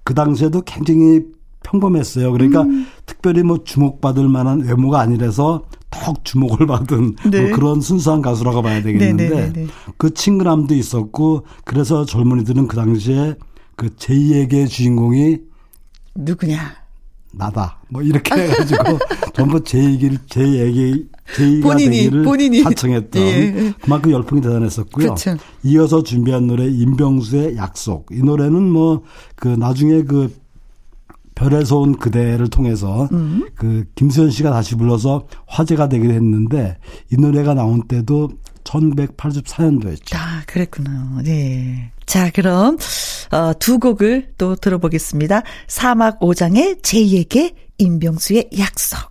그 0.05 0.15
당시에도 0.15 0.61
굉장히 0.63 1.23
평범했어요. 1.63 2.33
그러니까 2.33 2.63
음. 2.63 2.87
특별히 3.11 3.43
뭐 3.43 3.65
주목받을 3.65 4.29
만한 4.29 4.61
외모가 4.61 5.01
아니라서 5.01 5.65
턱 5.91 6.25
주목을 6.25 6.69
받은 6.69 7.17
네. 7.29 7.41
뭐 7.49 7.57
그런 7.57 7.81
순수한 7.81 8.23
가수라고 8.23 8.63
봐야 8.63 8.81
되겠는데 8.83 9.25
네네네네. 9.29 9.47
네, 9.47 9.53
네, 9.53 9.67
네. 9.67 9.73
그 9.97 10.15
친근함도 10.15 10.75
있었고 10.77 11.45
그래서 11.65 12.05
젊은이들은 12.05 12.69
그 12.69 12.77
당시에 12.77 13.35
그 13.75 13.89
제2에게 13.97 14.69
주인공이 14.69 15.39
누구냐? 16.15 16.77
나다. 17.33 17.79
뭐 17.89 18.01
이렇게 18.03 18.33
해가지고 18.35 18.99
전부 19.35 19.63
제 19.65 19.83
얘기를 19.83 20.19
제 20.29 20.41
얘기 20.43 21.07
제 21.35 21.45
얘기가 21.45 21.69
본인이, 21.69 21.97
되기를 21.97 22.23
본인이. 22.23 22.63
하청했던 22.63 23.23
예. 23.23 23.75
그만큼 23.83 24.13
열풍이 24.13 24.41
대단했었고요. 24.41 25.15
그쵸. 25.15 25.37
이어서 25.65 26.03
준비한 26.05 26.47
노래 26.47 26.67
임병수의 26.69 27.57
약속. 27.57 28.07
이 28.13 28.23
노래는 28.23 28.71
뭐 28.71 29.03
그 29.37 29.49
나중에 29.49 30.03
그 30.05 30.33
별에서 31.35 31.79
온 31.79 31.97
그대를 31.97 32.49
통해서 32.49 33.09
음. 33.13 33.49
그 33.55 33.85
김수현 33.95 34.31
씨가 34.31 34.51
다시 34.51 34.75
불러서 34.75 35.27
화제가 35.47 35.89
되기도 35.89 36.13
했는데 36.13 36.77
이 37.11 37.17
노래가 37.17 37.55
나온 37.55 37.87
때도 37.87 38.31
1984년도였죠. 38.65 40.17
아, 40.17 40.43
그랬구나. 40.47 41.23
네. 41.25 41.93
자, 42.07 42.31
그럼 42.31 42.77
어, 43.33 43.53
두 43.59 43.79
곡을 43.79 44.33
또 44.37 44.55
들어보겠습니다. 44.57 45.43
사막 45.67 46.23
오장의 46.23 46.77
제2에게 46.83 47.55
임병수의 47.79 48.51
약속. 48.59 49.11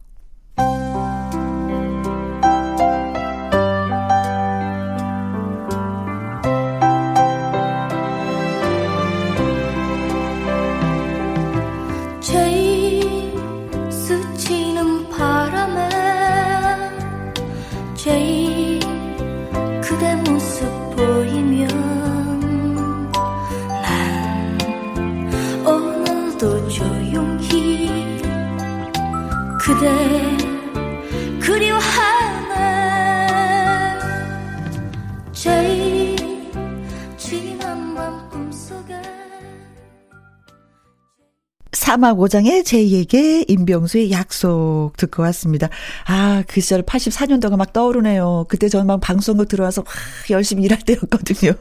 그대 29.70 29.86
그리워하네 31.39 32.55
제일 35.32 36.15
꿈속에 38.32 38.95
사막 41.72 42.20
오장의 42.20 42.63
제2에게 42.63 43.45
임병수의 43.47 44.11
약속 44.11 44.93
듣고 44.97 45.22
왔습니다. 45.22 45.70
아, 46.07 46.43
그 46.47 46.61
시절 46.61 46.82
84년도가 46.82 47.55
막 47.55 47.72
떠오르네요. 47.72 48.47
그때 48.49 48.70
저는 48.70 48.88
막 48.88 48.99
방송국 48.99 49.47
들어와서 49.47 49.84
막 49.84 49.91
열심히 50.32 50.63
일할 50.63 50.80
때였거든요. 50.80 51.53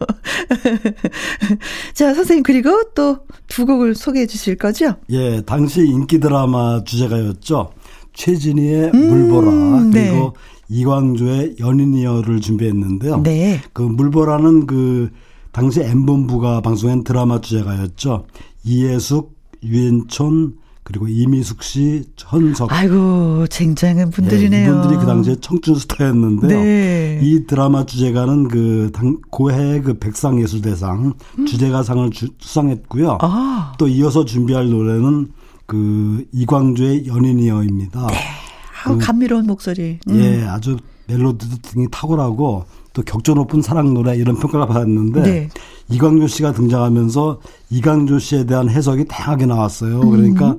자, 1.92 2.14
선생님, 2.14 2.42
그리고 2.42 2.84
또 2.94 3.28
두 3.48 3.66
곡을 3.66 3.94
소개해 3.94 4.26
주실 4.26 4.56
거죠? 4.56 4.94
예, 5.10 5.40
당시 5.40 5.80
인기 5.80 6.20
드라마 6.20 6.84
주제가였죠. 6.84 7.72
최진희의 8.18 8.90
음, 8.94 9.08
물보라 9.08 9.84
네. 9.92 10.10
그리고 10.10 10.34
네. 10.34 10.76
이광조의 10.76 11.56
연인이여를 11.60 12.40
준비했는데요. 12.40 13.22
네. 13.22 13.60
그 13.72 13.82
물보라는 13.82 14.66
그 14.66 15.10
당시 15.52 15.80
엠본부가 15.80 16.60
방송한 16.60 17.04
드라마 17.04 17.40
주제가였죠. 17.40 18.26
이예숙, 18.64 19.34
유엔촌 19.62 20.56
그리고 20.82 21.06
이미숙 21.06 21.62
씨, 21.62 22.02
천석. 22.16 22.72
아이고 22.72 23.46
쟁쟁한 23.48 24.10
분들이네요. 24.10 24.50
네, 24.50 24.78
이분들이 24.78 24.98
그 24.98 25.06
당시에 25.06 25.36
청춘 25.40 25.76
스타였는데요. 25.76 26.58
네. 26.58 27.20
이 27.22 27.46
드라마 27.46 27.86
주제가는 27.86 28.48
그 28.48 28.90
당, 28.92 29.18
고해 29.30 29.82
그 29.82 29.98
백상예술대상 29.98 31.12
음. 31.38 31.46
주제가상을 31.46 32.10
주, 32.10 32.28
수상했고요. 32.38 33.18
아. 33.20 33.74
또 33.78 33.86
이어서 33.86 34.24
준비할 34.24 34.70
노래는 34.70 35.28
그 35.68 36.24
이광조의 36.32 37.06
연인이여입니다. 37.06 38.06
네. 38.06 38.14
아, 38.84 38.88
그, 38.88 38.98
감미로운 38.98 39.46
목소리. 39.46 39.98
음. 40.08 40.18
예, 40.18 40.42
아주 40.44 40.78
멜로디도 41.08 41.56
등이 41.62 41.88
탁월하고 41.90 42.64
또 42.94 43.02
격조 43.02 43.34
높은 43.34 43.60
사랑 43.60 43.92
노래 43.92 44.16
이런 44.16 44.36
평가를 44.38 44.66
받았는데 44.66 45.22
네. 45.22 45.48
이광조 45.90 46.26
씨가 46.26 46.52
등장하면서 46.52 47.40
이광조 47.70 48.18
씨에 48.18 48.44
대한 48.46 48.70
해석이 48.70 49.04
다양하게 49.08 49.44
나왔어요. 49.46 50.00
그러니까 50.00 50.52
음. 50.52 50.58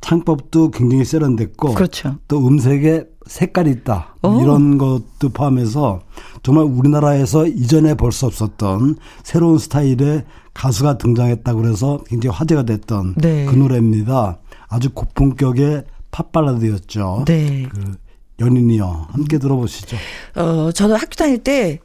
창법도 0.00 0.70
굉장히 0.70 1.04
세련됐고 1.04 1.74
그렇죠. 1.74 2.16
또 2.26 2.46
음색에 2.46 3.04
색깔이 3.26 3.70
있다 3.70 4.14
오. 4.22 4.40
이런 4.40 4.78
것도 4.78 5.30
포함해서 5.32 6.00
정말 6.42 6.64
우리나라에서 6.64 7.46
이전에 7.46 7.94
볼 7.94 8.12
수 8.12 8.24
없었던 8.26 8.96
새로운 9.22 9.58
스타일의 9.58 10.24
가수가 10.54 10.96
등장했다고 10.98 11.60
그래서 11.60 11.98
굉장히 12.06 12.34
화제가 12.36 12.62
됐던 12.62 13.16
네. 13.18 13.44
그 13.46 13.54
노래입니다. 13.54 14.38
아주 14.76 14.90
고품격의 14.90 15.84
팝발라드였죠. 16.10 17.24
네. 17.26 17.66
그 17.70 17.96
연인이요. 18.40 19.06
함께 19.10 19.38
들어보시죠. 19.38 19.96
어, 20.34 20.70
저는 20.72 20.96
학교 20.96 21.14
다닐 21.14 21.38
때 21.38 21.78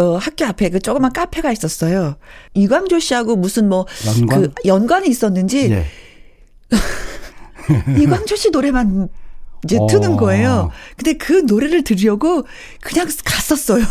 어, 0.00 0.16
학교 0.16 0.44
앞에 0.46 0.70
그 0.70 0.80
조그만 0.80 1.12
카페가 1.12 1.52
있었어요. 1.52 2.16
이광조 2.54 2.98
씨하고 2.98 3.36
무슨 3.36 3.68
뭐 3.68 3.86
연관? 4.18 4.40
그 4.42 4.52
연관이 4.66 5.08
있었는지 5.08 5.70
예. 5.70 5.86
이광조 8.02 8.34
씨 8.34 8.50
노래만 8.50 9.08
이제 9.64 9.78
어. 9.78 9.86
트는 9.86 10.16
거예요. 10.16 10.70
근데 10.96 11.12
그 11.12 11.44
노래를 11.46 11.84
들으려고 11.84 12.44
그냥 12.80 13.06
갔었어요. 13.24 13.84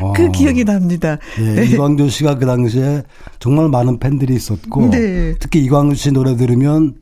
어. 0.00 0.12
그 0.12 0.30
기억이 0.32 0.64
납니다. 0.64 1.16
예, 1.38 1.54
네. 1.54 1.66
이광조 1.66 2.10
씨가 2.10 2.36
그 2.36 2.44
당시에 2.44 3.04
정말 3.38 3.70
많은 3.70 3.98
팬들이 3.98 4.34
있었고 4.34 4.90
네. 4.90 5.34
특히 5.38 5.64
이광조 5.64 5.94
씨 5.94 6.12
노래 6.12 6.36
들으면 6.36 6.96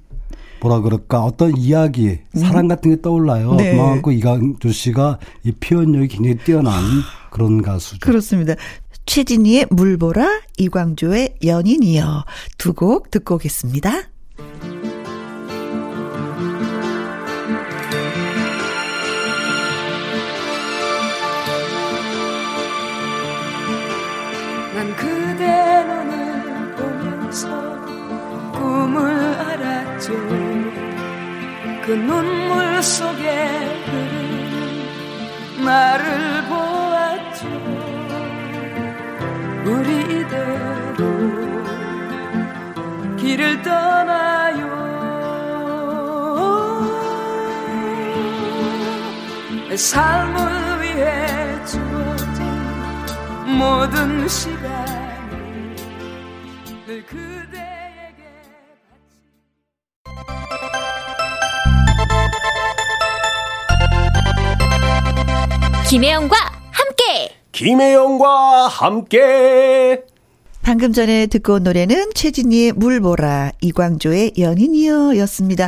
뭐라 0.64 0.80
그럴까 0.80 1.22
어떤 1.24 1.54
이야기 1.58 2.20
사랑 2.34 2.68
같은 2.68 2.90
게 2.94 3.02
떠올라요. 3.02 3.52
네. 3.56 3.72
그만큼 3.76 4.12
이광조 4.12 4.72
씨가 4.72 5.18
이 5.42 5.52
표현력이 5.52 6.08
굉장히 6.08 6.38
뛰어난 6.38 6.82
그런 7.30 7.60
가수죠. 7.60 7.98
그렇습니다. 8.00 8.54
최진희의 9.04 9.66
물보라, 9.70 10.26
이광조의 10.56 11.34
연인이여 11.44 12.24
두 12.56 12.72
곡 12.72 13.10
듣고 13.10 13.34
오겠습니다. 13.34 13.90
난 24.74 24.96
그대 24.96 25.84
눈을 25.84 26.74
보면서 26.76 27.48
꿈을 28.52 29.06
알았죠 29.08 30.12
그 31.84 31.92
눈물 31.92 32.82
속에 32.82 33.28
흐르는 33.84 35.64
나를 35.66 36.42
보았죠. 36.48 37.46
우리 39.66 40.00
이대로 40.20 41.04
길을 43.18 43.60
떠나요. 43.60 44.64
내 49.68 49.76
삶을 49.76 50.80
위해 50.80 51.64
주어진 51.66 52.44
모든 53.58 54.26
시간을 54.26 55.76
늘그 56.86 57.33
김혜영과 65.94 66.34
함께 66.72 67.36
김혜영과 67.52 68.66
함께 68.66 70.02
방금 70.62 70.92
전에 70.92 71.26
듣고 71.26 71.52
온 71.52 71.62
노래는 71.62 72.10
최진희의 72.14 72.72
물보라, 72.72 73.52
이광조의 73.60 74.32
연인이여 74.36 75.16
였습니다. 75.18 75.66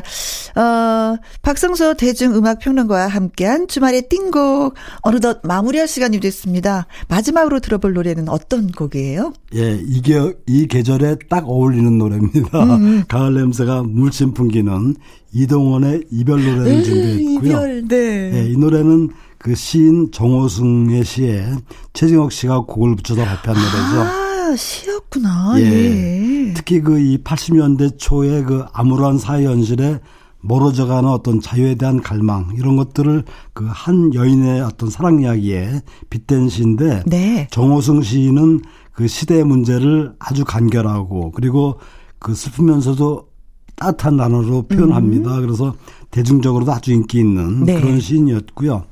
어, 0.57 1.17
박성서 1.43 1.95
대중음악평론가와 1.95 3.07
함께한 3.07 3.69
주말의 3.69 4.09
띵곡, 4.09 4.75
어느덧 5.03 5.41
마무리할 5.45 5.87
시간이 5.87 6.19
됐습니다. 6.19 6.87
마지막으로 7.09 7.61
들어볼 7.61 7.93
노래는 7.93 8.29
어떤 8.29 8.73
곡이에요? 8.73 9.33
예, 9.55 9.79
이게, 9.87 10.35
이 10.49 10.67
계절에 10.67 11.17
딱 11.29 11.47
어울리는 11.47 11.99
노래입니다. 11.99 12.65
음. 12.65 12.71
음. 12.71 13.05
가을 13.07 13.35
냄새가 13.35 13.83
물씬 13.83 14.33
풍기는 14.33 14.97
이동원의 15.33 16.05
이별 16.11 16.43
노래를 16.43 16.79
음, 16.79 16.83
준비했고요. 16.83 17.51
이별, 17.51 17.89
네. 17.89 18.31
예, 18.35 18.51
이 18.51 18.57
노래는 18.57 19.11
그 19.39 19.55
시인 19.55 20.11
정호승의 20.13 21.05
시에 21.05 21.47
최진옥 21.93 22.33
씨가 22.33 22.61
곡을 22.61 22.97
붙여서 22.97 23.25
발표한 23.25 23.61
노래죠. 23.61 24.01
아. 24.03 24.27
시였구나. 24.57 25.55
예. 25.59 25.63
예. 25.65 26.53
특히 26.55 26.81
그 26.81 26.99
이 27.01 27.19
80년대 27.19 27.99
초에 27.99 28.43
그 28.45 28.65
암울한 28.73 29.19
사회 29.19 29.45
현실에 29.45 29.99
멀어져가는 30.41 31.09
어떤 31.11 31.41
자유에 31.41 31.75
대한 31.75 32.01
갈망 32.01 32.55
이런 32.57 32.77
것들을 32.77 33.25
그 33.53 33.67
한 33.67 34.15
여인의 34.15 34.61
어떤 34.63 34.89
사랑 34.89 35.21
이야기에 35.21 35.83
빗댄 36.09 36.49
시인데 36.49 37.03
네. 37.07 37.49
정호승 37.51 38.03
시인은 38.03 38.61
그 38.93 39.09
시대의 39.09 39.45
문제를 39.45 40.15
아주 40.21 40.45
간결하고 40.45 41.33
그리고 41.33 41.81
그 42.21 42.35
슬프면서도 42.35 43.29
따뜻한 43.75 44.17
단어로 44.17 44.69
표현합니다. 44.69 45.37
음. 45.37 45.41
그래서 45.43 45.75
대중적으로도 46.13 46.73
아주 46.73 46.93
인기 46.93 47.19
있는 47.19 47.65
네. 47.65 47.79
그런 47.81 48.01
시인이었고요. 48.01 48.85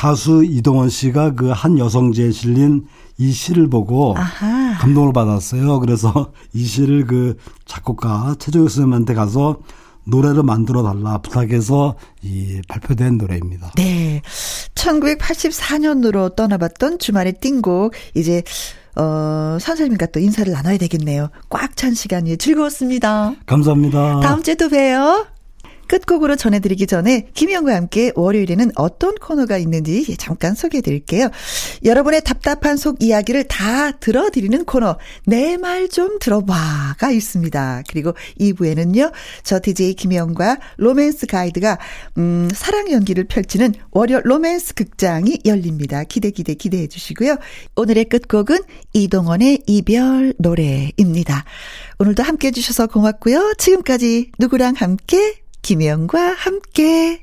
가수 0.00 0.44
이동원 0.44 0.88
씨가 0.88 1.34
그 1.34 1.52
한 1.52 1.78
여성지에 1.78 2.30
실린 2.30 2.86
이 3.18 3.32
시를 3.32 3.68
보고 3.68 4.14
아하. 4.16 4.78
감동을 4.78 5.12
받았어요. 5.12 5.78
그래서 5.80 6.32
이 6.54 6.64
시를 6.64 7.06
그 7.06 7.36
작곡가 7.66 8.34
최종혁 8.38 8.70
선생님한테 8.70 9.12
가서 9.14 9.58
노래를 10.04 10.42
만들어 10.42 10.82
달라 10.82 11.18
부탁해서 11.18 11.96
이 12.22 12.62
발표된 12.68 13.18
노래입니다. 13.18 13.72
네. 13.76 14.22
1984년으로 14.74 16.34
떠나봤던 16.34 16.98
주말의 16.98 17.34
띵곡 17.40 17.92
이제 18.14 18.42
어, 18.96 19.58
선생님과 19.60 20.06
또 20.06 20.18
인사를 20.20 20.50
나눠야 20.50 20.78
되겠네요. 20.78 21.28
꽉 21.50 21.76
찬 21.76 21.92
시간이 21.94 22.38
즐거웠습니다. 22.38 23.34
감사합니다. 23.46 24.20
다음 24.20 24.42
주에 24.42 24.54
또 24.54 24.68
봬요. 24.70 25.26
끝곡으로 25.90 26.36
전해드리기 26.36 26.86
전에 26.86 27.26
김희영과 27.34 27.74
함께 27.74 28.12
월요일에는 28.14 28.70
어떤 28.76 29.16
코너가 29.16 29.58
있는지 29.58 30.16
잠깐 30.16 30.54
소개해 30.54 30.82
드릴게요. 30.82 31.28
여러분의 31.84 32.22
답답한 32.22 32.76
속 32.76 33.02
이야기를 33.02 33.44
다 33.48 33.90
들어드리는 33.92 34.64
코너 34.64 34.96
내 35.26 35.56
말 35.56 35.80
좀 35.90 36.18
들어봐가 36.20 37.10
있습니다. 37.10 37.82
그리고 37.88 38.12
2부에는요. 38.38 39.10
저 39.42 39.58
DJ 39.60 39.94
김희영과 39.94 40.58
로맨스 40.76 41.26
가이드가 41.26 41.78
음, 42.18 42.48
사랑 42.54 42.92
연기를 42.92 43.24
펼치는 43.24 43.74
월요 43.90 44.20
로맨스 44.22 44.74
극장이 44.74 45.40
열립니다. 45.44 46.04
기대 46.04 46.30
기대 46.30 46.54
기대해 46.54 46.86
주시고요. 46.86 47.36
오늘의 47.74 48.04
끝곡은 48.04 48.58
이동원의 48.92 49.64
이별 49.66 50.34
노래입니다. 50.38 51.44
오늘도 51.98 52.22
함께 52.22 52.48
해주셔서 52.48 52.86
고맙고요. 52.86 53.54
지금까지 53.58 54.30
누구랑 54.38 54.74
함께 54.76 55.39
김혜영과 55.62 56.32
함께 56.32 57.22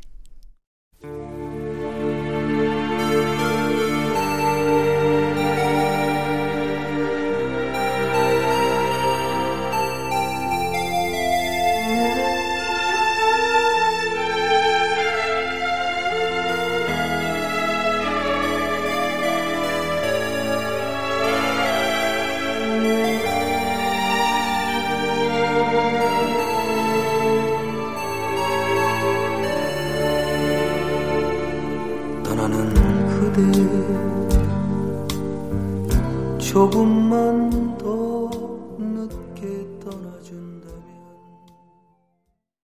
조금만 36.57 37.66